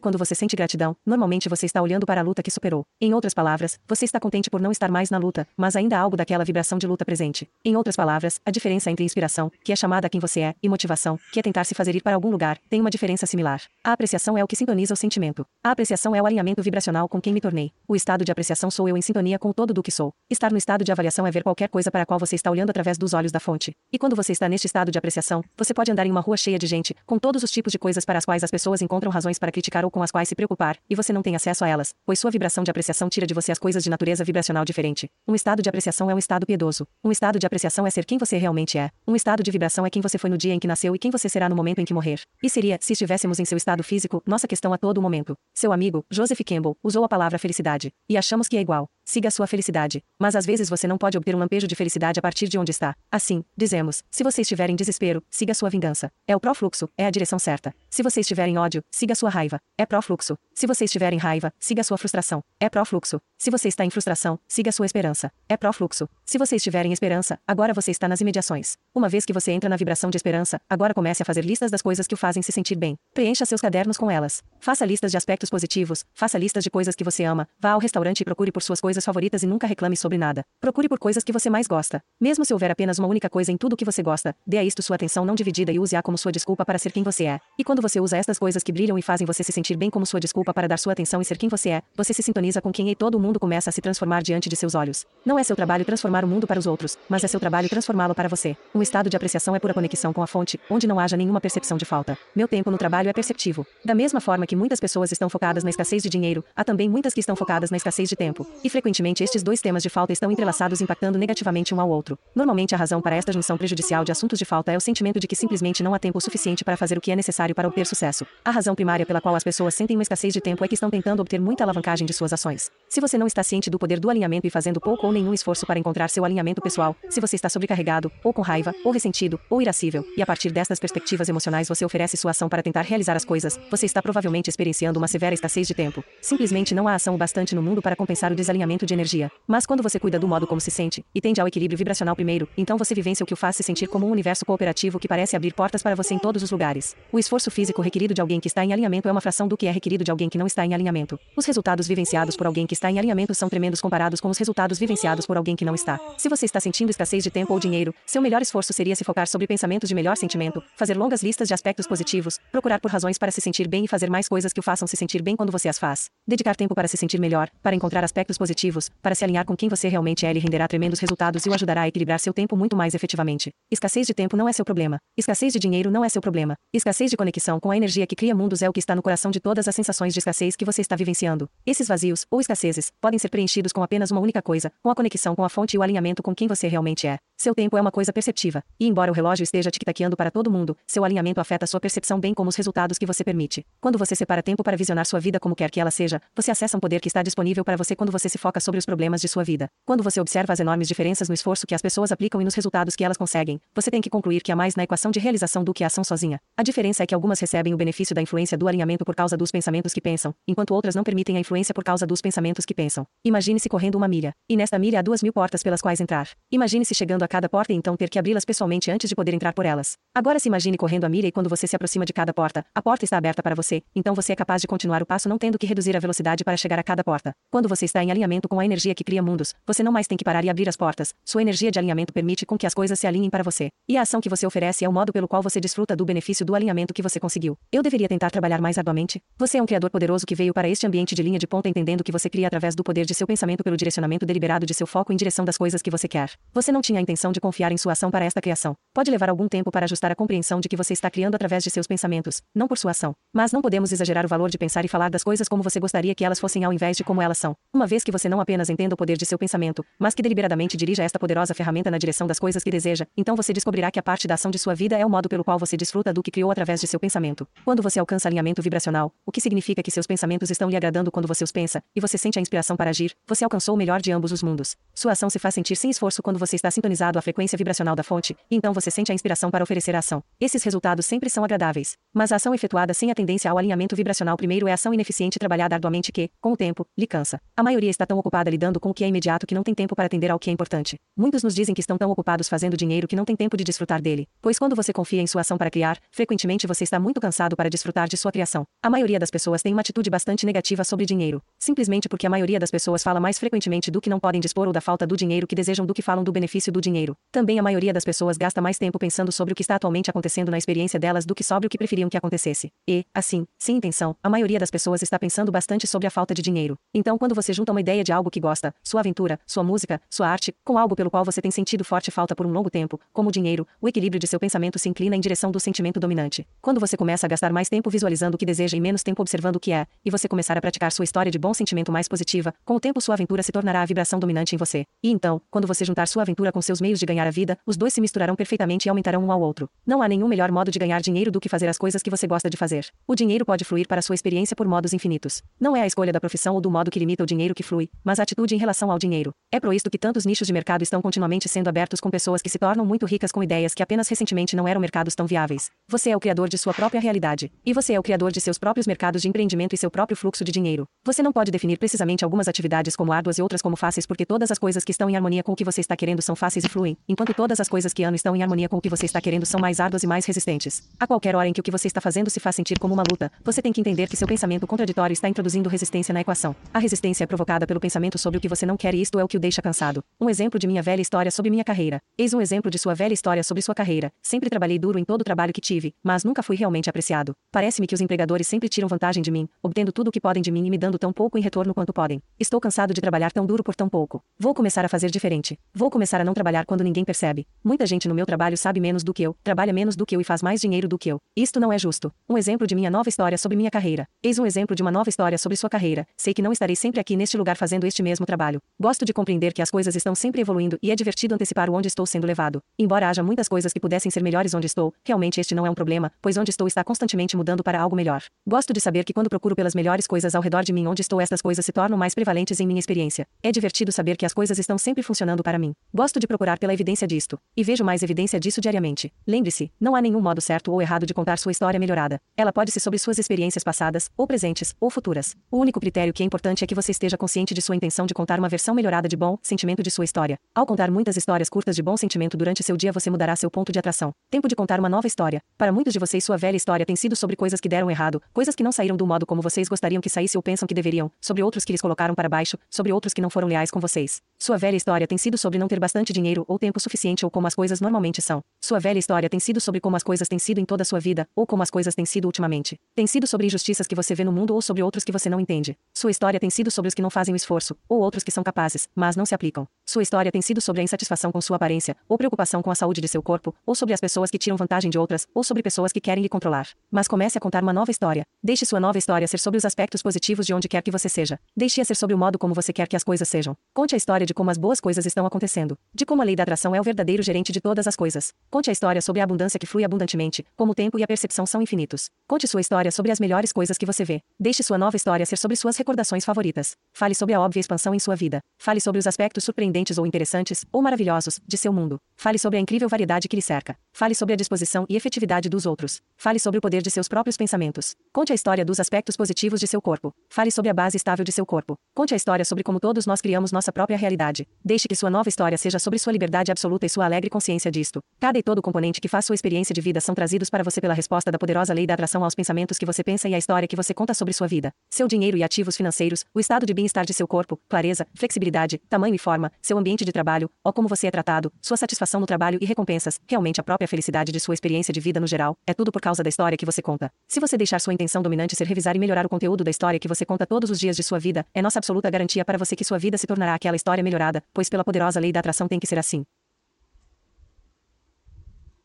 quando 0.00 0.18
você 0.18 0.34
sente 0.34 0.56
gratidão, 0.56 0.96
normalmente 1.04 1.48
você 1.48 1.66
está 1.66 1.80
olhando 1.80 2.06
para 2.06 2.20
a 2.20 2.24
luta 2.24 2.42
que 2.42 2.50
superou. 2.50 2.84
Em 3.00 3.12
outras 3.14 3.34
palavras, 3.34 3.78
você 3.86 4.04
está 4.04 4.18
contente 4.18 4.50
por 4.50 4.60
não 4.60 4.72
estar 4.72 4.90
mais 4.90 5.10
na 5.10 5.18
luta, 5.18 5.46
mas 5.56 5.76
ainda 5.76 5.96
há 5.96 6.00
algo 6.00 6.16
daquela 6.16 6.44
vibração 6.44 6.78
de 6.78 6.86
luta 6.86 7.04
presente. 7.04 7.48
Em 7.64 7.76
outras 7.76 7.96
palavras, 7.96 8.40
a 8.44 8.50
diferença 8.50 8.90
entre 8.90 9.04
inspiração, 9.04 9.50
que 9.62 9.72
é 9.72 9.76
chamada 9.76 10.06
a 10.06 10.10
quem 10.10 10.20
você 10.20 10.40
é, 10.40 10.54
e 10.62 10.68
motivação, 10.68 11.18
que 11.32 11.38
é 11.38 11.42
tentar 11.42 11.64
se 11.64 11.74
fazer 11.74 11.94
ir 11.94 12.02
para 12.02 12.14
algum 12.14 12.30
lugar, 12.30 12.58
tem 12.68 12.80
uma 12.80 12.90
diferença 12.90 13.26
similar. 13.26 13.62
A 13.82 13.92
apreciação 13.92 14.36
é 14.36 14.42
o 14.42 14.46
que 14.46 14.56
sintoniza 14.56 14.94
o 14.94 14.96
sentimento. 14.96 15.46
A 15.62 15.70
apreciação 15.70 16.14
é 16.14 16.22
o 16.22 16.26
alinhamento 16.26 16.62
vibracional 16.62 17.08
com 17.08 17.20
quem 17.20 17.32
me 17.32 17.40
tornei. 17.40 17.72
O 17.86 17.94
estado 17.94 18.24
de 18.24 18.32
apreciação 18.32 18.70
sou 18.70 18.88
eu 18.88 18.96
em 18.96 19.02
sintonia 19.02 19.38
com 19.38 19.52
todo 19.52 19.74
do 19.74 19.82
que 19.82 19.90
sou. 19.90 20.12
Estar 20.30 20.50
no 20.50 20.58
estado 20.58 20.84
de 20.84 20.92
avaliação 20.92 21.26
é 21.26 21.30
ver 21.30 21.42
qualquer 21.42 21.68
coisa 21.68 21.90
para 21.90 22.02
a 22.02 22.06
qual 22.06 22.18
você 22.18 22.34
está 22.34 22.50
olhando 22.50 22.70
através 22.70 22.96
dos 22.96 23.12
olhos 23.12 23.32
da 23.32 23.40
fonte. 23.40 23.72
E 23.92 23.98
quando 23.98 24.16
você 24.16 24.32
está 24.32 24.48
neste 24.48 24.66
estado 24.66 24.90
de 24.90 24.98
apreciação, 24.98 25.42
você 25.56 25.74
pode 25.74 25.90
andar 25.90 26.06
em 26.06 26.10
uma 26.10 26.20
rua 26.20 26.36
cheia 26.36 26.58
de 26.58 26.66
gente, 26.66 26.93
com 27.06 27.18
todos 27.18 27.42
os 27.42 27.50
tipos 27.50 27.72
de 27.72 27.78
coisas 27.78 28.04
para 28.04 28.18
as 28.18 28.24
quais 28.24 28.42
as 28.42 28.50
pessoas 28.50 28.82
encontram 28.82 29.10
razões 29.10 29.38
para 29.38 29.52
criticar 29.52 29.84
ou 29.84 29.90
com 29.90 30.02
as 30.02 30.10
quais 30.10 30.28
se 30.28 30.34
preocupar, 30.34 30.78
e 30.88 30.94
você 30.94 31.12
não 31.12 31.22
tem 31.22 31.36
acesso 31.36 31.64
a 31.64 31.68
elas, 31.68 31.94
pois 32.04 32.18
sua 32.18 32.30
vibração 32.30 32.64
de 32.64 32.70
apreciação 32.70 33.08
tira 33.08 33.26
de 33.26 33.34
você 33.34 33.52
as 33.52 33.58
coisas 33.58 33.82
de 33.82 33.90
natureza 33.90 34.24
vibracional 34.24 34.64
diferente. 34.64 35.10
Um 35.26 35.34
estado 35.34 35.62
de 35.62 35.68
apreciação 35.68 36.10
é 36.10 36.14
um 36.14 36.18
estado 36.18 36.46
piedoso. 36.46 36.86
Um 37.02 37.10
estado 37.10 37.38
de 37.38 37.46
apreciação 37.46 37.86
é 37.86 37.90
ser 37.90 38.04
quem 38.04 38.18
você 38.18 38.36
realmente 38.36 38.78
é. 38.78 38.90
Um 39.06 39.16
estado 39.16 39.42
de 39.42 39.50
vibração 39.50 39.86
é 39.86 39.90
quem 39.90 40.02
você 40.02 40.18
foi 40.18 40.30
no 40.30 40.38
dia 40.38 40.54
em 40.54 40.58
que 40.58 40.66
nasceu 40.66 40.94
e 40.94 40.98
quem 40.98 41.10
você 41.10 41.28
será 41.28 41.48
no 41.48 41.56
momento 41.56 41.80
em 41.80 41.84
que 41.84 41.94
morrer. 41.94 42.20
E 42.42 42.48
seria, 42.48 42.78
se 42.80 42.92
estivéssemos 42.92 43.38
em 43.38 43.44
seu 43.44 43.56
estado 43.56 43.82
físico, 43.82 44.22
nossa 44.26 44.48
questão 44.48 44.72
a 44.72 44.78
todo 44.78 45.00
momento. 45.00 45.36
Seu 45.54 45.72
amigo, 45.72 46.04
Joseph 46.10 46.40
Campbell, 46.46 46.76
usou 46.82 47.04
a 47.04 47.08
palavra 47.08 47.38
felicidade. 47.38 47.92
E 48.08 48.16
achamos 48.16 48.48
que 48.48 48.56
é 48.56 48.60
igual. 48.60 48.88
Siga 49.04 49.30
sua 49.30 49.46
felicidade. 49.46 50.02
Mas 50.18 50.34
às 50.34 50.46
vezes 50.46 50.68
você 50.68 50.86
não 50.86 50.96
pode 50.96 51.18
obter 51.18 51.34
um 51.34 51.38
lampejo 51.38 51.66
de 51.66 51.74
felicidade 51.74 52.18
a 52.18 52.22
partir 52.22 52.48
de 52.48 52.58
onde 52.58 52.70
está. 52.70 52.96
Assim, 53.12 53.44
dizemos, 53.54 54.02
se 54.10 54.24
você 54.24 54.40
estiver 54.40 54.70
em 54.70 54.74
desespero, 54.74 55.22
siga 55.30 55.52
sua 55.52 55.68
vingança. 55.68 56.10
É 56.26 56.34
o 56.34 56.40
pró-fluxo, 56.40 56.88
é 56.96 57.04
a 57.04 57.10
direção 57.10 57.38
certa. 57.38 57.74
Se 57.90 58.02
você 58.02 58.20
estiver 58.20 58.48
em 58.48 58.56
ódio, 58.56 58.82
siga 58.90 59.14
sua 59.14 59.28
raiva. 59.28 59.60
É 59.76 59.84
pró-fluxo. 59.84 60.38
Se 60.54 60.66
você 60.66 60.86
estiver 60.86 61.12
em 61.12 61.18
raiva, 61.18 61.52
siga 61.60 61.84
sua 61.84 61.98
frustração. 61.98 62.42
É 62.58 62.70
pró-fluxo. 62.70 63.20
Se 63.36 63.50
você 63.50 63.68
está 63.68 63.84
em 63.84 63.90
frustração, 63.90 64.40
siga 64.48 64.72
sua 64.72 64.86
esperança. 64.86 65.30
É 65.50 65.56
pró-fluxo. 65.56 66.08
Se 66.24 66.38
você 66.38 66.56
estiver 66.56 66.86
em 66.86 66.92
esperança, 66.92 67.38
agora 67.46 67.74
você 67.74 67.90
está 67.90 68.08
nas 68.08 68.22
imediações. 68.22 68.78
Uma 68.94 69.08
vez 69.10 69.26
que 69.26 69.34
você 69.34 69.52
entra 69.52 69.68
na 69.68 69.76
vibração 69.76 70.08
de 70.08 70.16
esperança, 70.16 70.58
agora 70.68 70.94
comece 70.94 71.22
a 71.22 71.26
fazer 71.26 71.44
listas 71.44 71.70
das 71.70 71.82
coisas 71.82 72.06
que 72.06 72.14
o 72.14 72.16
fazem 72.16 72.42
se 72.42 72.52
sentir 72.52 72.74
bem. 72.74 72.96
Preencha 73.12 73.44
seus 73.44 73.60
cadernos 73.60 73.98
com 73.98 74.10
elas. 74.10 74.42
Faça 74.60 74.86
listas 74.86 75.10
de 75.10 75.18
aspectos 75.18 75.50
positivos, 75.50 76.06
faça 76.14 76.38
listas 76.38 76.64
de 76.64 76.70
coisas 76.70 76.94
que 76.94 77.04
você 77.04 77.24
ama, 77.24 77.46
vá 77.60 77.72
ao 77.72 77.80
restaurante 77.80 78.20
e 78.20 78.24
procure 78.24 78.50
por 78.50 78.62
suas 78.62 78.80
coisas 78.80 78.93
favoritas 79.02 79.42
e 79.42 79.46
nunca 79.46 79.66
reclame 79.66 79.96
sobre 79.96 80.18
nada. 80.18 80.44
Procure 80.60 80.90
por 80.90 80.98
coisas 80.98 81.24
que 81.24 81.32
você 81.32 81.48
mais 81.48 81.66
gosta. 81.66 82.02
Mesmo 82.20 82.44
se 82.44 82.52
houver 82.52 82.70
apenas 82.70 82.98
uma 82.98 83.08
única 83.08 83.30
coisa 83.30 83.50
em 83.50 83.56
tudo 83.56 83.74
que 83.74 83.84
você 83.86 84.02
gosta, 84.02 84.36
dê 84.46 84.58
a 84.58 84.62
isto 84.64 84.82
sua 84.82 84.96
atenção 84.96 85.24
não 85.24 85.34
dividida 85.34 85.72
e 85.72 85.78
use-a 85.78 86.02
como 86.02 86.18
sua 86.18 86.30
desculpa 86.30 86.66
para 86.66 86.78
ser 86.78 86.92
quem 86.92 87.02
você 87.02 87.24
é. 87.24 87.40
E 87.58 87.64
quando 87.64 87.80
você 87.80 87.98
usa 87.98 88.18
estas 88.18 88.38
coisas 88.38 88.62
que 88.62 88.70
brilham 88.70 88.98
e 88.98 89.02
fazem 89.02 89.26
você 89.26 89.42
se 89.42 89.52
sentir 89.52 89.74
bem 89.78 89.88
como 89.88 90.04
sua 90.04 90.20
desculpa 90.20 90.52
para 90.52 90.68
dar 90.68 90.78
sua 90.78 90.92
atenção 90.92 91.22
e 91.22 91.24
ser 91.24 91.38
quem 91.38 91.48
você 91.48 91.70
é, 91.70 91.82
você 91.96 92.12
se 92.12 92.22
sintoniza 92.22 92.60
com 92.60 92.70
quem 92.70 92.90
e 92.90 92.94
todo 92.94 93.18
mundo 93.18 93.40
começa 93.40 93.70
a 93.70 93.72
se 93.72 93.80
transformar 93.80 94.22
diante 94.22 94.50
de 94.50 94.56
seus 94.56 94.74
olhos. 94.74 95.06
Não 95.24 95.38
é 95.38 95.42
seu 95.42 95.56
trabalho 95.56 95.84
transformar 95.84 96.24
o 96.24 96.28
mundo 96.28 96.46
para 96.46 96.58
os 96.58 96.66
outros, 96.66 96.98
mas 97.08 97.24
é 97.24 97.26
seu 97.28 97.40
trabalho 97.40 97.68
transformá-lo 97.70 98.14
para 98.14 98.28
você. 98.28 98.54
Um 98.74 98.82
estado 98.82 99.08
de 99.08 99.16
apreciação 99.16 99.56
é 99.56 99.58
pura 99.58 99.72
conexão 99.72 100.12
com 100.12 100.22
a 100.22 100.26
fonte, 100.26 100.60
onde 100.68 100.86
não 100.86 101.00
haja 101.00 101.16
nenhuma 101.16 101.40
percepção 101.40 101.78
de 101.78 101.84
falta. 101.84 102.18
Meu 102.34 102.46
tempo 102.48 102.70
no 102.70 102.76
trabalho 102.76 103.08
é 103.08 103.12
perceptivo. 103.12 103.66
Da 103.84 103.94
mesma 103.94 104.20
forma 104.20 104.46
que 104.46 104.56
muitas 104.56 104.80
pessoas 104.80 105.12
estão 105.12 105.28
focadas 105.28 105.64
na 105.64 105.70
escassez 105.70 106.02
de 106.02 106.08
dinheiro, 106.08 106.44
há 106.54 106.64
também 106.64 106.88
muitas 106.88 107.14
que 107.14 107.20
estão 107.20 107.36
focadas 107.36 107.70
na 107.70 107.76
escassez 107.76 108.08
de 108.08 108.16
tempo. 108.16 108.46
E 108.62 108.68
frequentemente 108.84 109.24
estes 109.24 109.42
dois 109.42 109.62
temas 109.62 109.82
de 109.82 109.88
falta 109.88 110.12
estão 110.12 110.30
entrelaçados 110.30 110.82
impactando 110.82 111.18
negativamente 111.18 111.74
um 111.74 111.80
ao 111.80 111.88
outro. 111.88 112.18
Normalmente 112.34 112.74
a 112.74 112.78
razão 112.78 113.00
para 113.00 113.16
esta 113.16 113.32
junção 113.32 113.56
prejudicial 113.56 114.04
de 114.04 114.12
assuntos 114.12 114.38
de 114.38 114.44
falta 114.44 114.72
é 114.72 114.76
o 114.76 114.80
sentimento 114.80 115.18
de 115.18 115.26
que 115.26 115.34
simplesmente 115.34 115.82
não 115.82 115.94
há 115.94 115.98
tempo 115.98 116.20
suficiente 116.20 116.62
para 116.62 116.76
fazer 116.76 116.98
o 116.98 117.00
que 117.00 117.10
é 117.10 117.16
necessário 117.16 117.54
para 117.54 117.66
obter 117.66 117.86
sucesso. 117.86 118.26
A 118.44 118.50
razão 118.50 118.74
primária 118.74 119.06
pela 119.06 119.22
qual 119.22 119.34
as 119.34 119.42
pessoas 119.42 119.74
sentem 119.74 119.96
uma 119.96 120.02
escassez 120.02 120.34
de 120.34 120.40
tempo 120.40 120.62
é 120.62 120.68
que 120.68 120.74
estão 120.74 120.90
tentando 120.90 121.20
obter 121.20 121.40
muita 121.40 121.64
alavancagem 121.64 122.06
de 122.06 122.12
suas 122.12 122.30
ações. 122.34 122.70
Se 122.90 123.00
você 123.00 123.16
não 123.16 123.26
está 123.26 123.42
ciente 123.42 123.70
do 123.70 123.78
poder 123.78 123.98
do 123.98 124.10
alinhamento 124.10 124.46
e 124.46 124.50
fazendo 124.50 124.78
pouco 124.78 125.06
ou 125.06 125.12
nenhum 125.14 125.32
esforço 125.32 125.64
para 125.64 125.78
encontrar 125.78 126.10
seu 126.10 126.22
alinhamento 126.22 126.60
pessoal, 126.60 126.94
se 127.08 127.22
você 127.22 127.36
está 127.36 127.48
sobrecarregado, 127.48 128.12
ou 128.22 128.34
com 128.34 128.42
raiva, 128.42 128.74
ou 128.84 128.92
ressentido, 128.92 129.40
ou 129.48 129.62
irascível, 129.62 130.04
e 130.14 130.20
a 130.20 130.26
partir 130.26 130.52
destas 130.52 130.78
perspectivas 130.78 131.26
emocionais 131.30 131.68
você 131.68 131.86
oferece 131.86 132.18
sua 132.18 132.32
ação 132.32 132.50
para 132.50 132.62
tentar 132.62 132.82
realizar 132.82 133.16
as 133.16 133.24
coisas, 133.24 133.58
você 133.70 133.86
está 133.86 134.02
provavelmente 134.02 134.50
experienciando 134.50 134.98
uma 134.98 135.08
severa 135.08 135.32
escassez 135.32 135.66
de 135.66 135.72
tempo. 135.72 136.04
Simplesmente 136.20 136.74
não 136.74 136.86
há 136.86 136.96
ação 136.96 137.14
o 137.14 137.18
bastante 137.18 137.54
no 137.54 137.62
mundo 137.62 137.80
para 137.80 137.96
compensar 137.96 138.30
o 138.30 138.34
desalinhamento 138.34 138.73
de 138.84 138.92
energia. 138.92 139.30
Mas 139.46 139.66
quando 139.66 139.82
você 139.82 140.00
cuida 140.00 140.18
do 140.18 140.26
modo 140.26 140.46
como 140.46 140.60
se 140.60 140.70
sente, 140.70 141.04
e 141.14 141.20
tende 141.20 141.40
ao 141.40 141.46
equilíbrio 141.46 141.78
vibracional 141.78 142.16
primeiro, 142.16 142.48
então 142.56 142.76
você 142.76 142.94
vivencia 142.94 143.22
o 143.22 143.26
que 143.26 143.34
o 143.34 143.36
faz 143.36 143.56
se 143.56 143.62
sentir 143.62 143.86
como 143.86 144.06
um 144.06 144.10
universo 144.10 144.44
cooperativo 144.44 144.98
que 144.98 145.06
parece 145.06 145.36
abrir 145.36 145.54
portas 145.54 145.82
para 145.82 145.94
você 145.94 146.14
em 146.14 146.18
todos 146.18 146.42
os 146.42 146.50
lugares. 146.50 146.96
O 147.12 147.18
esforço 147.18 147.50
físico 147.50 147.80
requerido 147.80 148.14
de 148.14 148.20
alguém 148.20 148.40
que 148.40 148.48
está 148.48 148.64
em 148.64 148.72
alinhamento 148.72 149.08
é 149.08 149.12
uma 149.12 149.20
fração 149.20 149.46
do 149.46 149.56
que 149.56 149.66
é 149.66 149.70
requerido 149.70 150.02
de 150.02 150.10
alguém 150.10 150.28
que 150.28 150.36
não 150.36 150.46
está 150.46 150.66
em 150.66 150.74
alinhamento. 150.74 151.18
Os 151.36 151.46
resultados 151.46 151.86
vivenciados 151.86 152.36
por 152.36 152.46
alguém 152.46 152.66
que 152.66 152.74
está 152.74 152.90
em 152.90 152.98
alinhamento 152.98 153.34
são 153.34 153.48
tremendos 153.48 153.80
comparados 153.80 154.20
com 154.20 154.30
os 154.30 154.38
resultados 154.38 154.78
vivenciados 154.78 155.26
por 155.26 155.36
alguém 155.36 155.54
que 155.54 155.64
não 155.64 155.74
está. 155.74 156.00
Se 156.16 156.28
você 156.28 156.46
está 156.46 156.58
sentindo 156.58 156.90
escassez 156.90 157.22
de 157.22 157.30
tempo 157.30 157.52
ou 157.52 157.60
dinheiro, 157.60 157.94
seu 158.06 158.22
melhor 158.22 158.42
esforço 158.42 158.72
seria 158.72 158.96
se 158.96 159.04
focar 159.04 159.28
sobre 159.28 159.46
pensamentos 159.46 159.88
de 159.88 159.94
melhor 159.94 160.16
sentimento, 160.16 160.62
fazer 160.76 160.96
longas 160.96 161.22
listas 161.22 161.48
de 161.48 161.54
aspectos 161.54 161.86
positivos, 161.86 162.38
procurar 162.50 162.80
por 162.80 162.90
razões 162.90 163.18
para 163.18 163.30
se 163.30 163.40
sentir 163.40 163.68
bem 163.68 163.84
e 163.84 163.88
fazer 163.88 164.10
mais 164.10 164.28
coisas 164.28 164.52
que 164.52 164.60
o 164.60 164.62
façam 164.62 164.88
se 164.88 164.96
sentir 164.96 165.22
bem 165.22 165.36
quando 165.36 165.52
você 165.52 165.68
as 165.68 165.78
faz. 165.78 166.08
Dedicar 166.26 166.56
tempo 166.56 166.74
para 166.74 166.88
se 166.88 166.96
sentir 166.96 167.20
melhor, 167.20 167.48
para 167.62 167.76
encontrar 167.76 168.02
aspectos 168.04 168.38
positivos, 168.38 168.54
para 169.02 169.14
se 169.14 169.24
alinhar 169.24 169.44
com 169.44 169.56
quem 169.56 169.68
você 169.68 169.88
realmente 169.88 170.24
é 170.24 170.32
lhe 170.32 170.38
renderá 170.38 170.66
tremendos 170.66 171.00
resultados 171.00 171.44
e 171.44 171.48
o 171.48 171.54
ajudará 171.54 171.82
a 171.82 171.88
equilibrar 171.88 172.18
seu 172.18 172.32
tempo 172.32 172.56
muito 172.56 172.76
mais 172.76 172.94
efetivamente. 172.94 173.50
Escassez 173.70 174.06
de 174.06 174.14
tempo 174.14 174.36
não 174.36 174.48
é 174.48 174.52
seu 174.52 174.64
problema. 174.64 174.98
Escassez 175.16 175.52
de 175.52 175.58
dinheiro 175.58 175.90
não 175.90 176.04
é 176.04 176.08
seu 176.08 176.22
problema. 176.22 176.54
Escassez 176.72 177.10
de 177.10 177.16
conexão 177.16 177.58
com 177.60 177.70
a 177.70 177.76
energia 177.76 178.06
que 178.06 178.16
cria 178.16 178.34
mundos 178.34 178.62
é 178.62 178.68
o 178.68 178.72
que 178.72 178.80
está 178.80 178.94
no 178.94 179.02
coração 179.02 179.30
de 179.30 179.40
todas 179.40 179.68
as 179.68 179.74
sensações 179.74 180.12
de 180.12 180.20
escassez 180.20 180.56
que 180.56 180.64
você 180.64 180.80
está 180.80 180.96
vivenciando. 180.96 181.48
Esses 181.66 181.88
vazios, 181.88 182.26
ou 182.30 182.40
escassezes, 182.40 182.92
podem 183.00 183.18
ser 183.18 183.28
preenchidos 183.28 183.72
com 183.72 183.82
apenas 183.82 184.10
uma 184.10 184.20
única 184.20 184.40
coisa, 184.40 184.72
com 184.82 184.90
a 184.90 184.94
conexão 184.94 185.34
com 185.34 185.44
a 185.44 185.48
fonte 185.48 185.74
e 185.74 185.78
o 185.78 185.82
alinhamento 185.82 186.22
com 186.22 186.34
quem 186.34 186.48
você 186.48 186.68
realmente 186.68 187.06
é. 187.06 187.18
Seu 187.36 187.54
tempo 187.54 187.76
é 187.76 187.80
uma 187.80 187.90
coisa 187.90 188.12
perceptiva, 188.12 188.62
e 188.78 188.86
embora 188.86 189.10
o 189.10 189.14
relógio 189.14 189.42
esteja 189.42 189.70
tic-taqueando 189.70 190.16
para 190.16 190.30
todo 190.30 190.50
mundo, 190.50 190.76
seu 190.86 191.04
alinhamento 191.04 191.40
afeta 191.40 191.66
sua 191.66 191.80
percepção 191.80 192.20
bem 192.20 192.32
como 192.32 192.48
os 192.48 192.56
resultados 192.56 192.96
que 192.96 193.04
você 193.04 193.24
permite. 193.24 193.66
Quando 193.80 193.98
você 193.98 194.14
separa 194.14 194.42
tempo 194.42 194.62
para 194.62 194.76
visionar 194.76 195.04
sua 195.04 195.20
vida 195.20 195.40
como 195.40 195.54
quer 195.54 195.70
que 195.70 195.80
ela 195.80 195.90
seja, 195.90 196.20
você 196.34 196.50
acessa 196.50 196.76
um 196.76 196.80
poder 196.80 197.00
que 197.00 197.08
está 197.08 197.22
disponível 197.22 197.64
para 197.64 197.76
você 197.76 197.96
quando 197.96 198.12
você 198.12 198.28
se 198.28 198.38
foca 198.38 198.53
sobre 198.60 198.78
os 198.78 198.86
problemas 198.86 199.20
de 199.20 199.28
sua 199.28 199.44
vida. 199.44 199.68
Quando 199.84 200.02
você 200.02 200.20
observa 200.20 200.52
as 200.52 200.60
enormes 200.60 200.88
diferenças 200.88 201.28
no 201.28 201.34
esforço 201.34 201.66
que 201.66 201.74
as 201.74 201.82
pessoas 201.82 202.12
aplicam 202.12 202.40
e 202.40 202.44
nos 202.44 202.54
resultados 202.54 202.96
que 202.96 203.04
elas 203.04 203.16
conseguem, 203.16 203.60
você 203.74 203.90
tem 203.90 204.00
que 204.00 204.10
concluir 204.10 204.42
que 204.42 204.52
há 204.52 204.56
mais 204.56 204.76
na 204.76 204.84
equação 204.84 205.10
de 205.10 205.20
realização 205.20 205.62
do 205.64 205.72
que 205.72 205.84
a 205.84 205.86
ação 205.86 206.04
sozinha. 206.04 206.40
A 206.56 206.62
diferença 206.62 207.02
é 207.02 207.06
que 207.06 207.14
algumas 207.14 207.40
recebem 207.40 207.74
o 207.74 207.76
benefício 207.76 208.14
da 208.14 208.22
influência 208.22 208.56
do 208.56 208.68
alinhamento 208.68 209.04
por 209.04 209.14
causa 209.14 209.36
dos 209.36 209.50
pensamentos 209.50 209.92
que 209.92 210.00
pensam, 210.00 210.34
enquanto 210.46 210.72
outras 210.72 210.94
não 210.94 211.04
permitem 211.04 211.36
a 211.36 211.40
influência 211.40 211.74
por 211.74 211.84
causa 211.84 212.06
dos 212.06 212.20
pensamentos 212.20 212.64
que 212.64 212.74
pensam. 212.74 213.06
Imagine-se 213.24 213.68
correndo 213.68 213.96
uma 213.96 214.08
milha, 214.08 214.34
e 214.48 214.56
nesta 214.56 214.78
milha 214.78 214.98
há 214.98 215.02
duas 215.02 215.22
mil 215.22 215.32
portas 215.32 215.62
pelas 215.62 215.80
quais 215.80 216.00
entrar. 216.00 216.28
Imagine-se 216.50 216.94
chegando 216.94 217.22
a 217.22 217.28
cada 217.28 217.48
porta 217.48 217.72
e 217.72 217.76
então 217.76 217.96
ter 217.96 218.08
que 218.08 218.18
abri-las 218.18 218.44
pessoalmente 218.44 218.90
antes 218.90 219.08
de 219.08 219.14
poder 219.14 219.34
entrar 219.34 219.52
por 219.52 219.66
elas. 219.66 219.96
Agora 220.14 220.38
se 220.38 220.48
imagine 220.48 220.76
correndo 220.76 221.04
a 221.04 221.08
milha 221.08 221.28
e 221.28 221.32
quando 221.32 221.48
você 221.48 221.66
se 221.66 221.76
aproxima 221.76 222.04
de 222.04 222.12
cada 222.12 222.32
porta, 222.32 222.64
a 222.74 222.82
porta 222.82 223.04
está 223.04 223.16
aberta 223.16 223.42
para 223.42 223.54
você, 223.54 223.82
então 223.94 224.14
você 224.14 224.32
é 224.32 224.36
capaz 224.36 224.60
de 224.60 224.66
continuar 224.66 225.02
o 225.02 225.06
passo 225.06 225.28
não 225.28 225.38
tendo 225.38 225.58
que 225.58 225.66
reduzir 225.66 225.96
a 225.96 226.00
velocidade 226.00 226.44
para 226.44 226.56
chegar 226.56 226.78
a 226.78 226.82
cada 226.82 227.02
porta. 227.02 227.32
Quando 227.50 227.68
você 227.68 227.84
está 227.84 228.02
em 228.02 228.10
alinhamento 228.10 228.43
com 228.48 228.60
a 228.60 228.64
energia 228.64 228.94
que 228.94 229.04
cria 229.04 229.22
mundos, 229.22 229.54
você 229.66 229.82
não 229.82 229.92
mais 229.92 230.06
tem 230.06 230.16
que 230.16 230.24
parar 230.24 230.44
e 230.44 230.50
abrir 230.50 230.68
as 230.68 230.76
portas. 230.76 231.14
Sua 231.24 231.42
energia 231.42 231.70
de 231.70 231.78
alinhamento 231.78 232.12
permite 232.12 232.46
com 232.46 232.56
que 232.56 232.66
as 232.66 232.74
coisas 232.74 232.98
se 232.98 233.06
alinhem 233.06 233.30
para 233.30 233.42
você. 233.42 233.68
E 233.88 233.96
a 233.96 234.02
ação 234.02 234.20
que 234.20 234.28
você 234.28 234.46
oferece 234.46 234.84
é 234.84 234.88
o 234.88 234.92
modo 234.92 235.12
pelo 235.12 235.28
qual 235.28 235.42
você 235.42 235.60
desfruta 235.60 235.94
do 235.94 236.04
benefício 236.04 236.44
do 236.44 236.54
alinhamento 236.54 236.94
que 236.94 237.02
você 237.02 237.20
conseguiu. 237.20 237.56
Eu 237.72 237.82
deveria 237.82 238.08
tentar 238.08 238.30
trabalhar 238.30 238.60
mais 238.60 238.78
arduamente? 238.78 239.20
Você 239.38 239.58
é 239.58 239.62
um 239.62 239.66
criador 239.66 239.90
poderoso 239.90 240.26
que 240.26 240.34
veio 240.34 240.52
para 240.52 240.68
este 240.68 240.86
ambiente 240.86 241.14
de 241.14 241.22
linha 241.22 241.38
de 241.38 241.46
ponta 241.46 241.68
entendendo 241.68 242.04
que 242.04 242.12
você 242.12 242.30
cria 242.30 242.46
através 242.46 242.74
do 242.74 242.82
poder 242.82 243.04
de 243.04 243.14
seu 243.14 243.26
pensamento 243.26 243.64
pelo 243.64 243.76
direcionamento 243.76 244.24
deliberado 244.26 244.66
de 244.66 244.74
seu 244.74 244.86
foco 244.86 245.12
em 245.12 245.16
direção 245.16 245.44
das 245.44 245.56
coisas 245.56 245.82
que 245.82 245.90
você 245.90 246.08
quer. 246.08 246.30
Você 246.52 246.70
não 246.70 246.80
tinha 246.80 246.98
a 246.98 247.02
intenção 247.02 247.32
de 247.32 247.40
confiar 247.40 247.72
em 247.72 247.76
sua 247.76 247.92
ação 247.92 248.10
para 248.10 248.24
esta 248.24 248.40
criação. 248.40 248.74
Pode 248.92 249.10
levar 249.10 249.28
algum 249.28 249.48
tempo 249.48 249.70
para 249.70 249.84
ajustar 249.84 250.12
a 250.12 250.14
compreensão 250.14 250.60
de 250.60 250.68
que 250.68 250.76
você 250.76 250.92
está 250.92 251.10
criando 251.10 251.34
através 251.34 251.64
de 251.64 251.70
seus 251.70 251.86
pensamentos, 251.86 252.40
não 252.54 252.68
por 252.68 252.78
sua 252.78 252.92
ação. 252.92 253.12
Mas 253.32 253.52
não 253.52 253.60
podemos 253.62 253.92
exagerar 253.92 254.24
o 254.24 254.28
valor 254.28 254.50
de 254.50 254.58
pensar 254.58 254.84
e 254.84 254.88
falar 254.88 255.08
das 255.08 255.24
coisas 255.24 255.48
como 255.48 255.62
você 255.62 255.80
gostaria 255.80 256.14
que 256.14 256.24
elas 256.24 256.40
fossem 256.40 256.64
ao 256.64 256.72
invés 256.72 256.96
de 256.96 257.04
como 257.04 257.20
elas 257.20 257.38
são. 257.38 257.54
Uma 257.72 257.86
vez 257.86 258.04
que 258.04 258.12
você 258.12 258.28
não 258.28 258.33
não 258.34 258.40
apenas 258.40 258.68
entenda 258.68 258.94
o 258.94 258.96
poder 258.96 259.16
de 259.16 259.24
seu 259.24 259.38
pensamento, 259.38 259.86
mas 259.96 260.12
que 260.12 260.20
deliberadamente 260.20 260.76
dirija 260.76 261.04
esta 261.04 261.20
poderosa 261.20 261.54
ferramenta 261.54 261.88
na 261.88 261.98
direção 261.98 262.26
das 262.26 262.40
coisas 262.40 262.64
que 262.64 262.70
deseja, 262.70 263.06
então 263.16 263.36
você 263.36 263.52
descobrirá 263.52 263.92
que 263.92 263.98
a 264.00 264.02
parte 264.02 264.26
da 264.26 264.34
ação 264.34 264.50
de 264.50 264.58
sua 264.58 264.74
vida 264.74 264.98
é 264.98 265.06
o 265.06 265.08
modo 265.08 265.28
pelo 265.28 265.44
qual 265.44 265.56
você 265.56 265.76
desfruta 265.76 266.12
do 266.12 266.20
que 266.20 266.32
criou 266.32 266.50
através 266.50 266.80
de 266.80 266.88
seu 266.88 266.98
pensamento. 266.98 267.46
Quando 267.64 267.80
você 267.80 268.00
alcança 268.00 268.26
alinhamento 268.26 268.60
vibracional, 268.60 269.12
o 269.24 269.30
que 269.30 269.40
significa 269.40 269.84
que 269.84 269.90
seus 269.90 270.04
pensamentos 270.04 270.50
estão 270.50 270.68
lhe 270.68 270.76
agradando 270.76 271.12
quando 271.12 271.28
você 271.28 271.44
os 271.44 271.52
pensa, 271.52 271.80
e 271.94 272.00
você 272.00 272.18
sente 272.18 272.40
a 272.40 272.42
inspiração 272.42 272.76
para 272.76 272.90
agir, 272.90 273.14
você 273.24 273.44
alcançou 273.44 273.76
o 273.76 273.78
melhor 273.78 274.02
de 274.02 274.10
ambos 274.10 274.32
os 274.32 274.42
mundos. 274.42 274.76
Sua 274.92 275.12
ação 275.12 275.30
se 275.30 275.38
faz 275.38 275.54
sentir 275.54 275.76
sem 275.76 275.90
esforço 275.90 276.20
quando 276.20 276.38
você 276.40 276.56
está 276.56 276.72
sintonizado 276.72 277.20
à 277.20 277.22
frequência 277.22 277.56
vibracional 277.56 277.94
da 277.94 278.02
fonte, 278.02 278.36
e 278.50 278.56
então 278.56 278.72
você 278.72 278.90
sente 278.90 279.12
a 279.12 279.14
inspiração 279.14 279.48
para 279.48 279.62
oferecer 279.62 279.94
a 279.94 280.00
ação. 280.00 280.24
Esses 280.40 280.64
resultados 280.64 281.06
sempre 281.06 281.30
são 281.30 281.44
agradáveis. 281.44 281.96
Mas 282.12 282.32
a 282.32 282.36
ação 282.36 282.52
efetuada 282.52 282.92
sem 282.92 283.12
a 283.12 283.14
tendência 283.14 283.48
ao 283.48 283.58
alinhamento 283.58 283.94
vibracional 283.94 284.36
primeiro 284.36 284.66
é 284.66 284.72
ação 284.72 284.92
ineficiente 284.92 285.38
trabalhada 285.38 285.76
arduamente 285.76 286.10
que, 286.10 286.30
com 286.40 286.52
o 286.52 286.56
tempo, 286.56 286.84
lhe 286.98 287.06
cansa. 287.06 287.40
A 287.56 287.62
maioria 287.62 287.90
está 287.90 288.04
tão 288.04 288.13
ocupada 288.18 288.50
lidando 288.50 288.80
com 288.80 288.90
o 288.90 288.94
que 288.94 289.04
é 289.04 289.08
imediato 289.08 289.46
que 289.46 289.54
não 289.54 289.62
tem 289.62 289.74
tempo 289.74 289.94
para 289.94 290.06
atender 290.06 290.30
ao 290.30 290.38
que 290.38 290.50
é 290.50 290.52
importante. 290.52 290.96
Muitos 291.16 291.42
nos 291.42 291.54
dizem 291.54 291.74
que 291.74 291.80
estão 291.80 291.96
tão 291.96 292.10
ocupados 292.10 292.48
fazendo 292.48 292.76
dinheiro 292.76 293.06
que 293.06 293.16
não 293.16 293.24
têm 293.24 293.36
tempo 293.36 293.56
de 293.56 293.64
desfrutar 293.64 294.00
dele. 294.00 294.28
Pois 294.40 294.58
quando 294.58 294.76
você 294.76 294.92
confia 294.92 295.20
em 295.20 295.26
sua 295.26 295.40
ação 295.40 295.56
para 295.56 295.70
criar, 295.70 295.98
frequentemente 296.10 296.66
você 296.66 296.84
está 296.84 296.98
muito 296.98 297.20
cansado 297.20 297.56
para 297.56 297.68
desfrutar 297.70 298.08
de 298.08 298.16
sua 298.16 298.32
criação. 298.32 298.64
A 298.82 298.90
maioria 298.90 299.18
das 299.18 299.30
pessoas 299.30 299.62
tem 299.62 299.72
uma 299.72 299.80
atitude 299.80 300.10
bastante 300.10 300.46
negativa 300.46 300.84
sobre 300.84 301.06
dinheiro, 301.06 301.42
simplesmente 301.58 302.08
porque 302.08 302.26
a 302.26 302.30
maioria 302.30 302.58
das 302.58 302.70
pessoas 302.70 303.02
fala 303.02 303.20
mais 303.20 303.38
frequentemente 303.38 303.90
do 303.90 304.00
que 304.00 304.10
não 304.10 304.20
podem 304.20 304.40
dispor 304.40 304.66
ou 304.66 304.72
da 304.72 304.80
falta 304.80 305.06
do 305.06 305.16
dinheiro 305.16 305.46
que 305.46 305.54
desejam 305.54 305.86
do 305.86 305.94
que 305.94 306.02
falam 306.02 306.22
do 306.22 306.30
benefício 306.30 306.72
do 306.72 306.80
dinheiro. 306.80 307.16
Também 307.32 307.58
a 307.58 307.62
maioria 307.62 307.92
das 307.92 308.04
pessoas 308.04 308.36
gasta 308.36 308.60
mais 308.60 308.78
tempo 308.78 308.98
pensando 308.98 309.32
sobre 309.32 309.52
o 309.52 309.56
que 309.56 309.62
está 309.62 309.76
atualmente 309.76 310.10
acontecendo 310.10 310.50
na 310.50 310.58
experiência 310.58 311.00
delas 311.00 311.24
do 311.24 311.34
que 311.34 311.42
sobre 311.42 311.66
o 311.66 311.70
que 311.70 311.78
preferiam 311.78 312.08
que 312.08 312.16
acontecesse. 312.16 312.70
E, 312.88 313.04
assim, 313.14 313.46
sem 313.58 313.76
intenção, 313.76 314.14
a 314.22 314.28
maioria 314.28 314.58
das 314.58 314.70
pessoas 314.70 315.02
está 315.02 315.18
pensando 315.18 315.50
bastante 315.50 315.86
sobre 315.86 316.06
a 316.06 316.10
falta 316.10 316.34
de 316.34 316.42
dinheiro. 316.42 316.76
Então, 316.94 317.18
quando 317.18 317.34
você 317.34 317.52
junta 317.52 317.72
uma 317.72 317.80
ideia 317.80 318.03
de 318.04 318.12
algo 318.12 318.30
que 318.30 318.38
gosta, 318.38 318.72
sua 318.84 319.00
aventura, 319.00 319.40
sua 319.44 319.64
música, 319.64 320.00
sua 320.08 320.28
arte, 320.28 320.54
com 320.64 320.78
algo 320.78 320.94
pelo 320.94 321.10
qual 321.10 321.24
você 321.24 321.42
tem 321.42 321.50
sentido 321.50 321.84
forte 321.84 322.12
falta 322.12 322.36
por 322.36 322.46
um 322.46 322.52
longo 322.52 322.70
tempo, 322.70 323.00
como 323.12 323.30
o 323.30 323.32
dinheiro, 323.32 323.66
o 323.80 323.88
equilíbrio 323.88 324.20
de 324.20 324.28
seu 324.28 324.38
pensamento 324.38 324.78
se 324.78 324.88
inclina 324.88 325.16
em 325.16 325.20
direção 325.20 325.50
do 325.50 325.58
sentimento 325.58 325.98
dominante. 325.98 326.46
Quando 326.62 326.78
você 326.78 326.96
começa 326.96 327.26
a 327.26 327.28
gastar 327.28 327.52
mais 327.52 327.68
tempo 327.68 327.90
visualizando 327.90 328.36
o 328.36 328.38
que 328.38 328.46
deseja 328.46 328.76
e 328.76 328.80
menos 328.80 329.02
tempo 329.02 329.22
observando 329.22 329.56
o 329.56 329.60
que 329.60 329.72
é, 329.72 329.86
e 330.04 330.10
você 330.10 330.28
começar 330.28 330.56
a 330.56 330.60
praticar 330.60 330.92
sua 330.92 331.04
história 331.04 331.32
de 331.32 331.38
bom 331.38 331.52
sentimento 331.52 331.90
mais 331.90 332.06
positiva, 332.06 332.54
com 332.64 332.76
o 332.76 332.80
tempo 332.80 333.00
sua 333.00 333.14
aventura 333.14 333.42
se 333.42 333.50
tornará 333.50 333.82
a 333.82 333.86
vibração 333.86 334.20
dominante 334.20 334.54
em 334.54 334.58
você. 334.58 334.84
E 335.02 335.10
então, 335.10 335.40
quando 335.50 335.66
você 335.66 335.84
juntar 335.84 336.06
sua 336.06 336.22
aventura 336.22 336.52
com 336.52 336.60
seus 336.60 336.80
meios 336.80 337.00
de 337.00 337.06
ganhar 337.06 337.26
a 337.26 337.30
vida, 337.30 337.58
os 337.66 337.76
dois 337.76 337.94
se 337.94 338.00
misturarão 338.00 338.36
perfeitamente 338.36 338.86
e 338.86 338.88
aumentarão 338.88 339.24
um 339.24 339.32
ao 339.32 339.40
outro. 339.40 339.68
Não 339.86 340.02
há 340.02 340.08
nenhum 340.08 340.28
melhor 340.28 340.52
modo 340.52 340.70
de 340.70 340.78
ganhar 340.78 341.00
dinheiro 341.00 341.30
do 341.30 341.40
que 341.40 341.48
fazer 341.48 341.68
as 341.68 341.78
coisas 341.78 342.02
que 342.02 342.10
você 342.10 342.26
gosta 342.26 342.50
de 342.50 342.56
fazer. 342.56 342.86
O 343.06 343.14
dinheiro 343.14 343.44
pode 343.44 343.64
fluir 343.64 343.88
para 343.88 344.02
sua 344.02 344.14
experiência 344.14 344.54
por 344.54 344.66
modos 344.66 344.92
infinitos. 344.92 345.42
Não 345.58 345.76
é 345.76 345.82
a 345.82 345.86
escolha 345.86 346.12
da 346.12 346.20
profissão 346.20 346.54
ou 346.54 346.60
do 346.60 346.70
modo 346.70 346.90
que 346.90 346.98
limita 346.98 347.22
o 347.22 347.26
dinheiro 347.26 347.54
que 347.54 347.62
flui, 347.62 347.88
mas 348.02 348.18
a 348.18 348.22
atitude 348.22 348.54
em 348.54 348.58
relação 348.58 348.90
ao 348.90 348.98
dinheiro. 348.98 349.32
É 349.52 349.60
por 349.60 349.72
isto 349.72 349.90
que 349.90 349.98
tantos 349.98 350.26
nichos 350.26 350.46
de 350.46 350.52
mercado 350.52 350.82
estão 350.82 351.00
continuamente 351.00 351.48
sendo 351.48 351.68
abertos 351.68 352.00
com 352.00 352.10
pessoas 352.10 352.42
que 352.42 352.48
se 352.48 352.58
tornam 352.58 352.84
muito 352.84 353.06
ricas 353.06 353.30
com 353.30 353.42
ideias 353.42 353.74
que 353.74 353.82
apenas 353.82 354.08
recentemente 354.08 354.56
não 354.56 354.66
eram 354.66 354.80
mercados 354.80 355.14
tão 355.14 355.26
viáveis. 355.26 355.70
Você 355.88 356.10
é 356.10 356.16
o 356.16 356.20
criador 356.20 356.48
de 356.48 356.58
sua 356.58 356.74
própria 356.74 357.00
realidade. 357.00 357.52
E 357.64 357.72
você 357.72 357.92
é 357.92 357.98
o 357.98 358.02
criador 358.02 358.32
de 358.32 358.40
seus 358.40 358.58
próprios 358.58 358.86
mercados 358.86 359.22
de 359.22 359.28
empreendimento 359.28 359.74
e 359.74 359.78
seu 359.78 359.90
próprio 359.90 360.16
fluxo 360.16 360.44
de 360.44 360.50
dinheiro. 360.50 360.86
Você 361.04 361.22
não 361.22 361.32
pode 361.32 361.50
definir 361.50 361.78
precisamente 361.78 362.24
algumas 362.24 362.48
atividades 362.48 362.96
como 362.96 363.12
árduas 363.12 363.38
e 363.38 363.42
outras 363.42 363.62
como 363.62 363.76
fáceis 363.76 364.06
porque 364.06 364.26
todas 364.26 364.50
as 364.50 364.58
coisas 364.58 364.82
que 364.82 364.90
estão 364.90 365.08
em 365.08 365.16
harmonia 365.16 365.42
com 365.42 365.52
o 365.52 365.56
que 365.56 365.64
você 365.64 365.80
está 365.80 365.96
querendo 365.96 366.22
são 366.22 366.34
fáceis 366.34 366.64
e 366.64 366.68
fluem, 366.68 366.96
enquanto 367.08 367.34
todas 367.34 367.60
as 367.60 367.68
coisas 367.68 367.92
que 367.92 368.02
ano 368.02 368.16
estão 368.16 368.34
em 368.34 368.42
harmonia 368.42 368.68
com 368.68 368.76
o 368.76 368.80
que 368.80 368.88
você 368.88 369.06
está 369.06 369.20
querendo 369.20 369.46
são 369.46 369.60
mais 369.60 369.80
árduas 369.80 370.02
e 370.02 370.06
mais 370.06 370.24
resistentes. 370.26 370.82
A 370.98 371.06
qualquer 371.06 371.36
hora 371.36 371.48
em 371.48 371.52
que 371.52 371.60
o 371.60 371.62
que 371.62 371.70
você 371.70 371.86
está 371.86 372.00
fazendo 372.00 372.30
se 372.30 372.40
faz 372.40 372.56
sentir 372.56 372.78
como 372.78 372.94
uma 372.94 373.04
luta, 373.10 373.30
você 373.44 373.62
tem 373.62 373.72
que 373.72 373.80
entender 373.80 374.08
que 374.08 374.16
seu 374.16 374.26
pensamento 374.26 374.66
contraditório 374.66 375.12
está 375.12 375.28
introduzindo 375.28 375.68
resistência 375.68 376.12
na 376.12 376.20
equação. 376.20 376.56
A 376.72 376.78
resistência 376.78 377.24
é 377.24 377.26
provocada 377.26 377.66
pelo 377.66 377.80
pensamento 377.84 378.16
sobre 378.16 378.38
o 378.38 378.40
que 378.40 378.48
você 378.48 378.64
não 378.64 378.78
quer 378.78 378.94
e 378.94 379.00
isto 379.02 379.18
é 379.20 379.24
o 379.24 379.28
que 379.28 379.36
o 379.36 379.40
deixa 379.40 379.60
cansado. 379.60 380.02
Um 380.18 380.30
exemplo 380.30 380.58
de 380.58 380.66
minha 380.66 380.80
velha 380.80 381.02
história 381.02 381.30
sobre 381.30 381.50
minha 381.50 381.62
carreira. 381.62 382.00
Eis 382.16 382.32
um 382.32 382.40
exemplo 382.40 382.70
de 382.70 382.78
sua 382.78 382.94
velha 382.94 383.12
história 383.12 383.44
sobre 383.44 383.60
sua 383.60 383.74
carreira. 383.74 384.10
Sempre 384.22 384.48
trabalhei 384.48 384.78
duro 384.78 384.98
em 384.98 385.04
todo 385.04 385.20
o 385.20 385.24
trabalho 385.24 385.52
que 385.52 385.60
tive, 385.60 385.94
mas 386.02 386.24
nunca 386.24 386.42
fui 386.42 386.56
realmente 386.56 386.88
apreciado. 386.88 387.36
Parece-me 387.52 387.86
que 387.86 387.94
os 387.94 388.00
empregadores 388.00 388.46
sempre 388.46 388.70
tiram 388.70 388.88
vantagem 388.88 389.22
de 389.22 389.30
mim, 389.30 389.46
obtendo 389.62 389.92
tudo 389.92 390.08
o 390.08 390.10
que 390.10 390.18
podem 390.18 390.42
de 390.42 390.50
mim 390.50 390.64
e 390.64 390.70
me 390.70 390.78
dando 390.78 390.98
tão 390.98 391.12
pouco 391.12 391.36
em 391.36 391.42
retorno 391.42 391.74
quanto 391.74 391.92
podem. 391.92 392.22
Estou 392.40 392.58
cansado 392.58 392.94
de 392.94 393.02
trabalhar 393.02 393.30
tão 393.30 393.44
duro 393.44 393.62
por 393.62 393.74
tão 393.74 393.86
pouco. 393.86 394.22
Vou 394.38 394.54
começar 394.54 394.82
a 394.86 394.88
fazer 394.88 395.10
diferente. 395.10 395.58
Vou 395.74 395.90
começar 395.90 396.22
a 396.22 396.24
não 396.24 396.32
trabalhar 396.32 396.64
quando 396.64 396.82
ninguém 396.82 397.04
percebe. 397.04 397.46
Muita 397.62 397.84
gente 397.84 398.08
no 398.08 398.14
meu 398.14 398.24
trabalho 398.24 398.56
sabe 398.56 398.80
menos 398.80 399.04
do 399.04 399.12
que 399.12 399.22
eu, 399.22 399.36
trabalha 399.44 399.74
menos 399.74 399.94
do 399.94 400.06
que 400.06 400.16
eu 400.16 400.22
e 400.22 400.24
faz 400.24 400.42
mais 400.42 400.58
dinheiro 400.58 400.88
do 400.88 400.96
que 400.96 401.10
eu. 401.10 401.18
Isto 401.36 401.60
não 401.60 401.70
é 401.70 401.78
justo. 401.78 402.10
Um 402.26 402.38
exemplo 402.38 402.66
de 402.66 402.74
minha 402.74 402.90
nova 402.90 403.10
história 403.10 403.36
sobre 403.36 403.58
minha 403.58 403.70
carreira. 403.70 404.08
Eis 404.22 404.38
um 404.38 404.46
exemplo 404.46 404.74
de 404.74 404.80
uma 404.80 404.90
nova 404.90 405.10
história 405.10 405.36
sobre 405.36 405.56
sua 405.56 405.68
carreira. 405.68 406.06
Sei 406.16 406.32
que 406.32 406.40
não 406.40 406.52
estarei 406.52 406.76
sempre 406.76 406.98
aqui 407.00 407.16
neste 407.16 407.36
lugar 407.36 407.56
fazendo 407.56 407.73
este 407.82 408.02
mesmo 408.02 408.24
trabalho. 408.24 408.60
Gosto 408.78 409.04
de 409.04 409.12
compreender 409.12 409.52
que 409.52 409.60
as 409.60 409.70
coisas 409.70 409.96
estão 409.96 410.14
sempre 410.14 410.40
evoluindo 410.40 410.78
e 410.82 410.90
é 410.90 410.94
divertido 410.94 411.34
antecipar 411.34 411.68
o 411.68 411.74
onde 411.74 411.88
estou 411.88 412.06
sendo 412.06 412.26
levado. 412.26 412.60
Embora 412.78 413.08
haja 413.08 413.22
muitas 413.22 413.48
coisas 413.48 413.72
que 413.72 413.80
pudessem 413.80 414.10
ser 414.10 414.22
melhores 414.22 414.54
onde 414.54 414.66
estou, 414.66 414.94
realmente 415.04 415.40
este 415.40 415.54
não 415.54 415.66
é 415.66 415.70
um 415.70 415.74
problema, 415.74 416.12
pois 416.22 416.36
onde 416.36 416.50
estou 416.50 416.68
está 416.68 416.84
constantemente 416.84 417.36
mudando 417.36 417.64
para 417.64 417.80
algo 417.80 417.96
melhor. 417.96 418.22
Gosto 418.46 418.72
de 418.72 418.80
saber 418.80 419.04
que 419.04 419.12
quando 419.12 419.28
procuro 419.28 419.56
pelas 419.56 419.74
melhores 419.74 420.06
coisas 420.06 420.34
ao 420.34 420.42
redor 420.42 420.62
de 420.62 420.72
mim 420.72 420.86
onde 420.86 421.02
estou 421.02 421.20
estas 421.20 421.42
coisas 421.42 421.64
se 421.64 421.72
tornam 421.72 421.98
mais 421.98 422.14
prevalentes 422.14 422.60
em 422.60 422.66
minha 422.66 422.78
experiência. 422.78 423.26
É 423.42 423.50
divertido 423.50 423.90
saber 423.90 424.16
que 424.16 424.26
as 424.26 424.32
coisas 424.32 424.58
estão 424.58 424.78
sempre 424.78 425.02
funcionando 425.02 425.42
para 425.42 425.58
mim. 425.58 425.72
Gosto 425.92 426.20
de 426.20 426.26
procurar 426.26 426.58
pela 426.58 426.74
evidência 426.74 427.06
disto. 427.06 427.38
E 427.56 427.64
vejo 427.64 427.84
mais 427.84 428.02
evidência 428.02 428.38
disso 428.38 428.60
diariamente. 428.60 429.12
Lembre-se, 429.26 429.72
não 429.80 429.96
há 429.96 430.00
nenhum 430.00 430.20
modo 430.20 430.40
certo 430.40 430.70
ou 430.70 430.82
errado 430.82 431.06
de 431.06 431.14
contar 431.14 431.38
sua 431.38 431.52
história 431.52 431.80
melhorada. 431.80 432.20
Ela 432.36 432.52
pode 432.52 432.70
ser 432.70 432.80
sobre 432.80 432.98
suas 432.98 433.18
experiências 433.18 433.64
passadas, 433.64 434.10
ou 434.16 434.26
presentes, 434.26 434.74
ou 434.80 434.90
futuras. 434.90 435.36
O 435.50 435.58
único 435.58 435.80
critério 435.80 436.12
que 436.12 436.22
é 436.22 436.26
importante 436.26 436.62
é 436.62 436.66
que 436.66 436.74
você 436.74 436.90
esteja 436.90 437.16
consciente 437.16 437.54
de 437.54 437.62
sua 437.64 437.74
intenção 437.74 438.06
de 438.06 438.14
contar 438.14 438.38
uma 438.38 438.48
versão 438.48 438.74
melhorada 438.74 439.08
de 439.08 439.16
bom 439.16 439.38
sentimento 439.42 439.82
de 439.82 439.90
sua 439.90 440.04
história. 440.04 440.38
Ao 440.54 440.64
contar 440.64 440.90
muitas 440.90 441.16
histórias 441.16 441.48
curtas 441.48 441.74
de 441.74 441.82
bom 441.82 441.96
sentimento 441.96 442.36
durante 442.36 442.62
seu 442.62 442.76
dia, 442.76 442.92
você 442.92 443.10
mudará 443.10 443.34
seu 443.34 443.50
ponto 443.50 443.72
de 443.72 443.78
atração. 443.78 444.12
Tempo 444.30 444.46
de 444.46 444.54
contar 444.54 444.78
uma 444.78 444.88
nova 444.88 445.06
história. 445.06 445.42
Para 445.58 445.72
muitos 445.72 445.92
de 445.92 445.98
vocês, 445.98 446.22
sua 446.22 446.36
velha 446.36 446.56
história 446.56 446.86
tem 446.86 446.94
sido 446.94 447.16
sobre 447.16 447.34
coisas 447.34 447.58
que 447.60 447.68
deram 447.68 447.90
errado, 447.90 448.22
coisas 448.32 448.54
que 448.54 448.62
não 448.62 448.70
saíram 448.70 448.96
do 448.96 449.06
modo 449.06 449.26
como 449.26 449.42
vocês 449.42 449.68
gostariam 449.68 450.00
que 450.00 450.08
saísse 450.08 450.36
ou 450.36 450.42
pensam 450.42 450.66
que 450.66 450.74
deveriam, 450.74 451.10
sobre 451.20 451.42
outros 451.42 451.64
que 451.64 451.72
lhes 451.72 451.80
colocaram 451.80 452.14
para 452.14 452.28
baixo, 452.28 452.58
sobre 452.70 452.92
outros 452.92 453.14
que 453.14 453.22
não 453.22 453.30
foram 453.30 453.48
leais 453.48 453.70
com 453.70 453.80
vocês. 453.80 454.22
Sua 454.38 454.58
velha 454.58 454.76
história 454.76 455.06
tem 455.06 455.16
sido 455.16 455.38
sobre 455.38 455.58
não 455.58 455.66
ter 455.66 455.80
bastante 455.80 456.12
dinheiro 456.12 456.44
ou 456.46 456.58
tempo 456.58 456.78
suficiente 456.78 457.24
ou 457.24 457.30
como 457.30 457.46
as 457.46 457.54
coisas 457.54 457.80
normalmente 457.80 458.20
são. 458.20 458.42
Sua 458.60 458.78
velha 458.78 458.98
história 458.98 459.28
tem 459.28 459.40
sido 459.40 459.60
sobre 459.60 459.80
como 459.80 459.96
as 459.96 460.02
coisas 460.02 460.28
têm 460.28 460.38
sido 460.38 460.60
em 460.60 460.66
toda 460.66 460.82
a 460.82 460.84
sua 460.84 461.00
vida 461.00 461.26
ou 461.34 461.46
como 461.46 461.62
as 461.62 461.70
coisas 461.70 461.94
têm 461.94 462.04
sido 462.04 462.26
ultimamente. 462.26 462.78
Tem 462.94 463.06
sido 463.06 463.26
sobre 463.26 463.46
injustiças 463.46 463.86
que 463.86 463.94
você 463.94 464.14
vê 464.14 464.22
no 464.22 464.32
mundo 464.32 464.54
ou 464.54 464.60
sobre 464.60 464.82
outros 464.82 465.02
que 465.02 465.12
você 465.12 465.30
não 465.30 465.40
entende. 465.40 465.78
Sua 465.94 466.10
história 466.10 466.38
tem 466.38 466.50
sido 466.50 466.70
sobre 466.70 466.88
os 466.88 466.94
que 466.94 467.02
não 467.02 467.10
fazem 467.10 467.32
o 467.32 467.36
esforço 467.36 467.53
ou 467.88 468.00
outros 468.00 468.24
que 468.24 468.30
são 468.30 468.42
capazes, 468.42 468.88
mas 468.94 469.16
não 469.16 469.26
se 469.26 469.34
aplicam. 469.34 469.66
Sua 469.86 470.02
história 470.02 470.32
tem 470.32 470.40
sido 470.40 470.60
sobre 470.60 470.80
a 470.80 470.84
insatisfação 470.84 471.30
com 471.30 471.40
sua 471.40 471.56
aparência, 471.56 471.94
ou 472.08 472.16
preocupação 472.16 472.62
com 472.62 472.70
a 472.70 472.74
saúde 472.74 473.00
de 473.00 473.08
seu 473.08 473.22
corpo, 473.22 473.54
ou 473.66 473.74
sobre 473.74 473.92
as 473.92 474.00
pessoas 474.00 474.30
que 474.30 474.38
tiram 474.38 474.56
vantagem 474.56 474.90
de 474.90 474.98
outras, 474.98 475.26
ou 475.34 475.44
sobre 475.44 475.62
pessoas 475.62 475.92
que 475.92 476.00
querem 476.00 476.22
lhe 476.22 476.28
controlar. 476.28 476.68
Mas 476.90 477.06
comece 477.06 477.36
a 477.36 477.40
contar 477.40 477.62
uma 477.62 477.72
nova 477.72 477.90
história. 477.90 478.26
Deixe 478.42 478.64
sua 478.64 478.80
nova 478.80 478.96
história 478.96 479.26
ser 479.28 479.38
sobre 479.38 479.58
os 479.58 479.64
aspectos 479.64 480.02
positivos 480.02 480.46
de 480.46 480.54
onde 480.54 480.68
quer 480.68 480.82
que 480.82 480.90
você 480.90 481.08
seja. 481.08 481.38
Deixe-a 481.54 481.84
ser 481.84 481.94
sobre 481.96 482.14
o 482.14 482.18
modo 482.18 482.38
como 482.38 482.54
você 482.54 482.72
quer 482.72 482.88
que 482.88 482.96
as 482.96 483.04
coisas 483.04 483.28
sejam. 483.28 483.54
Conte 483.74 483.94
a 483.94 483.98
história 483.98 484.26
de 484.26 484.32
como 484.32 484.50
as 484.50 484.56
boas 484.56 484.80
coisas 484.80 485.04
estão 485.04 485.26
acontecendo. 485.26 485.78
De 485.94 486.06
como 486.06 486.22
a 486.22 486.24
lei 486.24 486.34
da 486.34 486.44
atração 486.44 486.74
é 486.74 486.80
o 486.80 486.82
verdadeiro 486.82 487.22
gerente 487.22 487.52
de 487.52 487.60
todas 487.60 487.86
as 487.86 487.94
coisas. 487.94 488.32
Conte 488.50 488.70
a 488.70 488.72
história 488.72 489.02
sobre 489.02 489.20
a 489.20 489.24
abundância 489.24 489.58
que 489.58 489.66
flui 489.66 489.84
abundantemente, 489.84 490.44
como 490.56 490.72
o 490.72 490.74
tempo 490.74 490.98
e 490.98 491.02
a 491.02 491.06
percepção 491.06 491.44
são 491.44 491.60
infinitos. 491.60 492.08
Conte 492.26 492.48
sua 492.48 492.60
história 492.60 492.90
sobre 492.90 493.12
as 493.12 493.20
melhores 493.20 493.52
coisas 493.52 493.76
que 493.76 493.84
você 493.84 494.04
vê. 494.04 494.22
Deixe 494.40 494.62
sua 494.62 494.78
nova 494.78 494.96
história 494.96 495.26
ser 495.26 495.36
sobre 495.36 495.56
suas 495.56 495.76
recordações 495.76 496.24
favoritas. 496.24 496.74
Fale 496.92 497.14
sobre 497.14 497.34
a 497.34 497.40
óbvia 497.44 497.60
expansão 497.60 497.94
em 497.94 497.98
sua 497.98 498.16
vida. 498.16 498.40
Fale 498.58 498.80
sobre 498.80 498.98
os 498.98 499.06
aspectos 499.06 499.44
surpreendentes 499.44 499.98
ou 499.98 500.06
interessantes, 500.06 500.64
ou 500.72 500.82
maravilhosos, 500.82 501.40
de 501.46 501.56
seu 501.56 501.72
mundo. 501.72 501.98
Fale 502.16 502.38
sobre 502.38 502.58
a 502.58 502.60
incrível 502.60 502.88
variedade 502.88 503.28
que 503.28 503.36
lhe 503.36 503.42
cerca. 503.42 503.76
Fale 503.96 504.12
sobre 504.12 504.32
a 504.32 504.36
disposição 504.36 504.84
e 504.88 504.96
efetividade 504.96 505.48
dos 505.48 505.66
outros. 505.66 506.02
Fale 506.16 506.40
sobre 506.40 506.58
o 506.58 506.60
poder 506.60 506.82
de 506.82 506.90
seus 506.90 507.06
próprios 507.06 507.36
pensamentos. 507.36 507.94
Conte 508.12 508.32
a 508.32 508.34
história 508.34 508.64
dos 508.64 508.80
aspectos 508.80 509.16
positivos 509.16 509.60
de 509.60 509.68
seu 509.68 509.80
corpo. 509.80 510.12
Fale 510.28 510.50
sobre 510.50 510.68
a 510.68 510.74
base 510.74 510.96
estável 510.96 511.24
de 511.24 511.30
seu 511.30 511.46
corpo. 511.46 511.76
Conte 511.94 512.12
a 512.12 512.16
história 512.16 512.44
sobre 512.44 512.64
como 512.64 512.80
todos 512.80 513.06
nós 513.06 513.20
criamos 513.20 513.52
nossa 513.52 513.72
própria 513.72 513.96
realidade. 513.96 514.48
Deixe 514.64 514.88
que 514.88 514.96
sua 514.96 515.10
nova 515.10 515.28
história 515.28 515.56
seja 515.56 515.78
sobre 515.78 516.00
sua 516.00 516.12
liberdade 516.12 516.50
absoluta 516.50 516.84
e 516.84 516.88
sua 516.88 517.04
alegre 517.04 517.30
consciência 517.30 517.70
disto. 517.70 518.00
Cada 518.18 518.36
e 518.36 518.42
todo 518.42 518.60
componente 518.60 519.00
que 519.00 519.06
faz 519.06 519.26
sua 519.26 519.34
experiência 519.34 519.72
de 519.72 519.80
vida 519.80 520.00
são 520.00 520.12
trazidos 520.12 520.50
para 520.50 520.64
você 520.64 520.80
pela 520.80 520.92
resposta 520.92 521.30
da 521.30 521.38
poderosa 521.38 521.72
lei 521.72 521.86
da 521.86 521.94
atração 521.94 522.24
aos 522.24 522.34
pensamentos 522.34 522.78
que 522.78 522.84
você 522.84 523.04
pensa 523.04 523.28
e 523.28 523.34
à 523.36 523.38
história 523.38 523.68
que 523.68 523.76
você 523.76 523.94
conta 523.94 524.12
sobre 524.12 524.34
sua 524.34 524.48
vida. 524.48 524.72
Seu 524.90 525.06
dinheiro 525.06 525.36
e 525.36 525.44
ativos 525.44 525.76
financeiros, 525.76 526.24
o 526.34 526.40
estado 526.40 526.66
de 526.66 526.74
bem-estar 526.74 527.06
de 527.06 527.14
seu 527.14 527.28
corpo, 527.28 527.60
clareza, 527.68 528.08
flexibilidade, 528.12 528.78
tamanho 528.90 529.14
e 529.14 529.18
forma, 529.18 529.52
seu 529.62 529.78
ambiente 529.78 530.04
de 530.04 530.10
trabalho, 530.10 530.50
ou 530.64 530.72
como 530.72 530.88
você 530.88 531.06
é 531.06 531.12
tratado, 531.12 531.52
sua 531.62 531.76
satisfação 531.76 532.20
no 532.20 532.26
trabalho 532.26 532.58
e 532.60 532.66
recompensas, 532.66 533.20
realmente 533.28 533.60
a 533.60 533.62
própria 533.84 533.88
felicidade 533.88 534.32
de 534.32 534.40
sua 534.40 534.54
experiência 534.54 534.92
de 534.92 535.00
vida 535.00 535.20
no 535.20 535.26
geral, 535.26 535.56
é 535.66 535.74
tudo 535.74 535.92
por 535.92 536.00
causa 536.00 536.22
da 536.22 536.28
história 536.28 536.56
que 536.56 536.66
você 536.66 536.82
conta. 536.82 537.10
Se 537.28 537.40
você 537.40 537.56
deixar 537.56 537.80
sua 537.80 537.92
intenção 537.92 538.22
dominante 538.22 538.56
ser 538.56 538.66
revisar 538.66 538.96
e 538.96 538.98
melhorar 538.98 539.26
o 539.26 539.28
conteúdo 539.28 539.62
da 539.62 539.70
história 539.70 539.98
que 539.98 540.08
você 540.08 540.24
conta 540.24 540.46
todos 540.46 540.70
os 540.70 540.78
dias 540.78 540.96
de 540.96 541.02
sua 541.02 541.18
vida, 541.18 541.46
é 541.54 541.62
nossa 541.62 541.78
absoluta 541.78 542.10
garantia 542.10 542.44
para 542.44 542.58
você 542.58 542.74
que 542.74 542.84
sua 542.84 542.98
vida 542.98 543.16
se 543.18 543.26
tornará 543.26 543.54
aquela 543.54 543.76
história 543.76 544.02
melhorada, 544.02 544.42
pois 544.52 544.68
pela 544.68 544.84
poderosa 544.84 545.20
lei 545.20 545.32
da 545.32 545.40
atração 545.40 545.68
tem 545.68 545.78
que 545.78 545.86
ser 545.86 545.98
assim. 545.98 546.24